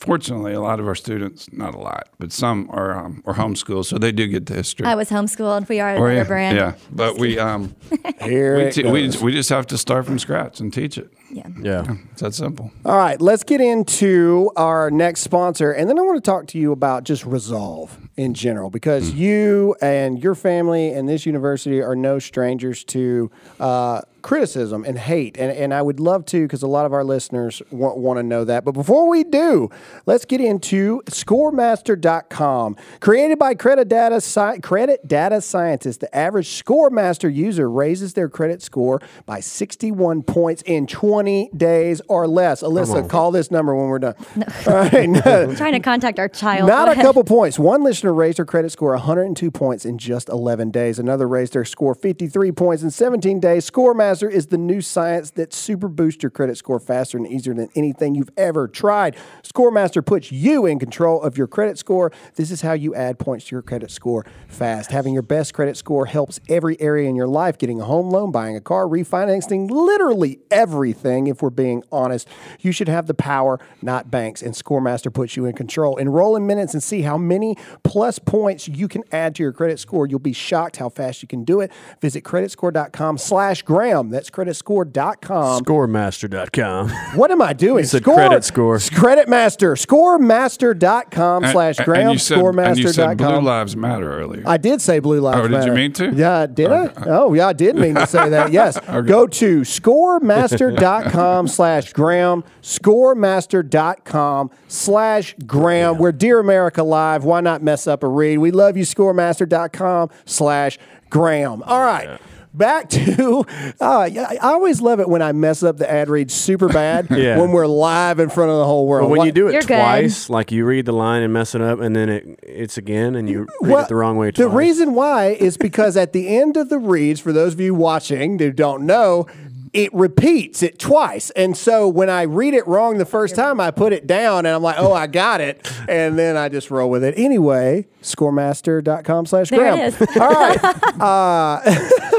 fortunately, 0.00 0.54
a 0.54 0.62
lot 0.62 0.80
of 0.80 0.86
our 0.88 0.94
students, 0.94 1.52
not 1.52 1.74
a 1.74 1.78
lot, 1.78 2.08
but 2.18 2.32
some 2.32 2.70
are 2.70 2.96
um, 2.96 3.22
are 3.26 3.34
homeschooled, 3.34 3.84
so 3.84 3.98
they 3.98 4.12
do 4.12 4.26
get 4.26 4.46
the 4.46 4.54
history. 4.54 4.86
I 4.86 4.94
was 4.94 5.10
homeschooled. 5.10 5.68
We 5.68 5.78
are 5.80 5.90
Or, 5.94 6.08
another 6.08 6.14
yeah, 6.14 6.24
brand. 6.24 6.56
yeah, 6.56 6.72
but 6.90 7.18
we 7.18 7.38
um, 7.38 7.76
Here 8.22 8.56
we, 8.56 8.62
it 8.62 8.72
te- 8.72 8.90
we 8.90 9.10
we 9.22 9.32
just 9.32 9.50
have 9.50 9.66
to 9.66 9.76
start 9.76 10.06
from 10.06 10.18
scratch 10.18 10.58
and 10.60 10.72
teach 10.72 10.96
it. 10.96 11.12
Yeah. 11.32 11.48
Yeah. 11.58 11.96
It's 12.12 12.20
that 12.20 12.34
simple. 12.34 12.70
All 12.84 12.96
right, 12.96 13.20
let's 13.20 13.42
get 13.42 13.60
into 13.60 14.50
our 14.54 14.90
next 14.90 15.20
sponsor, 15.22 15.72
and 15.72 15.88
then 15.88 15.98
I 15.98 16.02
want 16.02 16.22
to 16.22 16.30
talk 16.30 16.46
to 16.48 16.58
you 16.58 16.72
about 16.72 17.04
just 17.04 17.24
resolve 17.24 17.96
in 18.16 18.34
general, 18.34 18.68
because 18.68 19.12
you 19.14 19.74
and 19.80 20.22
your 20.22 20.34
family 20.34 20.92
and 20.92 21.08
this 21.08 21.24
university 21.24 21.80
are 21.80 21.96
no 21.96 22.18
strangers 22.18 22.84
to 22.84 23.30
uh, 23.58 24.02
criticism 24.22 24.84
and 24.84 24.98
hate, 24.98 25.36
and, 25.38 25.50
and 25.52 25.74
I 25.74 25.82
would 25.82 26.00
love 26.00 26.24
to, 26.26 26.42
because 26.42 26.62
a 26.62 26.66
lot 26.66 26.86
of 26.86 26.92
our 26.92 27.04
listeners 27.04 27.62
want, 27.70 27.98
want 27.98 28.18
to 28.18 28.22
know 28.22 28.44
that. 28.44 28.64
But 28.64 28.72
before 28.72 29.08
we 29.08 29.24
do, 29.24 29.68
let's 30.06 30.24
get 30.24 30.40
into 30.40 31.02
ScoreMaster.com, 31.06 32.76
created 33.00 33.38
by 33.38 33.54
credit 33.54 33.88
data 33.88 34.16
sci- 34.16 34.58
credit 34.60 35.06
data 35.06 35.40
scientists. 35.40 35.98
The 35.98 36.14
average 36.14 36.62
ScoreMaster 36.62 37.32
user 37.32 37.70
raises 37.70 38.14
their 38.14 38.28
credit 38.28 38.62
score 38.62 39.00
by 39.26 39.40
61 39.40 40.22
points 40.22 40.62
in 40.62 40.86
20 40.86 41.50
days 41.56 42.00
or 42.08 42.26
less. 42.26 42.62
Alyssa, 42.62 43.08
call 43.08 43.30
this 43.30 43.50
number 43.50 43.74
when 43.74 43.88
we're 43.88 43.98
done. 43.98 44.14
All 44.66 44.74
right. 44.74 44.94
I'm 44.94 45.56
trying 45.56 45.72
to 45.72 45.80
contact 45.80 46.18
our 46.18 46.28
child. 46.28 46.68
Not 46.68 46.88
a 46.88 46.94
couple 47.02 47.24
points. 47.24 47.58
One 47.58 47.82
listener 47.82 48.12
raised 48.14 48.38
her 48.38 48.44
credit 48.44 48.70
score 48.70 48.90
102 48.92 49.50
points 49.50 49.84
in 49.84 49.98
just 49.98 50.28
11 50.28 50.70
days. 50.70 50.98
Another 50.98 51.26
raised 51.28 51.52
their 51.52 51.64
score 51.64 51.94
53 51.94 52.52
points 52.52 52.82
in 52.82 52.90
17 52.90 53.40
days. 53.40 53.68
ScoreMaster 53.70 54.11
ScoreMaster 54.12 54.30
is 54.30 54.48
the 54.48 54.58
new 54.58 54.80
science 54.80 55.30
that 55.32 55.52
super 55.54 55.88
boosts 55.88 56.22
your 56.22 56.30
credit 56.30 56.58
score 56.58 56.78
faster 56.78 57.16
and 57.16 57.26
easier 57.26 57.54
than 57.54 57.68
anything 57.74 58.14
you've 58.14 58.30
ever 58.36 58.68
tried. 58.68 59.16
ScoreMaster 59.42 60.04
puts 60.04 60.30
you 60.30 60.66
in 60.66 60.78
control 60.78 61.22
of 61.22 61.38
your 61.38 61.46
credit 61.46 61.78
score. 61.78 62.12
This 62.34 62.50
is 62.50 62.60
how 62.60 62.74
you 62.74 62.94
add 62.94 63.18
points 63.18 63.46
to 63.46 63.54
your 63.54 63.62
credit 63.62 63.90
score 63.90 64.26
fast. 64.48 64.90
Having 64.90 65.14
your 65.14 65.22
best 65.22 65.54
credit 65.54 65.76
score 65.76 66.06
helps 66.06 66.40
every 66.48 66.78
area 66.80 67.08
in 67.08 67.16
your 67.16 67.26
life 67.26 67.56
getting 67.56 67.80
a 67.80 67.84
home 67.84 68.10
loan, 68.10 68.30
buying 68.30 68.54
a 68.54 68.60
car, 68.60 68.84
refinancing, 68.84 69.70
literally 69.70 70.40
everything. 70.50 71.26
If 71.26 71.40
we're 71.40 71.50
being 71.50 71.82
honest, 71.90 72.28
you 72.60 72.72
should 72.72 72.88
have 72.88 73.06
the 73.06 73.14
power, 73.14 73.58
not 73.80 74.10
banks. 74.10 74.42
And 74.42 74.54
ScoreMaster 74.54 75.12
puts 75.12 75.36
you 75.36 75.46
in 75.46 75.54
control. 75.54 75.96
Enroll 75.96 76.36
in 76.36 76.46
minutes 76.46 76.74
and 76.74 76.82
see 76.82 77.00
how 77.02 77.16
many 77.16 77.56
plus 77.82 78.18
points 78.18 78.68
you 78.68 78.88
can 78.88 79.04
add 79.10 79.34
to 79.36 79.42
your 79.42 79.52
credit 79.52 79.78
score. 79.78 80.06
You'll 80.06 80.18
be 80.18 80.34
shocked 80.34 80.76
how 80.76 80.90
fast 80.90 81.22
you 81.22 81.28
can 81.28 81.44
do 81.44 81.60
it. 81.60 81.72
Visit 82.02 82.24
creditscore.com 82.24 83.16
slash 83.16 83.62
Graham. 84.02 84.10
That's 84.10 84.30
creditscore.com. 84.30 85.64
Scoremaster.com. 85.64 86.88
What 87.16 87.30
am 87.30 87.42
I 87.42 87.52
doing? 87.52 87.84
said 87.92 88.04
credit 88.04 88.44
score. 88.44 88.78
Credit 88.78 89.28
Master. 89.28 89.74
Scoremaster.com 89.74 91.46
slash 91.46 91.78
And- 91.78 91.84
Graham. 91.84 92.02
And 92.02 92.12
you 92.12 92.18
said, 92.18 92.38
and 92.38 92.78
you 92.78 92.88
said 92.88 93.18
Blue 93.18 93.40
Lives 93.40 93.76
Matter 93.76 94.12
earlier. 94.20 94.42
I 94.46 94.56
did 94.56 94.80
say 94.80 94.98
Blue 94.98 95.20
Lives 95.20 95.38
Oh, 95.38 95.48
did 95.48 95.64
you 95.64 95.72
mean 95.72 95.92
to? 95.94 96.12
Yeah, 96.14 96.46
did 96.46 96.70
I? 96.72 96.92
Oh, 97.06 97.32
yeah, 97.34 97.48
I 97.48 97.52
did 97.52 97.76
mean 97.76 97.94
to 97.94 98.06
say 98.06 98.28
that. 98.28 98.42
Yes. 98.52 98.78
Go 98.80 99.26
to 99.26 99.60
scoremaster.com 99.60 101.48
slash 101.48 101.92
Graham, 101.92 102.44
scoremaster.com 102.60 104.50
slash 104.68 105.34
Graham. 105.46 105.98
We're 105.98 106.12
Dear 106.12 106.38
America 106.40 106.82
Live. 106.82 107.24
Why 107.24 107.40
not 107.40 107.62
mess 107.62 107.86
up 107.86 108.02
a 108.02 108.08
read? 108.08 108.38
We 108.38 108.50
love 108.50 108.76
you, 108.76 108.84
scoremaster.com 108.84 110.10
slash 110.26 110.78
Graham. 111.08 111.62
All 111.62 111.80
right. 111.80 112.20
Back 112.54 112.90
to, 112.90 113.46
uh, 113.80 114.08
I 114.12 114.36
always 114.42 114.80
love 114.82 115.00
it 115.00 115.08
when 115.08 115.22
I 115.22 115.32
mess 115.32 115.62
up 115.62 115.78
the 115.78 115.90
ad 115.90 116.10
read 116.10 116.30
super 116.30 116.68
bad 116.68 117.06
Yeah. 117.10 117.38
when 117.40 117.50
we're 117.52 117.66
live 117.66 118.18
in 118.20 118.28
front 118.28 118.50
of 118.50 118.58
the 118.58 118.64
whole 118.66 118.86
world. 118.86 119.04
But 119.04 119.10
when 119.10 119.18
What- 119.18 119.26
you 119.26 119.32
do 119.32 119.48
it 119.48 119.52
You're 119.52 119.62
good. 119.62 119.76
twice, 119.78 120.28
like 120.28 120.52
you 120.52 120.64
read 120.66 120.84
the 120.84 120.92
line 120.92 121.22
and 121.22 121.32
mess 121.32 121.54
it 121.54 121.62
up, 121.62 121.80
and 121.80 121.96
then 121.96 122.08
it 122.10 122.38
it's 122.42 122.76
again, 122.76 123.14
and 123.14 123.28
you 123.28 123.46
read 123.62 123.72
Well, 123.72 123.84
it 123.84 123.88
the 123.88 123.96
wrong 123.96 124.18
way 124.18 124.30
The 124.32 124.48
reason 124.48 124.92
why 124.94 125.28
is 125.28 125.56
because 125.56 125.96
at 125.96 126.12
the 126.12 126.36
end 126.36 126.56
of 126.58 126.68
the 126.68 126.78
reads, 126.78 127.20
for 127.20 127.32
those 127.32 127.54
of 127.54 127.60
you 127.60 127.74
watching 127.74 128.38
who 128.38 128.50
don't 128.52 128.84
know, 128.84 129.26
it 129.72 129.92
repeats 129.94 130.62
it 130.62 130.78
twice. 130.78 131.30
And 131.30 131.56
so 131.56 131.88
when 131.88 132.10
I 132.10 132.22
read 132.24 132.52
it 132.52 132.66
wrong 132.66 132.98
the 132.98 133.06
first 133.06 133.34
time, 133.34 133.58
I 133.58 133.70
put 133.70 133.94
it 133.94 134.06
down 134.06 134.44
and 134.44 134.54
I'm 134.54 134.62
like, 134.62 134.76
oh, 134.78 134.92
I 134.92 135.06
got 135.06 135.40
it. 135.40 135.66
And 135.88 136.16
then 136.18 136.36
I 136.36 136.48
just 136.48 136.70
roll 136.70 136.88
with 136.90 137.02
it. 137.02 137.14
Anyway, 137.16 137.86
scoremaster.com 138.02 139.26
slash 139.26 139.48
There 139.50 139.58
Graham. 139.58 139.78
it 139.78 140.00
is. 140.00 140.16
All 140.16 140.30
right. 140.30 140.64
Uh, 141.00 141.60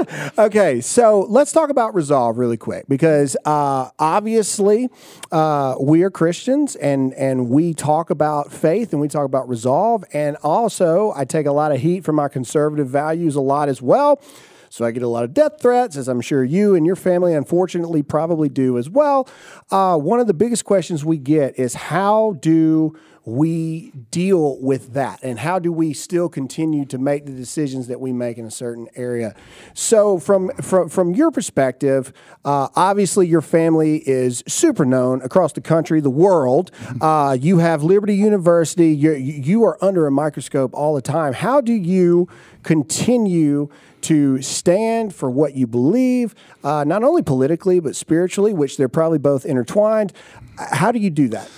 okay, 0.37 0.81
so 0.81 1.21
let's 1.29 1.51
talk 1.51 1.69
about 1.69 1.95
resolve 1.95 2.37
really 2.37 2.57
quick 2.57 2.85
because 2.87 3.35
uh, 3.45 3.89
obviously 3.99 4.89
uh, 5.31 5.75
we 5.79 6.03
are 6.03 6.09
Christians 6.09 6.75
and 6.75 7.13
and 7.13 7.49
we 7.49 7.73
talk 7.73 8.09
about 8.09 8.51
faith 8.51 8.91
and 8.93 9.01
we 9.01 9.07
talk 9.07 9.25
about 9.25 9.47
resolve 9.47 10.03
and 10.13 10.37
also 10.37 11.13
I 11.15 11.25
take 11.25 11.45
a 11.45 11.51
lot 11.51 11.71
of 11.71 11.79
heat 11.79 12.03
from 12.03 12.15
my 12.15 12.27
conservative 12.27 12.87
values 12.87 13.35
a 13.35 13.41
lot 13.41 13.69
as 13.69 13.81
well. 13.81 14.21
So 14.69 14.83
I 14.85 14.89
get 14.89 15.03
a 15.03 15.07
lot 15.07 15.23
of 15.23 15.35
death 15.35 15.61
threats, 15.61 15.97
as 15.97 16.07
I'm 16.07 16.19
sure 16.19 16.43
you 16.43 16.73
and 16.73 16.83
your 16.83 16.95
family, 16.95 17.35
unfortunately, 17.35 18.01
probably 18.01 18.49
do 18.49 18.79
as 18.79 18.89
well. 18.89 19.29
Uh, 19.69 19.97
one 19.97 20.19
of 20.19 20.25
the 20.25 20.33
biggest 20.33 20.65
questions 20.65 21.05
we 21.05 21.19
get 21.19 21.59
is 21.59 21.75
how 21.75 22.37
do 22.39 22.97
we 23.25 23.91
deal 24.11 24.59
with 24.59 24.93
that. 24.93 25.19
And 25.23 25.39
how 25.39 25.59
do 25.59 25.71
we 25.71 25.93
still 25.93 26.27
continue 26.27 26.85
to 26.85 26.97
make 26.97 27.25
the 27.25 27.31
decisions 27.31 27.87
that 27.87 28.01
we 28.01 28.11
make 28.11 28.37
in 28.37 28.45
a 28.45 28.51
certain 28.51 28.87
area? 28.95 29.33
So 29.73 30.19
from 30.19 30.49
from, 30.61 30.89
from 30.89 31.13
your 31.13 31.31
perspective 31.31 32.11
uh, 32.43 32.67
obviously 32.75 33.27
your 33.27 33.41
family 33.41 33.97
is 34.07 34.43
super 34.47 34.85
known 34.85 35.21
across 35.21 35.53
the 35.53 35.61
country 35.61 36.01
the 36.01 36.09
world. 36.09 36.71
Uh, 36.99 37.37
you 37.39 37.59
have 37.59 37.83
liberty 37.83 38.15
university. 38.15 38.93
You're, 38.93 39.15
you 39.15 39.63
are 39.63 39.77
under 39.83 40.05
a 40.05 40.11
microscope 40.11 40.73
all 40.73 40.93
the 40.93 41.01
time. 41.01 41.33
How 41.33 41.61
do 41.61 41.73
you 41.73 42.27
continue 42.63 43.69
to 44.01 44.41
stand 44.41 45.15
for 45.15 45.29
what 45.29 45.53
you 45.55 45.65
believe 45.65 46.35
uh, 46.63 46.83
not 46.83 47.03
only 47.03 47.21
politically 47.21 47.79
but 47.79 47.95
spiritually 47.95 48.53
which 48.53 48.75
they're 48.75 48.89
probably 48.89 49.17
both 49.17 49.45
intertwined? 49.45 50.11
How 50.57 50.91
do 50.91 50.99
you 50.99 51.09
do 51.09 51.29
that 51.29 51.49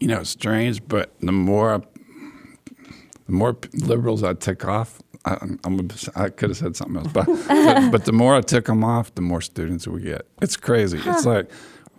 you 0.00 0.08
know, 0.08 0.20
it's 0.20 0.30
strange, 0.30 0.86
but 0.86 1.12
the 1.20 1.32
more 1.32 1.82
the 3.26 3.32
more 3.32 3.56
liberals 3.74 4.22
I 4.22 4.34
tick 4.34 4.64
off, 4.64 5.00
I, 5.24 5.36
I'm, 5.64 5.80
a- 5.80 6.20
I 6.20 6.28
could 6.28 6.50
have 6.50 6.56
said 6.56 6.76
something 6.76 6.96
else, 6.98 7.12
but, 7.12 7.26
but 7.48 7.90
but 7.90 8.04
the 8.04 8.12
more 8.12 8.36
I 8.36 8.40
tick 8.40 8.66
them 8.66 8.84
off, 8.84 9.14
the 9.14 9.22
more 9.22 9.40
students 9.40 9.86
we 9.88 10.02
get. 10.02 10.26
It's 10.40 10.56
crazy. 10.56 11.00
It's 11.04 11.26
like 11.26 11.50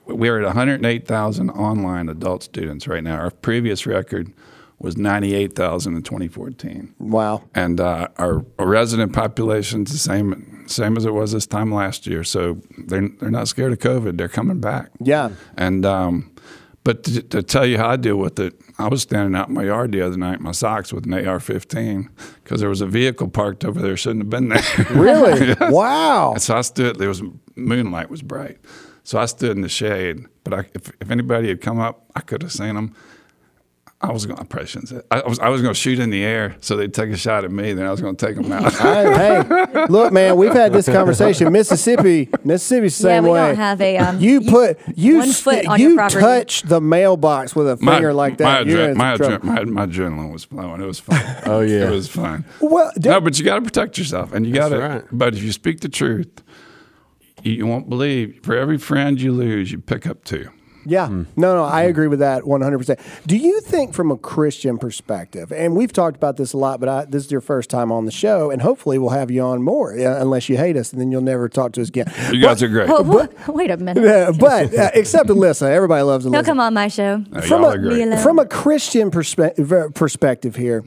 we're 0.06 0.40
at 0.40 0.46
108,000 0.46 1.50
online 1.50 2.08
adult 2.08 2.44
students 2.44 2.88
right 2.88 3.04
now. 3.04 3.18
Our 3.18 3.32
previous 3.32 3.86
record 3.86 4.32
was 4.80 4.96
98,000 4.96 5.96
in 5.96 6.04
2014. 6.04 6.94
wow 7.00 7.44
and 7.56 7.82
uh, 7.82 8.08
our, 8.18 8.46
our 8.60 8.68
resident 8.68 9.12
population's 9.12 9.92
the 9.92 9.98
same 9.98 10.64
same 10.68 10.96
as 10.98 11.04
it 11.06 11.14
was 11.14 11.32
this 11.32 11.48
time 11.48 11.74
last 11.74 12.06
year. 12.08 12.24
So 12.24 12.62
they're 12.78 13.10
they're 13.20 13.32
not 13.32 13.48
scared 13.48 13.72
of 13.74 13.80
COVID. 13.80 14.18
They're 14.18 14.28
coming 14.30 14.60
back. 14.62 14.92
Yeah. 15.02 15.32
And 15.58 15.86
um, 15.86 16.32
but 16.88 17.04
to, 17.04 17.22
to 17.22 17.44
tell 17.44 17.66
you 17.66 17.78
how 17.78 17.90
I 17.90 17.96
deal 17.98 18.16
with 18.16 18.40
it, 18.40 18.54
I 18.80 18.88
was 18.88 19.02
standing 19.02 19.38
out 19.38 19.50
in 19.50 19.56
my 19.56 19.66
yard 19.66 19.92
the 19.92 20.02
other 20.02 20.16
night 20.16 20.38
in 20.38 20.44
my 20.44 20.54
socks 20.54 20.94
with 20.94 21.06
an 21.06 21.16
AR-15 21.16 22.08
because 22.42 22.62
there 22.62 22.70
was 22.70 22.80
a 22.80 22.86
vehicle 22.88 23.28
parked 23.28 23.66
over 23.66 23.82
there 23.82 23.98
shouldn't 23.98 24.22
have 24.22 24.30
been 24.30 24.48
there. 24.48 24.64
Really? 24.92 25.48
Yes. 25.60 25.74
Wow. 25.74 26.32
And 26.32 26.42
so 26.42 26.56
I 26.56 26.62
stood. 26.62 26.98
There 26.98 27.10
was 27.10 27.22
moonlight 27.58 28.10
was 28.10 28.22
bright, 28.22 28.60
so 29.04 29.20
I 29.20 29.26
stood 29.26 29.52
in 29.52 29.64
the 29.64 29.68
shade. 29.68 30.28
But 30.46 30.54
I, 30.54 30.60
if 30.74 30.90
if 31.02 31.12
anybody 31.12 31.50
had 31.50 31.60
come 31.60 31.78
up, 31.78 32.06
I 32.16 32.22
could 32.22 32.42
have 32.42 32.54
seen 32.54 32.76
them. 32.76 32.96
I 34.00 34.12
was 34.12 34.28
going. 34.28 34.40
I 34.40 34.44
probably 34.44 34.68
shouldn't 34.68 34.90
say. 34.90 35.02
I 35.10 35.24
was. 35.28 35.40
I 35.40 35.50
was 35.50 35.64
going 35.64 35.74
to 35.74 35.80
shoot 35.80 35.98
in 35.98 36.12
the 36.12 36.24
air 36.24 36.56
so 36.60 36.78
they'd 36.78 36.94
take 36.94 37.10
a 37.10 37.18
shot 37.18 37.44
at 37.44 37.52
me. 37.52 37.74
Then 37.74 37.88
I 37.88 37.90
was 37.90 38.00
going 38.00 38.16
to 38.16 38.26
take 38.28 38.36
them 38.36 38.52
out. 38.52 38.72
hey, 38.74 39.12
hey, 39.44 39.86
look, 39.90 40.14
man, 40.14 40.36
we've 40.38 40.54
had 40.54 40.72
this 40.72 40.86
conversation. 40.86 41.52
Mississippi, 41.52 42.30
Mississippi's 42.44 42.96
the 43.00 43.08
Yeah, 43.08 43.16
same 43.16 43.24
we 43.24 43.30
way. 43.32 43.40
don't 43.48 43.56
have 43.56 43.82
a, 43.82 43.98
um, 43.98 44.20
you 44.20 44.42
put 44.42 44.78
you 44.96 45.18
one 45.18 45.32
foot 45.32 45.66
on 45.66 45.80
you 45.80 45.96
property. 45.96 46.20
touch 46.20 46.62
the 46.62 46.80
mailbox 46.80 47.56
with 47.56 47.68
a 47.70 47.78
finger 47.78 48.14
like 48.14 48.38
that. 48.38 48.68
My, 48.68 48.72
adre- 48.72 48.96
my, 48.96 49.18
adre- 49.18 49.42
my, 49.44 49.64
my 49.64 49.86
adrenaline 49.88 50.32
was 50.32 50.44
flowing. 50.44 50.80
It 50.80 50.86
was 50.86 51.00
fun. 51.00 51.20
Oh, 51.48 51.62
yeah. 51.62 51.88
it 51.88 51.92
was 51.92 52.08
fun. 52.08 52.46
Well, 52.62 52.92
d- 53.00 53.10
no, 53.10 53.20
but 53.20 53.40
you 53.40 53.46
got 53.46 53.56
to 53.56 53.62
protect 53.62 53.98
yourself, 53.98 54.32
and 54.32 54.46
you 54.46 54.54
got 54.54 54.70
to. 54.70 54.78
right. 54.78 55.04
But 55.12 55.34
if 55.34 55.42
you 55.42 55.52
speak 55.52 55.80
the 55.80 55.90
truth, 55.90 56.44
you, 57.42 57.54
you 57.54 57.66
won't 57.66 57.90
believe. 57.90 58.42
For 58.44 58.56
every 58.56 58.78
friend 58.78 59.20
you 59.20 59.32
lose, 59.32 59.72
you 59.72 59.80
pick 59.80 60.06
up 60.06 60.24
two. 60.24 60.52
Yeah, 60.88 61.08
no, 61.08 61.24
no, 61.36 61.64
I 61.64 61.84
agree 61.84 62.08
with 62.08 62.20
that 62.20 62.44
100%. 62.44 63.00
Do 63.28 63.36
you 63.36 63.60
think, 63.62 63.94
from 63.94 64.10
a 64.10 64.18
Christian 64.18 64.78
perspective, 64.78 65.52
and 65.52 65.76
we've 65.76 65.92
talked 65.92 66.16
about 66.16 66.38
this 66.38 66.54
a 66.54 66.58
lot, 66.58 66.80
but 66.80 66.88
I, 66.88 67.06
this 67.06 67.26
is 67.26 67.32
your 67.32 67.42
first 67.42 67.70
time 67.70 67.92
on 67.92 68.06
the 68.06 68.12
show, 68.12 68.50
and 68.52 68.62
hopefully 68.62 68.98
we'll 68.98 69.10
have 69.10 69.30
you 69.30 69.42
on 69.42 69.62
more, 69.62 69.96
yeah, 69.96 70.22
unless 70.22 70.48
you 70.48 70.58
hate 70.58 70.78
us, 70.78 70.94
and 70.94 71.02
then 71.02 71.12
you'll 71.12 71.22
never 71.22 71.50
talk 71.50 71.74
to 71.74 71.82
us 71.82 71.90
again. 71.90 72.12
You 72.32 72.42
guys 72.42 72.64
are 72.64 72.68
great. 72.68 72.88
Wha- 72.90 73.28
wait 73.50 73.70
a 73.70 73.78
minute. 73.78 74.06
Uh, 74.06 74.32
but 74.32 74.74
uh, 74.74 74.92
except 74.94 75.30
Alyssa, 75.30 75.70
everybody 75.70 76.04
loves 76.04 76.26
Alyssa. 76.26 76.34
He'll 76.36 76.44
come 76.44 76.60
on 76.60 76.74
my 76.74 76.88
show. 76.88 77.24
Uh, 77.34 77.42
from 77.42 77.62
y'all 77.62 77.72
a, 77.72 77.76
are 77.76 77.78
great. 77.78 78.20
from 78.20 78.40
a 78.40 78.46
Christian 78.46 79.12
perspe- 79.12 79.94
perspective 79.94 80.56
here, 80.56 80.84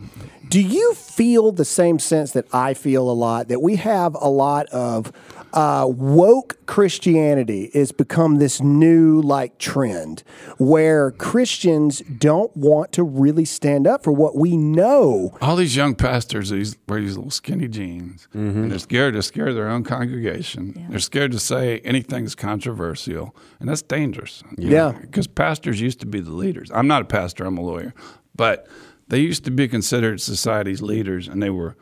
do 0.49 0.61
you 0.61 0.95
feel 0.95 1.53
the 1.53 1.65
same 1.65 1.99
sense 1.99 2.33
that 2.33 2.47
I 2.53 2.75
feel 2.75 3.09
a 3.09 3.13
lot 3.13 3.49
that 3.49 3.63
we 3.63 3.77
have 3.77 4.17
a 4.21 4.29
lot 4.29 4.67
of 4.69 5.13
uh, 5.53 5.87
woke 5.89 6.57
Christianity 6.67 7.71
has 7.75 7.93
become 7.93 8.37
this 8.37 8.61
new 8.61 9.21
like 9.21 9.59
trend 9.59 10.23
where 10.59 11.11
Christians 11.13 12.01
don't 12.01 12.55
want 12.57 12.93
to 12.93 13.03
really 13.03 13.45
stand 13.45 13.87
up 13.87 14.05
for 14.05 14.13
what 14.13 14.37
we 14.37 14.57
know. 14.57 15.37
All 15.41 15.57
these 15.57 15.75
young 15.75 15.95
pastors 15.95 16.51
these 16.51 16.77
wear 16.89 17.01
these 17.01 17.17
little 17.17 17.31
skinny 17.31 17.69
jeans, 17.69 18.29
and 18.33 18.71
they're 18.71 18.79
scared. 18.79 19.15
to 19.15 19.23
scare 19.23 19.53
their 19.53 19.69
own 19.69 19.83
congregation. 19.85 20.87
They're 20.91 20.99
scared 20.99 21.33
to 21.33 21.39
say 21.41 21.81
anything 21.81 22.25
that's 22.25 22.35
controversial, 22.35 23.35
and 23.59 23.69
that's 23.69 23.83
dangerous. 23.83 24.43
Yeah. 24.57 24.93
because 25.01 25.27
pastors 25.27 25.81
used 25.81 26.01
to 26.01 26.07
be 26.07 26.21
the 26.21 26.33
leaders. 26.33 26.71
I'm 26.73 26.87
not 26.87 27.03
a 27.03 27.07
pastor. 27.07 27.45
I'm 27.45 27.59
a 27.59 27.63
lawyer, 27.63 27.95
but 28.37 28.67
they 29.09 29.19
used 29.19 29.45
to 29.47 29.51
be 29.51 29.67
considered 29.69 30.21
society's 30.21 30.83
leaders, 30.83 31.27
and 31.29 31.43
they 31.43 31.51
were. 31.51 31.77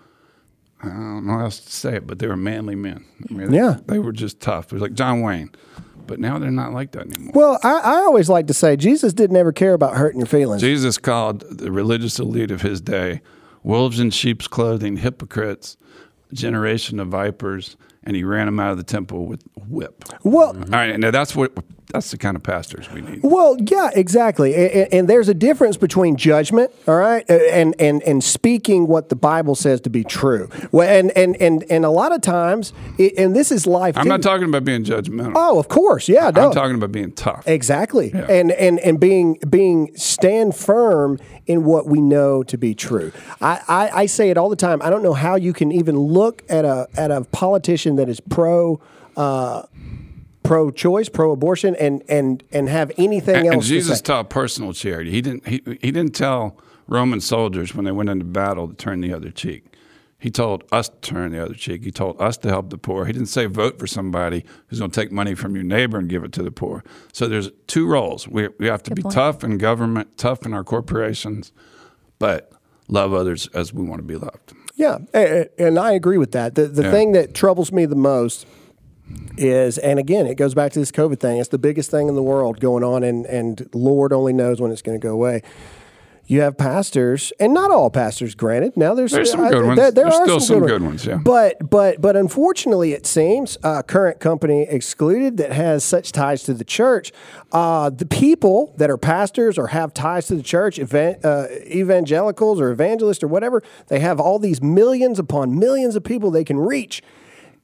I 0.82 0.86
don't 0.88 1.26
know 1.26 1.32
how 1.34 1.40
else 1.44 1.58
to 1.60 1.72
say 1.72 1.96
it, 1.96 2.06
but 2.06 2.18
they 2.20 2.26
were 2.28 2.36
manly 2.36 2.74
men. 2.76 3.04
I 3.28 3.32
mean, 3.34 3.52
Yeah. 3.52 3.78
they 3.86 3.98
were 3.98 4.12
just 4.12 4.40
tough. 4.40 4.66
It 4.66 4.72
was 4.72 4.82
like 4.82 4.94
John 4.94 5.22
Wayne, 5.22 5.50
but 6.06 6.20
now 6.20 6.38
they're 6.38 6.50
not 6.50 6.72
like 6.72 6.92
that 6.92 7.06
anymore. 7.06 7.32
Well, 7.34 7.58
I, 7.64 7.78
I 7.80 7.94
always 8.02 8.28
like 8.28 8.46
to 8.46 8.54
say 8.54 8.76
Jesus 8.76 9.12
didn't 9.12 9.36
ever 9.36 9.52
care 9.52 9.74
about 9.74 9.96
hurting 9.96 10.20
your 10.20 10.26
feelings. 10.28 10.62
Jesus 10.62 10.96
called 10.98 11.40
the 11.50 11.72
religious 11.72 12.18
elite 12.20 12.50
of 12.52 12.62
his 12.62 12.80
day 12.80 13.20
wolves 13.64 13.98
in 13.98 14.10
sheep's 14.10 14.46
clothing, 14.46 14.98
hypocrites, 14.98 15.76
generation 16.32 17.00
of 17.00 17.08
vipers, 17.08 17.76
and 18.04 18.14
he 18.16 18.22
ran 18.24 18.46
them 18.46 18.60
out 18.60 18.70
of 18.70 18.76
the 18.78 18.84
temple 18.84 19.26
with 19.26 19.42
a 19.56 19.60
whip. 19.64 20.04
Well, 20.22 20.48
All 20.56 20.64
right, 20.70 20.98
now 20.98 21.10
that's 21.10 21.34
what 21.34 21.52
that's 21.92 22.10
the 22.10 22.18
kind 22.18 22.36
of 22.36 22.42
pastors 22.42 22.90
we 22.90 23.00
need. 23.00 23.20
Well, 23.22 23.56
yeah, 23.60 23.88
exactly. 23.94 24.54
And, 24.54 24.92
and 24.92 25.08
there's 25.08 25.28
a 25.28 25.34
difference 25.34 25.78
between 25.78 26.16
judgment, 26.16 26.70
all 26.86 26.96
right, 26.96 27.28
and 27.30 27.74
and 27.80 28.02
and 28.02 28.22
speaking 28.22 28.86
what 28.86 29.08
the 29.08 29.16
Bible 29.16 29.54
says 29.54 29.80
to 29.82 29.90
be 29.90 30.04
true. 30.04 30.50
Well, 30.70 30.86
and 30.86 31.10
and 31.16 31.34
and 31.40 31.64
and 31.70 31.86
a 31.86 31.90
lot 31.90 32.14
of 32.14 32.20
times, 32.20 32.74
and 32.98 33.34
this 33.34 33.50
is 33.50 33.66
life. 33.66 33.96
I'm 33.96 34.04
too. 34.04 34.08
not 34.10 34.22
talking 34.22 34.46
about 34.46 34.64
being 34.64 34.84
judgmental. 34.84 35.32
Oh, 35.34 35.58
of 35.58 35.68
course, 35.68 36.10
yeah. 36.10 36.30
No. 36.30 36.48
I'm 36.48 36.52
talking 36.52 36.74
about 36.76 36.92
being 36.92 37.12
tough. 37.12 37.48
Exactly, 37.48 38.12
and 38.12 38.52
and 38.52 38.78
and 38.80 39.00
being 39.00 39.38
being 39.48 39.96
stand 39.96 40.54
firm 40.54 41.18
in 41.46 41.64
what 41.64 41.86
we 41.86 42.02
know 42.02 42.42
to 42.42 42.58
be 42.58 42.74
true. 42.74 43.10
I, 43.40 43.62
I, 43.66 43.90
I 44.02 44.06
say 44.06 44.28
it 44.28 44.36
all 44.36 44.50
the 44.50 44.56
time. 44.56 44.82
I 44.82 44.90
don't 44.90 45.02
know 45.02 45.14
how 45.14 45.36
you 45.36 45.54
can 45.54 45.72
even 45.72 45.98
look 45.98 46.42
at 46.50 46.66
a 46.66 46.86
at 46.98 47.10
a 47.10 47.24
politician 47.24 47.96
that 47.96 48.10
is 48.10 48.20
pro. 48.20 48.78
Uh, 49.16 49.62
pro-choice, 50.48 51.08
pro-abortion, 51.08 51.74
and 51.76 52.02
and 52.08 52.42
and 52.52 52.68
have 52.68 52.90
anything 52.98 53.36
And, 53.36 53.46
else. 53.46 53.54
and 53.54 53.62
to 53.62 53.68
Jesus 53.68 53.98
say. 53.98 54.02
taught 54.04 54.30
personal 54.30 54.72
charity. 54.72 55.10
He 55.10 55.20
didn't. 55.20 55.46
He, 55.46 55.62
he 55.80 55.90
didn't 55.92 56.14
tell 56.14 56.56
Roman 56.86 57.20
soldiers 57.20 57.74
when 57.74 57.84
they 57.84 57.92
went 57.92 58.08
into 58.08 58.24
battle 58.24 58.68
to 58.68 58.74
turn 58.74 59.00
the 59.00 59.12
other 59.12 59.30
cheek. 59.30 59.64
He 60.20 60.30
told 60.30 60.64
us 60.72 60.88
to 60.88 60.96
turn 61.00 61.30
the 61.30 61.40
other 61.44 61.54
cheek. 61.54 61.84
He 61.84 61.92
told 61.92 62.20
us 62.20 62.36
to 62.38 62.48
help 62.48 62.70
the 62.70 62.78
poor. 62.78 63.04
He 63.04 63.12
didn't 63.12 63.28
say 63.28 63.46
vote 63.46 63.78
for 63.78 63.86
somebody 63.86 64.44
who's 64.66 64.80
going 64.80 64.90
to 64.90 65.00
take 65.00 65.12
money 65.12 65.36
from 65.36 65.54
your 65.54 65.62
neighbor 65.62 65.96
and 65.96 66.08
give 66.08 66.24
it 66.24 66.32
to 66.32 66.42
the 66.42 66.50
poor. 66.50 66.82
So 67.12 67.28
there's 67.28 67.50
two 67.68 67.86
roles. 67.86 68.26
We 68.26 68.48
we 68.58 68.66
have 68.66 68.82
to 68.84 68.94
be 68.94 69.02
point. 69.02 69.14
tough 69.14 69.44
in 69.44 69.58
government, 69.58 70.16
tough 70.16 70.44
in 70.44 70.52
our 70.54 70.64
corporations, 70.64 71.52
but 72.18 72.50
love 72.88 73.12
others 73.12 73.46
as 73.54 73.72
we 73.72 73.84
want 73.84 74.00
to 74.00 74.06
be 74.06 74.16
loved. 74.16 74.54
Yeah, 74.74 74.98
a- 75.14 75.40
a- 75.58 75.66
and 75.66 75.78
I 75.78 75.92
agree 75.92 76.18
with 76.18 76.32
that. 76.32 76.54
The 76.56 76.66
the 76.66 76.82
Yeah. 76.84 76.90
thing 76.90 77.12
that 77.12 77.34
troubles 77.34 77.70
me 77.70 77.86
the 77.86 77.94
most 77.96 78.44
is, 79.36 79.78
and 79.78 79.98
again, 79.98 80.26
it 80.26 80.34
goes 80.36 80.54
back 80.54 80.72
to 80.72 80.78
this 80.78 80.90
COVID 80.90 81.20
thing. 81.20 81.38
It's 81.38 81.48
the 81.48 81.58
biggest 81.58 81.90
thing 81.90 82.08
in 82.08 82.14
the 82.14 82.22
world 82.22 82.60
going 82.60 82.84
on, 82.84 83.02
and 83.04 83.26
and 83.26 83.68
Lord 83.74 84.12
only 84.12 84.32
knows 84.32 84.60
when 84.60 84.70
it's 84.72 84.82
going 84.82 84.98
to 85.00 85.04
go 85.04 85.12
away. 85.12 85.42
You 86.30 86.42
have 86.42 86.58
pastors, 86.58 87.32
and 87.40 87.54
not 87.54 87.70
all 87.70 87.88
pastors. 87.88 88.34
Granted, 88.34 88.76
now 88.76 88.92
there's 88.92 89.12
There's 89.12 89.30
some 89.30 89.40
I- 89.44 89.48
good 89.50 89.64
ones. 89.64 89.78
There, 89.78 89.90
there 89.90 90.06
are 90.08 90.12
still 90.12 90.40
some, 90.40 90.56
some 90.56 90.58
good, 90.60 90.68
good 90.68 90.82
ones. 90.82 91.06
ones, 91.06 91.06
yeah. 91.06 91.16
But 91.24 91.70
but 91.70 92.02
but 92.02 92.16
unfortunately, 92.16 92.92
it 92.92 93.06
seems 93.06 93.56
uh, 93.62 93.80
current 93.82 94.20
company 94.20 94.66
excluded 94.68 95.38
that 95.38 95.52
has 95.52 95.84
such 95.84 96.12
ties 96.12 96.42
to 96.42 96.52
the 96.52 96.64
church. 96.64 97.12
Uh, 97.50 97.88
the 97.88 98.04
people 98.04 98.74
that 98.76 98.90
are 98.90 98.98
pastors 98.98 99.56
or 99.56 99.68
have 99.68 99.94
ties 99.94 100.26
to 100.26 100.34
the 100.34 100.42
church, 100.42 100.78
evan- 100.78 101.16
uh, 101.24 101.46
evangelicals 101.64 102.60
or 102.60 102.72
evangelists 102.72 103.22
or 103.22 103.28
whatever, 103.28 103.62
they 103.86 104.00
have 104.00 104.20
all 104.20 104.38
these 104.38 104.60
millions 104.60 105.18
upon 105.18 105.58
millions 105.58 105.96
of 105.96 106.04
people 106.04 106.30
they 106.30 106.44
can 106.44 106.58
reach, 106.58 107.02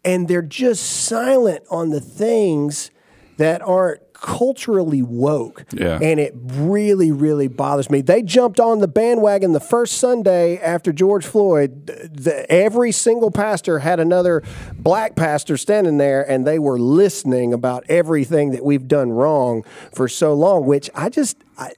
and 0.04 0.28
they're 0.28 0.42
just 0.42 0.82
silent 1.06 1.64
on 1.70 1.90
the 1.90 2.00
things 2.00 2.90
that 3.36 3.62
aren't 3.62 4.00
culturally 4.12 5.02
woke. 5.02 5.66
Yeah. 5.72 5.98
And 6.00 6.18
it 6.18 6.32
really, 6.34 7.12
really 7.12 7.46
bothers 7.48 7.90
me. 7.90 8.00
They 8.00 8.22
jumped 8.22 8.58
on 8.58 8.78
the 8.78 8.88
bandwagon 8.88 9.52
the 9.52 9.60
first 9.60 9.98
Sunday 9.98 10.56
after 10.58 10.92
George 10.92 11.26
Floyd. 11.26 11.86
th- 11.88 11.98
The, 12.12 12.50
every 12.50 12.90
single 12.92 13.30
pastor 13.30 13.80
had 13.80 14.00
another 14.00 14.42
black 14.78 15.14
pastor 15.14 15.56
standing 15.58 15.98
there, 15.98 16.22
and 16.22 16.46
they 16.46 16.58
were 16.58 16.78
listening 16.78 17.52
about 17.52 17.84
everything 17.88 18.52
that 18.52 18.64
we've 18.64 18.88
done 18.88 19.10
wrong 19.10 19.62
for 19.92 20.08
so 20.08 20.32
long, 20.32 20.64
which 20.64 20.88
I 20.94 21.10
just. 21.10 21.36
I, 21.58 21.72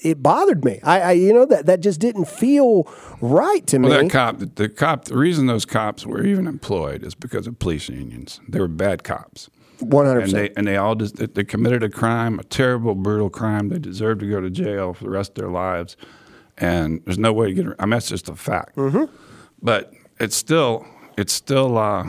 it 0.00 0.22
bothered 0.22 0.64
me. 0.64 0.80
I, 0.82 1.00
I, 1.00 1.12
you 1.12 1.32
know, 1.32 1.44
that 1.46 1.66
that 1.66 1.80
just 1.80 2.00
didn't 2.00 2.26
feel 2.28 2.84
right 3.20 3.66
to 3.66 3.78
me. 3.78 3.88
That 3.88 4.10
cop, 4.10 4.38
the, 4.38 4.46
the 4.46 4.68
cop, 4.68 5.06
the 5.06 5.16
reason 5.16 5.46
those 5.46 5.64
cops 5.64 6.06
were 6.06 6.24
even 6.24 6.46
employed 6.46 7.02
is 7.02 7.14
because 7.14 7.46
of 7.46 7.58
police 7.58 7.88
unions. 7.88 8.40
They 8.48 8.60
were 8.60 8.68
bad 8.68 9.02
cops. 9.02 9.50
One 9.80 10.06
hundred 10.06 10.24
and 10.24 10.32
they 10.32 10.40
percent. 10.40 10.52
and 10.56 10.66
they 10.66 10.76
all 10.76 10.96
just, 10.96 11.34
they 11.34 11.44
committed 11.44 11.84
a 11.84 11.88
crime, 11.88 12.38
a 12.40 12.44
terrible, 12.44 12.96
brutal 12.96 13.30
crime. 13.30 13.68
They 13.68 13.78
deserve 13.78 14.18
to 14.20 14.28
go 14.28 14.40
to 14.40 14.50
jail 14.50 14.92
for 14.92 15.04
the 15.04 15.10
rest 15.10 15.30
of 15.30 15.34
their 15.36 15.50
lives, 15.50 15.96
and 16.56 17.00
there's 17.04 17.18
no 17.18 17.32
way 17.32 17.48
to 17.48 17.54
get. 17.54 17.66
I 17.78 17.84
mean, 17.84 17.90
that's 17.90 18.08
just 18.08 18.28
a 18.28 18.34
fact. 18.34 18.76
Mm-hmm. 18.76 19.04
But 19.62 19.92
it's 20.18 20.34
still, 20.34 20.84
it's 21.16 21.32
still, 21.32 21.78
uh, 21.78 22.08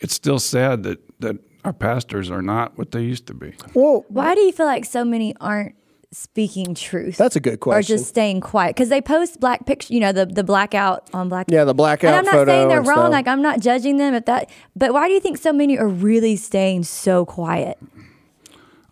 it's 0.00 0.14
still 0.14 0.38
sad 0.38 0.82
that 0.84 0.98
that 1.20 1.36
our 1.64 1.74
pastors 1.74 2.30
are 2.30 2.42
not 2.42 2.76
what 2.78 2.90
they 2.90 3.02
used 3.02 3.26
to 3.26 3.34
be. 3.34 3.54
Well, 3.74 4.04
Why 4.08 4.34
do 4.34 4.40
you 4.40 4.52
feel 4.52 4.66
like 4.66 4.84
so 4.84 5.04
many 5.04 5.34
aren't 5.40 5.74
speaking 6.12 6.74
truth? 6.74 7.16
That's 7.16 7.36
a 7.36 7.40
good 7.40 7.60
question. 7.60 7.78
Or 7.78 7.82
just 7.82 8.08
staying 8.08 8.40
quiet 8.40 8.74
because 8.76 8.88
they 8.88 9.00
post 9.00 9.40
black 9.40 9.66
pictures. 9.66 9.90
You 9.90 10.00
know, 10.00 10.12
the 10.12 10.26
the 10.26 10.44
blackout 10.44 11.08
on 11.12 11.28
black. 11.28 11.46
Yeah, 11.48 11.64
the 11.64 11.74
blackout 11.74 12.08
And 12.08 12.16
I'm 12.16 12.24
not 12.24 12.32
photo 12.34 12.52
saying 12.52 12.68
they're 12.68 12.82
wrong. 12.82 12.98
stuff. 12.98 13.12
Like 13.12 13.26
I'm 13.28 13.42
not 13.42 13.60
judging 13.60 13.96
them 13.96 14.14
if 14.14 14.26
that. 14.26 14.50
But 14.76 14.92
why 14.92 15.08
do 15.08 15.14
you 15.14 15.20
think 15.20 15.38
so 15.38 15.52
many 15.52 15.78
are 15.78 15.88
really 15.88 16.36
staying 16.36 16.84
so 16.84 17.24
quiet? 17.24 17.78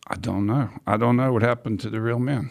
I 0.08 0.16
don't 0.16 0.46
know. 0.46 0.70
I 0.86 0.96
don't 0.96 1.16
know 1.16 1.32
what 1.32 1.42
happened 1.42 1.78
to 1.80 1.90
the 1.90 2.00
real 2.00 2.18
men. 2.18 2.50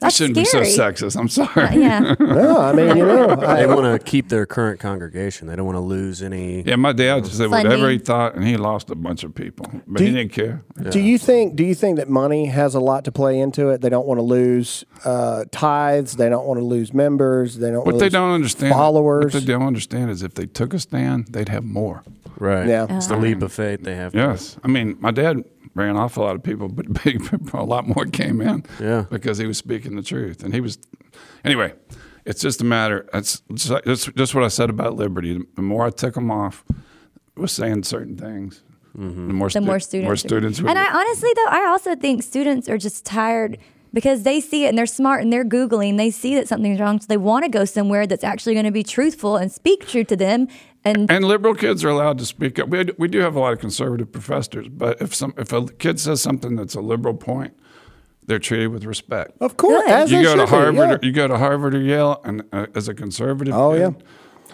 That's 0.00 0.14
I 0.20 0.26
shouldn't 0.26 0.46
scary. 0.46 0.64
be 0.64 0.70
so 0.70 0.82
sexist. 0.82 1.16
I'm 1.18 1.28
sorry. 1.28 1.76
Yeah. 1.80 2.14
no, 2.20 2.58
I 2.60 2.72
mean, 2.72 2.96
you 2.96 3.04
know, 3.04 3.30
I, 3.30 3.56
They 3.56 3.66
want 3.66 4.00
to 4.00 4.04
keep 4.10 4.28
their 4.28 4.46
current 4.46 4.78
congregation. 4.78 5.48
They 5.48 5.56
don't 5.56 5.66
want 5.66 5.74
to 5.76 5.80
lose 5.80 6.22
any. 6.22 6.62
Yeah, 6.62 6.76
my 6.76 6.92
dad 6.92 7.24
just 7.24 7.38
said 7.38 7.50
Funding. 7.50 7.68
whatever 7.72 7.90
he 7.90 7.98
thought, 7.98 8.36
and 8.36 8.44
he 8.46 8.56
lost 8.56 8.90
a 8.90 8.94
bunch 8.94 9.24
of 9.24 9.34
people, 9.34 9.66
but 9.88 9.98
Do 9.98 10.04
he 10.04 10.10
you- 10.10 10.16
didn't 10.16 10.32
care. 10.32 10.62
Do 10.90 11.00
you 11.00 11.18
think? 11.18 11.56
Do 11.56 11.64
you 11.64 11.74
think 11.74 11.96
that 11.96 12.08
money 12.08 12.46
has 12.46 12.76
a 12.76 12.80
lot 12.80 13.04
to 13.06 13.12
play 13.12 13.40
into 13.40 13.70
it? 13.70 13.80
They 13.80 13.88
don't 13.88 14.06
want 14.06 14.18
to 14.18 14.22
lose 14.22 14.84
uh, 15.04 15.46
tithes. 15.50 16.14
They 16.16 16.28
don't 16.28 16.46
want 16.46 16.58
to 16.60 16.64
lose 16.64 16.94
members. 16.94 17.56
They 17.56 17.70
don't. 17.72 17.78
What 17.84 17.94
wanna 17.94 17.98
they 17.98 18.08
don't 18.08 18.30
understand, 18.32 18.72
followers. 18.72 19.34
What 19.34 19.44
they 19.44 19.52
don't 19.52 19.66
understand 19.66 20.10
is 20.10 20.22
if 20.22 20.34
they 20.34 20.46
took 20.46 20.74
a 20.74 20.78
stand, 20.78 21.26
they'd 21.30 21.48
have 21.48 21.64
more. 21.64 22.04
Right. 22.38 22.68
Yeah. 22.68 22.86
It's 22.96 23.08
the 23.08 23.16
leap 23.16 23.42
of 23.42 23.52
faith 23.52 23.82
they 23.82 23.96
have. 23.96 24.12
to- 24.12 24.18
Yes, 24.18 24.58
I 24.62 24.68
mean, 24.68 24.96
my 25.00 25.10
dad 25.10 25.42
ran 25.74 25.96
off 25.96 26.16
a 26.16 26.20
lot 26.20 26.34
of 26.34 26.42
people, 26.42 26.68
but 26.68 26.92
big, 27.04 27.22
a 27.52 27.62
lot 27.64 27.86
more 27.86 28.04
came 28.06 28.40
in. 28.40 28.64
Yeah. 28.80 29.04
because 29.10 29.38
he 29.38 29.46
was 29.46 29.58
speaking 29.58 29.96
the 29.96 30.02
truth, 30.02 30.42
and 30.42 30.54
he 30.54 30.60
was. 30.60 30.78
Anyway, 31.44 31.74
it's 32.24 32.40
just 32.40 32.60
a 32.60 32.64
matter. 32.64 33.08
It's 33.14 33.42
just, 33.54 33.84
just, 33.84 34.14
just 34.16 34.34
what 34.34 34.44
I 34.44 34.48
said 34.48 34.70
about 34.70 34.94
liberty. 34.96 35.40
The 35.54 35.62
more 35.62 35.86
I 35.86 35.90
took 35.90 36.14
them 36.14 36.30
off, 36.30 36.64
was 37.36 37.52
saying 37.52 37.84
certain 37.84 38.16
things. 38.16 38.62
Mm-hmm. 38.96 39.28
The 39.28 39.32
more, 39.32 39.48
the 39.48 39.50
stu- 39.52 39.60
more 39.60 39.80
students. 39.80 40.08
more 40.08 40.16
students. 40.16 40.58
and 40.58 40.78
I 40.78 40.92
honestly 40.92 41.30
though, 41.36 41.50
I 41.50 41.66
also 41.68 41.94
think 41.94 42.22
students 42.22 42.68
are 42.68 42.78
just 42.78 43.04
tired 43.04 43.58
because 43.92 44.22
they 44.22 44.40
see 44.40 44.64
it 44.64 44.68
and 44.68 44.78
they're 44.78 44.86
smart 44.86 45.22
and 45.22 45.32
they're 45.32 45.44
googling. 45.44 45.96
They 45.96 46.10
see 46.10 46.34
that 46.34 46.48
something's 46.48 46.80
wrong, 46.80 47.00
so 47.00 47.06
they 47.08 47.16
want 47.16 47.44
to 47.44 47.48
go 47.48 47.64
somewhere 47.64 48.06
that's 48.06 48.24
actually 48.24 48.54
going 48.54 48.66
to 48.66 48.72
be 48.72 48.82
truthful 48.82 49.36
and 49.36 49.50
speak 49.52 49.86
truth 49.86 50.08
to 50.08 50.16
them. 50.16 50.48
And 50.84 51.10
And 51.10 51.24
liberal 51.24 51.54
kids 51.54 51.84
are 51.84 51.88
allowed 51.88 52.18
to 52.18 52.26
speak 52.26 52.58
up. 52.58 52.68
We, 52.68 52.84
we 52.98 53.08
do 53.08 53.18
have 53.20 53.34
a 53.36 53.40
lot 53.40 53.52
of 53.52 53.58
conservative 53.58 54.12
professors, 54.12 54.68
but 54.68 55.00
if 55.02 55.14
some 55.14 55.34
if 55.36 55.52
a 55.52 55.66
kid 55.66 55.98
says 56.00 56.20
something 56.22 56.56
that's 56.56 56.74
a 56.74 56.80
liberal 56.80 57.14
point, 57.14 57.54
they're 58.26 58.38
treated 58.38 58.68
with 58.68 58.84
respect. 58.84 59.32
Of 59.40 59.56
course, 59.56 59.82
Good. 59.84 59.90
as 59.90 60.12
you 60.12 60.22
go 60.22 60.34
to 60.34 60.40
should 60.40 60.46
be, 60.46 60.50
Harvard, 60.50 60.74
yeah. 60.76 60.94
or, 60.94 60.98
you 61.02 61.12
go 61.12 61.26
to 61.28 61.36
Harvard 61.38 61.74
or 61.74 61.80
Yale, 61.80 62.20
and 62.24 62.42
uh, 62.52 62.66
as 62.74 62.88
a 62.88 62.94
conservative, 62.94 63.54
Oh, 63.54 63.72
kid, 63.72 63.80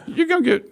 yeah. 0.06 0.14
you're 0.14 0.26
gonna 0.26 0.42
get 0.42 0.64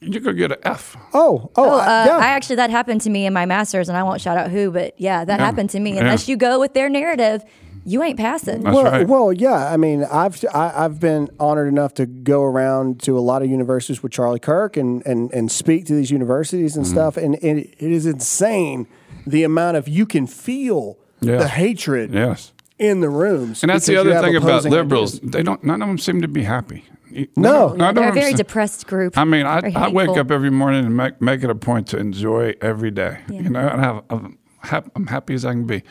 you're 0.00 0.20
gonna 0.20 0.36
get 0.36 0.52
an 0.52 0.58
F. 0.64 0.96
Oh, 1.14 1.50
oh, 1.56 1.70
uh, 1.70 1.82
I- 1.82 2.06
yeah. 2.06 2.16
I 2.16 2.26
actually 2.28 2.56
that 2.56 2.70
happened 2.70 3.00
to 3.02 3.10
me 3.10 3.26
in 3.26 3.32
my 3.32 3.46
master's, 3.46 3.88
and 3.88 3.96
I 3.96 4.02
won't 4.02 4.20
shout 4.20 4.36
out 4.36 4.50
who, 4.50 4.70
but 4.70 4.98
yeah, 5.00 5.24
that 5.24 5.38
happened 5.40 5.70
to 5.70 5.80
me. 5.80 5.94
Yeah. 5.94 6.00
Unless 6.00 6.28
you 6.28 6.36
go 6.36 6.58
with 6.58 6.74
their 6.74 6.88
narrative, 6.88 7.44
you 7.86 8.02
ain't 8.02 8.18
passing. 8.18 8.62
That's 8.62 8.74
well, 8.74 8.84
right. 8.84 9.06
well, 9.08 9.32
yeah. 9.32 9.72
I 9.72 9.76
mean, 9.76 10.04
I've 10.04 10.44
I, 10.52 10.84
I've 10.84 11.00
been 11.00 11.28
honored 11.40 11.68
enough 11.68 11.94
to 11.94 12.04
go 12.06 12.42
around 12.42 13.00
to 13.04 13.16
a 13.16 13.20
lot 13.20 13.42
of 13.42 13.48
universities 13.50 14.02
with 14.02 14.12
Charlie 14.12 14.40
Kirk 14.40 14.76
and 14.76 15.06
and, 15.06 15.32
and 15.32 15.50
speak 15.50 15.86
to 15.86 15.94
these 15.94 16.10
universities 16.10 16.72
Mm-hmm. 16.72 16.80
and 16.80 16.86
stuff, 16.86 17.16
and, 17.16 17.36
and 17.42 17.60
it 17.60 17.74
is 17.80 18.04
insane 18.06 18.86
the 19.26 19.44
amount 19.44 19.76
of 19.76 19.88
you 19.88 20.04
can 20.06 20.26
feel 20.26 20.98
Yeah. 21.20 21.38
the 21.38 21.48
hatred 21.48 22.12
Yes, 22.12 22.52
in 22.78 23.00
the 23.00 23.08
rooms. 23.08 23.62
and 23.62 23.70
that's 23.70 23.86
the 23.86 23.96
other 23.96 24.20
thing 24.20 24.36
about 24.36 24.64
liberals. 24.64 25.16
ideas. 25.16 25.30
They 25.32 25.42
don't. 25.42 25.62
None 25.64 25.80
of 25.82 25.88
them 25.88 25.98
seem 25.98 26.20
to 26.22 26.28
be 26.28 26.42
happy. 26.42 26.84
You- 27.10 27.28
No. 27.36 27.72
none 27.72 27.90
of 27.90 27.94
They're 27.94 28.08
a 28.10 28.12
very 28.12 28.26
seem- 28.30 28.36
depressed 28.36 28.86
group. 28.88 29.16
I 29.16 29.24
mean, 29.24 29.46
I, 29.46 29.72
I 29.74 29.88
wake 29.88 30.16
up 30.18 30.30
every 30.30 30.50
morning 30.50 30.84
and 30.84 30.96
make, 30.96 31.20
make 31.22 31.42
it 31.44 31.50
a 31.50 31.54
point 31.54 31.86
to 31.88 31.98
enjoy 31.98 32.54
every 32.60 32.90
day. 32.90 33.20
Yeah. 33.30 33.40
You 33.42 33.48
know, 33.50 33.66
and 33.68 33.80
I 33.80 34.66
have, 34.66 34.90
I'm 34.96 35.06
happy 35.06 35.34
as 35.34 35.44
I 35.44 35.52
can 35.52 35.66
be. 35.66 35.82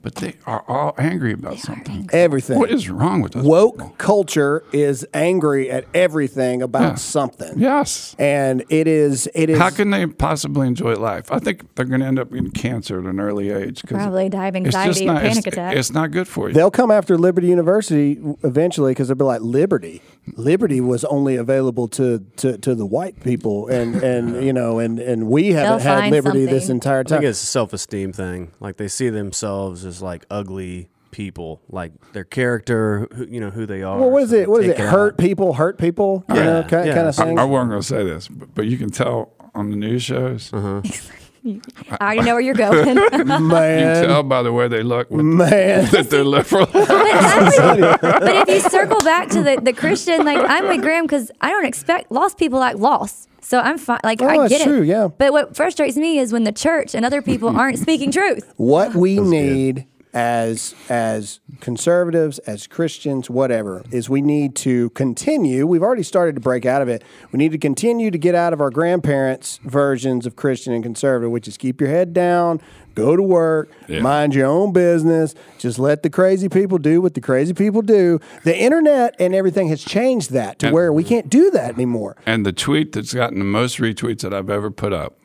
But 0.00 0.14
they 0.16 0.34
are 0.46 0.64
all 0.68 0.94
angry 0.96 1.32
about 1.32 1.58
something. 1.58 2.08
Everything. 2.12 2.58
What 2.58 2.70
is 2.70 2.88
wrong 2.88 3.20
with 3.20 3.34
us? 3.36 3.44
woke 3.44 3.98
culture 3.98 4.62
is 4.72 5.06
angry 5.12 5.70
at 5.70 5.84
everything 5.92 6.62
about 6.62 6.82
Yeah. 6.82 6.94
something. 6.94 7.58
Yes. 7.58 8.14
And 8.18 8.64
it 8.68 8.86
is 8.86 9.28
it 9.34 9.50
is 9.50 9.58
How 9.58 9.70
can 9.70 9.90
they 9.90 10.06
possibly 10.06 10.66
enjoy 10.68 10.94
life? 10.94 11.30
I 11.32 11.38
think 11.40 11.74
they're 11.74 11.84
going 11.84 12.00
to 12.00 12.06
end 12.06 12.18
up 12.18 12.30
getting 12.30 12.50
cancer 12.52 12.98
at 13.00 13.06
an 13.06 13.18
early 13.20 13.50
age. 13.50 13.82
Probably 13.86 14.28
die 14.28 14.46
of 14.48 14.54
it's 14.56 14.66
anxiety, 14.66 15.04
not, 15.06 15.20
panic 15.22 15.38
it's, 15.38 15.46
attack. 15.48 15.76
It's 15.76 15.92
not 15.92 16.10
good 16.12 16.28
for 16.28 16.48
you. 16.48 16.54
they'll 16.54 16.70
come 16.70 16.90
after 16.90 17.18
Liberty 17.18 17.48
University 17.48 18.18
eventually 18.44 18.92
because 18.92 19.08
they'll 19.08 19.16
be 19.16 19.24
like 19.24 19.40
Liberty. 19.42 20.00
Liberty 20.36 20.80
was 20.80 21.04
only 21.06 21.36
available 21.36 21.88
to, 21.88 22.18
to, 22.36 22.58
to 22.58 22.74
the 22.74 22.84
white 22.84 23.18
people, 23.24 23.66
and, 23.68 23.96
and 24.02 24.44
you 24.44 24.52
know, 24.52 24.78
and, 24.78 24.98
and 24.98 25.28
we 25.28 25.52
haven't 25.52 25.78
They'll 25.84 25.92
had 25.94 26.00
find 26.00 26.12
Liberty 26.12 26.44
this 26.44 26.64
something. 26.64 26.76
entire 26.76 27.00
I 27.00 27.02
think 27.04 27.20
time. 27.22 27.24
it's 27.30 27.42
a 27.42 27.46
self 27.46 27.72
esteem 27.72 28.12
thing. 28.12 28.52
Like 28.60 28.76
they 28.76 28.88
see 28.88 29.08
themselves 29.08 29.84
as 29.88 30.00
like 30.00 30.24
ugly 30.30 30.88
people, 31.10 31.60
like 31.68 31.92
their 32.12 32.24
character, 32.24 33.08
who, 33.14 33.24
you 33.26 33.40
know, 33.40 33.50
who 33.50 33.66
they 33.66 33.82
are. 33.82 33.98
Well, 33.98 34.10
what 34.10 34.22
is 34.24 34.30
so 34.30 34.36
they 34.36 34.42
it? 34.42 34.48
What 34.48 34.62
is 34.62 34.68
it? 34.70 34.78
Hurt 34.78 35.14
out. 35.14 35.18
people, 35.18 35.54
hurt 35.54 35.78
people, 35.78 36.24
you 36.28 36.36
Yeah, 36.36 36.44
know, 36.44 36.62
kind, 36.68 36.86
yeah. 36.86 36.94
kind 36.94 37.08
of 37.08 37.18
I, 37.18 37.24
thing. 37.24 37.38
I 37.38 37.44
wasn't 37.44 37.70
going 37.70 37.80
to 37.82 37.86
say 37.88 38.04
this, 38.04 38.28
but, 38.28 38.54
but 38.54 38.66
you 38.66 38.76
can 38.78 38.90
tell 38.90 39.32
on 39.54 39.70
the 39.70 39.76
news 39.76 40.02
shows. 40.04 40.52
Uh-huh. 40.52 40.82
I 41.44 41.96
already 42.00 42.22
know 42.22 42.34
where 42.34 42.40
you're 42.40 42.54
going. 42.54 42.96
You 42.98 43.14
can 43.14 44.04
tell 44.04 44.22
by 44.22 44.42
the 44.42 44.52
way 44.52 44.68
they 44.68 44.82
look 44.82 45.10
what- 45.10 45.22
man. 45.22 45.84
that 45.92 46.10
they're 46.10 46.24
liberal. 46.24 46.66
but, 46.72 46.90
I 46.90 47.74
would- 47.76 48.00
but 48.00 48.48
if 48.48 48.48
you 48.64 48.70
circle 48.70 49.00
back 49.00 49.28
to 49.30 49.42
the, 49.42 49.60
the 49.62 49.72
Christian, 49.72 50.24
like 50.24 50.38
I'm 50.38 50.68
with 50.68 50.82
Graham 50.82 51.04
because 51.04 51.30
I 51.40 51.50
don't 51.50 51.64
expect 51.64 52.10
lost 52.10 52.38
people 52.38 52.58
like 52.58 52.76
lost. 52.76 53.28
So 53.40 53.58
I'm 53.60 53.78
fine. 53.78 54.00
Like 54.04 54.20
Oh, 54.20 54.26
I 54.28 54.48
get 54.48 54.62
true, 54.62 54.82
it. 54.82 54.86
yeah. 54.86 55.08
But 55.08 55.32
what 55.32 55.56
frustrates 55.56 55.96
me 55.96 56.18
is 56.18 56.32
when 56.32 56.44
the 56.44 56.52
church 56.52 56.94
and 56.94 57.04
other 57.06 57.22
people 57.22 57.48
aren't 57.56 57.78
speaking 57.78 58.10
truth. 58.10 58.52
What 58.56 58.94
we 58.94 59.18
need 59.20 59.86
as 60.14 60.74
as 60.88 61.40
conservatives, 61.60 62.38
as 62.40 62.66
Christians, 62.66 63.28
whatever, 63.30 63.84
is 63.90 64.08
we 64.08 64.22
need 64.22 64.54
to 64.56 64.90
continue. 64.90 65.66
We've 65.66 65.82
already 65.82 66.02
started 66.02 66.34
to 66.34 66.40
break 66.40 66.64
out 66.66 66.82
of 66.82 66.88
it. 66.88 67.02
We 67.32 67.38
need 67.38 67.52
to 67.52 67.58
continue 67.58 68.10
to 68.10 68.18
get 68.18 68.34
out 68.34 68.52
of 68.52 68.60
our 68.60 68.70
grandparents' 68.70 69.60
versions 69.64 70.26
of 70.26 70.36
Christian 70.36 70.72
and 70.72 70.82
conservative, 70.82 71.30
which 71.30 71.48
is 71.48 71.56
keep 71.56 71.80
your 71.80 71.90
head 71.90 72.12
down, 72.12 72.60
go 72.94 73.14
to 73.16 73.22
work, 73.22 73.70
Yeah. 73.86 74.00
mind 74.00 74.34
your 74.34 74.46
own 74.46 74.72
business, 74.72 75.34
just 75.58 75.78
let 75.78 76.02
the 76.02 76.10
crazy 76.10 76.48
people 76.48 76.78
do 76.78 77.00
what 77.00 77.14
the 77.14 77.20
crazy 77.20 77.52
people 77.54 77.82
do. 77.82 78.18
The 78.44 78.56
internet 78.58 79.14
and 79.20 79.34
everything 79.34 79.68
has 79.68 79.82
changed 79.84 80.32
that 80.32 80.58
to 80.60 80.66
And- 80.66 80.74
where 80.74 80.92
we 80.92 81.04
can't 81.04 81.28
do 81.28 81.50
that 81.50 81.74
anymore. 81.74 82.16
And 82.26 82.44
the 82.46 82.52
tweet 82.52 82.92
that's 82.92 83.14
gotten 83.14 83.38
the 83.38 83.44
most 83.44 83.78
retweets 83.78 84.20
that 84.22 84.32
I've 84.34 84.50
ever 84.50 84.70
put 84.70 84.92
up, 84.92 85.17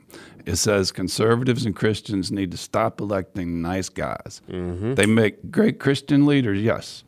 it 0.45 0.57
says 0.57 0.91
conservatives 0.91 1.65
and 1.65 1.75
Christians 1.75 2.31
need 2.31 2.51
to 2.51 2.57
stop 2.57 2.99
electing 2.99 3.61
nice 3.61 3.89
guys. 3.89 4.41
Mm-hmm. 4.49 4.95
They 4.95 5.05
make 5.05 5.51
great 5.51 5.79
Christian 5.79 6.25
leaders, 6.25 6.61
yes, 6.61 7.03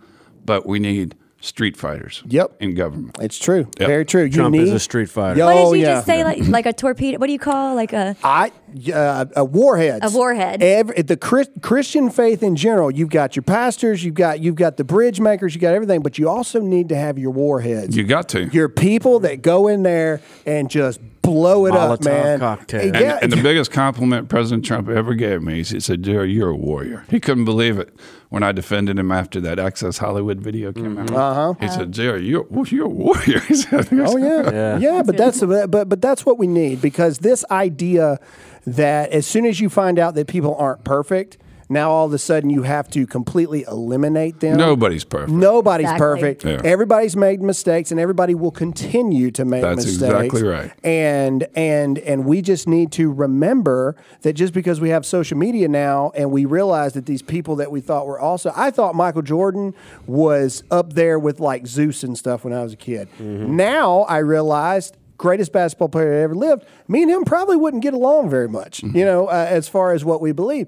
but 0.46 0.66
we 0.66 0.80
need 0.80 1.16
street 1.42 1.78
fighters. 1.78 2.24
Yep. 2.28 2.58
in 2.60 2.74
government. 2.74 3.18
It's 3.22 3.38
true. 3.38 3.68
Yep. 3.78 3.88
Very 3.88 4.06
true. 4.06 4.30
Trump 4.30 4.56
you 4.56 4.64
is 4.64 4.72
a 4.72 4.80
street 4.80 5.10
fighter. 5.10 5.38
Yo, 5.38 5.46
What 5.46 5.74
did 5.74 5.80
you 5.80 5.86
yeah. 5.86 5.94
just 5.96 6.08
say? 6.08 6.24
Like 6.24 6.40
like 6.48 6.66
a 6.66 6.74
torpedo? 6.74 7.20
What 7.20 7.28
do 7.28 7.34
you 7.34 7.40
call 7.40 7.76
like 7.76 7.94
a? 7.94 8.16
I 8.24 8.52
uh, 8.92 9.26
uh, 9.38 9.46
warheads. 9.46 10.12
A 10.14 10.18
warhead. 10.18 10.64
Every, 10.64 11.04
the 11.04 11.16
Chris, 11.16 11.48
Christian 11.62 12.10
faith 12.10 12.42
in 12.42 12.56
general. 12.56 12.90
You've 12.90 13.10
got 13.10 13.36
your 13.36 13.44
pastors. 13.44 14.04
You've 14.04 14.16
got 14.16 14.40
you've 14.40 14.56
got 14.56 14.78
the 14.78 14.84
bridge 14.84 15.20
makers. 15.20 15.54
You 15.54 15.62
got 15.62 15.76
everything, 15.76 16.02
but 16.02 16.18
you 16.18 16.28
also 16.30 16.62
need 16.62 16.90
to 16.90 16.96
have 16.96 17.20
your 17.20 17.32
warheads. 17.32 17.96
You 17.96 18.06
got 18.06 18.28
to. 18.30 18.46
your 18.48 18.70
people 18.70 19.20
that 19.20 19.44
go 19.44 19.68
in 19.68 19.84
there 19.84 20.22
and 20.48 20.68
just 20.70 21.00
blow 21.26 21.66
it 21.66 21.74
up, 21.74 22.04
man. 22.04 22.40
cocktail. 22.40 22.82
And, 22.82 22.96
And- 22.96 23.06
yeah, 23.06 23.20
And 23.22 23.32
the 23.32 23.42
biggest 23.42 23.72
compliment 23.72 24.30
President 24.30 24.66
Trump 24.66 24.88
ever 24.90 25.14
gave 25.14 25.42
me 25.42 25.60
is 25.62 25.70
he 25.70 25.80
said, 25.80 26.04
Jerry, 26.04 26.32
you're 26.32 26.50
a 26.50 26.56
warrior. 26.56 27.04
He 27.10 27.20
couldn't 27.20 27.46
believe 27.46 27.78
it 27.80 27.94
when 28.30 28.44
I 28.44 28.52
defended 28.52 28.98
him 29.00 29.12
after 29.12 29.40
that 29.42 29.60
Access 29.60 29.98
Hollywood 29.98 30.40
video 30.42 30.72
came 30.74 30.98
out. 30.98 31.12
Uh-huh. 31.12 31.54
He 31.60 31.68
said, 31.70 31.92
Jerry, 31.92 32.26
you're, 32.26 32.46
you're 32.68 32.86
a 32.86 32.90
warrior. 32.90 33.40
He 33.48 33.56
said, 33.56 33.88
Oh 33.92 34.18
yeah. 34.18 34.78
yeah, 34.78 35.04
But 35.06 35.18
that's 35.18 35.42
but 35.42 35.70
but 35.90 36.02
that's 36.02 36.26
what 36.26 36.38
we 36.38 36.48
need 36.48 36.82
because 36.82 37.20
this 37.20 37.44
idea 37.52 38.20
that 38.66 39.12
as 39.12 39.26
soon 39.28 39.46
as 39.46 39.60
you 39.60 39.70
find 39.70 40.00
out 40.00 40.16
that 40.16 40.28
people 40.28 40.56
aren't 40.56 40.84
perfect, 40.84 41.38
now 41.70 41.90
all 41.92 42.06
of 42.06 42.14
a 42.14 42.18
sudden 42.18 42.50
you 42.50 42.64
have 42.64 42.90
to 42.92 43.08
completely 43.08 43.64
eliminate 43.68 44.40
them. 44.40 44.58
Nobody's 44.58 45.04
perfect. 45.04 45.32
Nobody's 45.32 45.86
Exactly. 45.86 46.00
perfect. 46.00 46.46
Yeah. 46.46 46.62
Everybody's 46.64 47.16
made 47.16 47.42
mistakes, 47.42 47.92
and 47.92 48.00
everybody 48.00 48.36
will 48.36 48.52
continue 48.52 49.32
to 49.32 49.46
make 49.46 49.62
That's 49.62 49.86
mistakes. 49.86 50.02
exactly 50.04 50.44
right. 50.44 50.72
And 50.84 51.48
and 51.56 51.98
and 52.00 52.26
we 52.26 52.42
just 52.42 52.68
need 52.68 52.92
to 52.94 53.12
remember 53.12 53.96
that 54.22 54.34
just 54.34 54.54
because 54.54 54.80
we 54.80 54.90
have 54.90 55.06
social 55.06 55.38
media 55.38 55.68
now, 55.68 56.12
and 56.16 56.32
we 56.32 56.46
realize 56.46 56.94
that 56.94 57.06
these 57.06 57.22
people 57.22 57.56
that 57.58 57.72
we 57.72 57.82
thought 57.82 58.06
were 58.08 58.20
also, 58.20 58.52
I 58.56 58.72
thought 58.72 58.96
Michael 58.96 59.22
Jordan 59.24 59.74
was 60.08 60.64
up 60.72 60.94
there 60.94 61.18
with 61.20 61.40
like 61.40 61.68
Zeus 61.68 62.04
and 62.04 62.18
stuff 62.18 62.44
when 62.44 62.54
I 62.54 62.64
was 62.64 62.74
a 62.74 62.78
kid. 62.78 63.08
Mm-hmm. 63.20 63.56
Now 63.56 64.02
I 64.02 64.18
realized. 64.20 64.98
Greatest 65.18 65.54
basketball 65.54 65.88
player 65.88 66.10
that 66.14 66.24
ever 66.24 66.36
lived. 66.36 66.66
Me 66.90 67.02
and 67.02 67.10
him 67.10 67.24
probably 67.24 67.56
wouldn't 67.56 67.82
get 67.82 67.94
along 67.94 68.30
very 68.30 68.50
much, 68.50 68.82
Mm-hmm. 68.82 68.98
you 68.98 69.06
know, 69.06 69.28
uh, 69.28 69.46
as 69.50 69.70
far 69.70 69.94
as 69.94 70.04
what 70.04 70.20
we 70.20 70.34
believe 70.34 70.68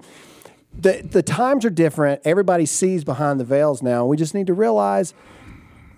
the 0.76 1.02
the 1.08 1.22
times 1.22 1.64
are 1.64 1.70
different. 1.70 2.20
Everybody 2.24 2.66
sees 2.66 3.04
behind 3.04 3.38
the 3.40 3.44
veils 3.44 3.82
now. 3.82 4.06
We 4.06 4.16
just 4.16 4.34
need 4.34 4.46
to 4.48 4.54
realize 4.54 5.14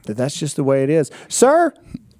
that 0.04 0.16
that's 0.16 0.36
just 0.38 0.56
the 0.56 0.64
way 0.64 0.82
it 0.82 0.90
is, 0.90 1.10
sir. 1.28 1.72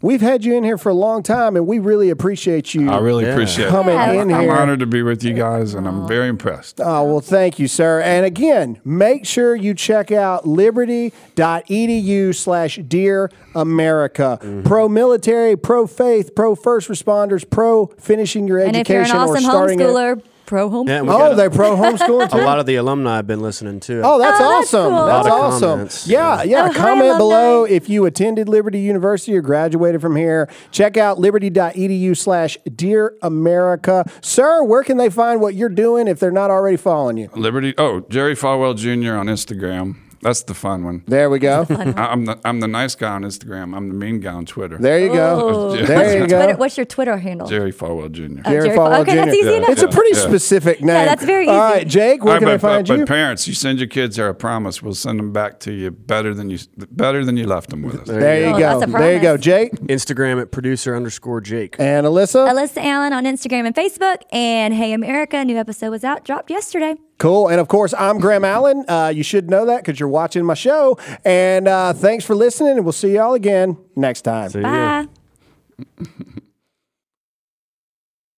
We've 0.03 0.23
had 0.23 0.47
you 0.47 0.57
in 0.57 0.65
here 0.65 0.79
for 0.79 0.89
a 0.89 0.95
long 0.95 1.23
time, 1.23 1.57
and 1.57 1.67
we 1.67 1.79
really 1.79 2.09
appreciate 2.09 2.73
you. 2.73 2.89
I 2.91 3.01
really 3.01 3.27
Yeah. 3.27 3.33
appreciate 3.33 3.67
it. 3.67 3.69
Coming 3.69 3.97
Yeah. 3.97 4.13
in 4.13 4.33
I'm 4.33 4.41
here. 4.45 4.53
honored 4.53 4.79
to 4.81 4.87
be 4.87 5.03
with 5.03 5.23
you 5.23 5.35
guys, 5.35 5.75
and 5.75 5.87
I'm 5.87 6.09
very 6.09 6.27
impressed. 6.29 6.81
Oh, 6.83 7.05
well, 7.05 7.21
thank 7.21 7.59
you, 7.59 7.69
sir. 7.69 8.01
And 8.01 8.25
again, 8.25 8.79
make 8.83 9.27
sure 9.27 9.55
you 9.55 9.75
check 9.75 10.11
out 10.11 10.49
liberty.edu 10.49 12.35
slash 12.35 12.77
dear 12.89 13.31
America. 13.55 14.39
Mm-hmm. 14.43 14.63
Pro 14.63 14.89
military, 14.89 15.55
pro 15.57 15.87
faith, 15.87 16.35
pro 16.35 16.55
first 16.55 16.89
responders, 16.89 17.49
pro 17.49 17.87
finishing 17.99 18.49
your 18.49 18.59
And 18.59 18.77
if 18.77 18.89
you're 18.89 19.01
education 19.03 19.17
an 19.23 19.29
or 19.29 19.33
awesome 19.33 19.45
starting 19.51 19.81
it. 19.81 19.87
homeschooler, 19.87 20.23
pro 20.47 20.69
home. 20.69 20.89
Yeah, 20.89 21.03
Oh, 21.07 21.33
a- 21.33 21.35
they're 21.37 21.51
pro 21.51 21.77
homeschooling 21.77 22.31
too? 22.33 22.39
a 22.39 22.43
lot 22.45 22.59
of 22.59 22.67
the 22.67 22.77
alumni 22.77 23.17
have 23.17 23.27
been 23.27 23.41
listening 23.41 23.81
too. 23.81 24.03
Oh, 24.05 24.19
that's 24.19 24.41
Oh, 24.41 24.49
that's 24.59 24.75
awesome. 24.75 24.91
cool. 24.93 25.07
That's 25.07 25.27
A 25.27 25.31
lot 25.31 25.39
of 25.39 25.45
awesome. 25.55 25.69
comments. 25.71 26.07
Yeah, 26.07 26.43
yeah. 26.43 26.63
Oh, 26.65 26.67
hi, 26.73 26.75
Comment 26.75 27.19
below 27.19 27.65
if 27.65 27.89
you 27.89 28.05
attended 28.07 28.49
Liberty 28.49 28.81
University 28.81 29.37
or 29.37 29.43
graduated 29.43 30.01
from 30.01 30.17
here. 30.17 30.49
Check 30.71 30.97
out 30.97 31.19
liberty.edu 31.19 32.17
slash 32.17 32.59
Dear 32.75 33.15
America. 33.23 34.05
Sir, 34.21 34.63
where 34.65 34.83
can 34.83 34.97
they 34.97 35.11
find 35.11 35.41
what 35.41 35.55
you're 35.55 35.69
doing 35.69 36.09
if 36.09 36.19
they're 36.21 36.31
not 36.31 36.51
already 36.51 36.77
following 36.77 37.17
you? 37.17 37.29
Liberty. 37.37 37.75
Oh, 37.79 38.01
Jerry 38.09 38.35
Falwell 38.35 38.77
Jr. 38.77 39.15
on 39.15 39.27
Instagram. 39.27 39.97
That's 40.23 40.43
the 40.43 40.53
fun 40.55 40.85
one. 40.85 41.03
There 41.07 41.31
we 41.31 41.39
go. 41.39 41.67
I- 41.71 41.95
I'm 42.13 42.27
the 42.27 42.39
I'm 42.45 42.61
the 42.61 42.69
nice 42.69 42.95
guy 42.95 43.11
on 43.13 43.23
Instagram. 43.23 43.75
I'm 43.75 43.89
the 43.89 43.95
mean 43.95 44.21
guy 44.21 44.33
on 44.33 44.45
Twitter. 44.45 44.77
There 44.77 44.99
you 44.99 45.09
go. 45.13 45.41
Oh. 45.43 45.77
There 45.77 46.13
you 46.21 46.27
Twitter, 46.27 46.53
go. 46.53 46.57
what's 46.59 46.77
your 46.77 46.85
Twitter 46.85 47.17
handle? 47.17 47.49
Jerry 47.49 47.73
Falwell 47.73 48.13
Jr. 48.13 48.23
Oh, 48.23 48.27
Jerry 48.27 48.43
Jerry 48.45 48.69
Falwell 48.77 48.77
Falwell. 48.77 49.01
Okay, 49.01 49.15
that's 49.15 49.31
Jr. 49.31 49.37
easy 49.41 49.55
enough. 49.57 49.71
It's 49.71 49.83
a 49.83 49.89
pretty 49.89 50.17
Yeah. 50.19 50.23
specific 50.27 50.81
name. 50.81 50.89
Yeah, 50.89 51.05
that's 51.07 51.25
very 51.25 51.47
easy. 51.47 51.57
right, 51.57 51.89
Jake, 51.89 52.23
where 52.23 52.35
All 52.35 52.39
can 52.39 52.49
right, 52.49 52.55
I 52.55 52.57
but, 52.59 52.61
find 52.61 52.87
but 52.89 52.99
you? 52.99 53.07
parents, 53.07 53.49
you 53.49 53.55
send 53.55 53.79
your 53.79 53.89
kids 53.89 54.17
there. 54.17 54.29
I 54.29 54.33
promise 54.33 54.83
we'll 54.83 54.95
send 54.95 55.19
them 55.19 55.33
back 55.33 55.59
to 55.61 55.73
you 55.73 55.91
better 55.91 56.35
than 56.35 56.51
you 56.51 56.59
better 56.91 57.25
than 57.25 57.37
you 57.39 57.47
left 57.47 57.71
them 57.71 57.81
with 57.83 58.01
us. 58.03 58.09
There 58.09 58.41
you 58.41 58.47
Oh, 58.55 58.59
go. 58.59 58.79
that's 58.79 58.91
a 58.91 58.93
There 58.99 59.15
you 59.15 59.21
go, 59.21 59.29
promise. 59.39 59.45
Jake 59.45 59.73
Instagram 59.87 60.41
at 60.41 60.51
producer 60.51 60.95
underscore 60.95 61.41
Jake. 61.41 61.77
and 61.79 62.07
Alyssa. 62.07 62.47
Alyssa 62.47 62.85
Allen 62.85 63.13
on 63.15 63.25
Instagram 63.25 63.65
and 63.67 63.75
Facebook. 63.75 64.19
And 64.33 64.75
Hey 64.75 64.93
America, 64.93 65.43
new 65.45 65.57
episode 65.57 65.91
was 65.91 66.05
out, 66.05 66.25
dropped 66.27 66.51
yesterday. 66.51 66.97
Cool. 67.21 67.49
And 67.49 67.61
of 67.61 67.69
course, 67.69 67.93
I'm 67.99 68.19
Graham 68.19 68.47
Allen. 68.47 68.83
Uh, 68.89 69.13
you 69.15 69.23
should 69.23 69.51
know 69.51 69.67
that 69.67 69.85
because 69.85 70.01
you're 70.01 70.09
watching 70.09 70.43
my 70.45 70.55
show. 70.55 70.99
And 71.23 71.69
uh, 71.69 71.93
thanks 71.93 72.25
for 72.25 72.35
listening, 72.35 72.73
and 72.73 72.85
we'll 72.85 72.93
see 72.93 73.15
y'all 73.15 73.35
again 73.35 73.77
next 73.95 74.23
time. 74.23 74.49
See. 74.49 74.63
Bye. 74.63 75.07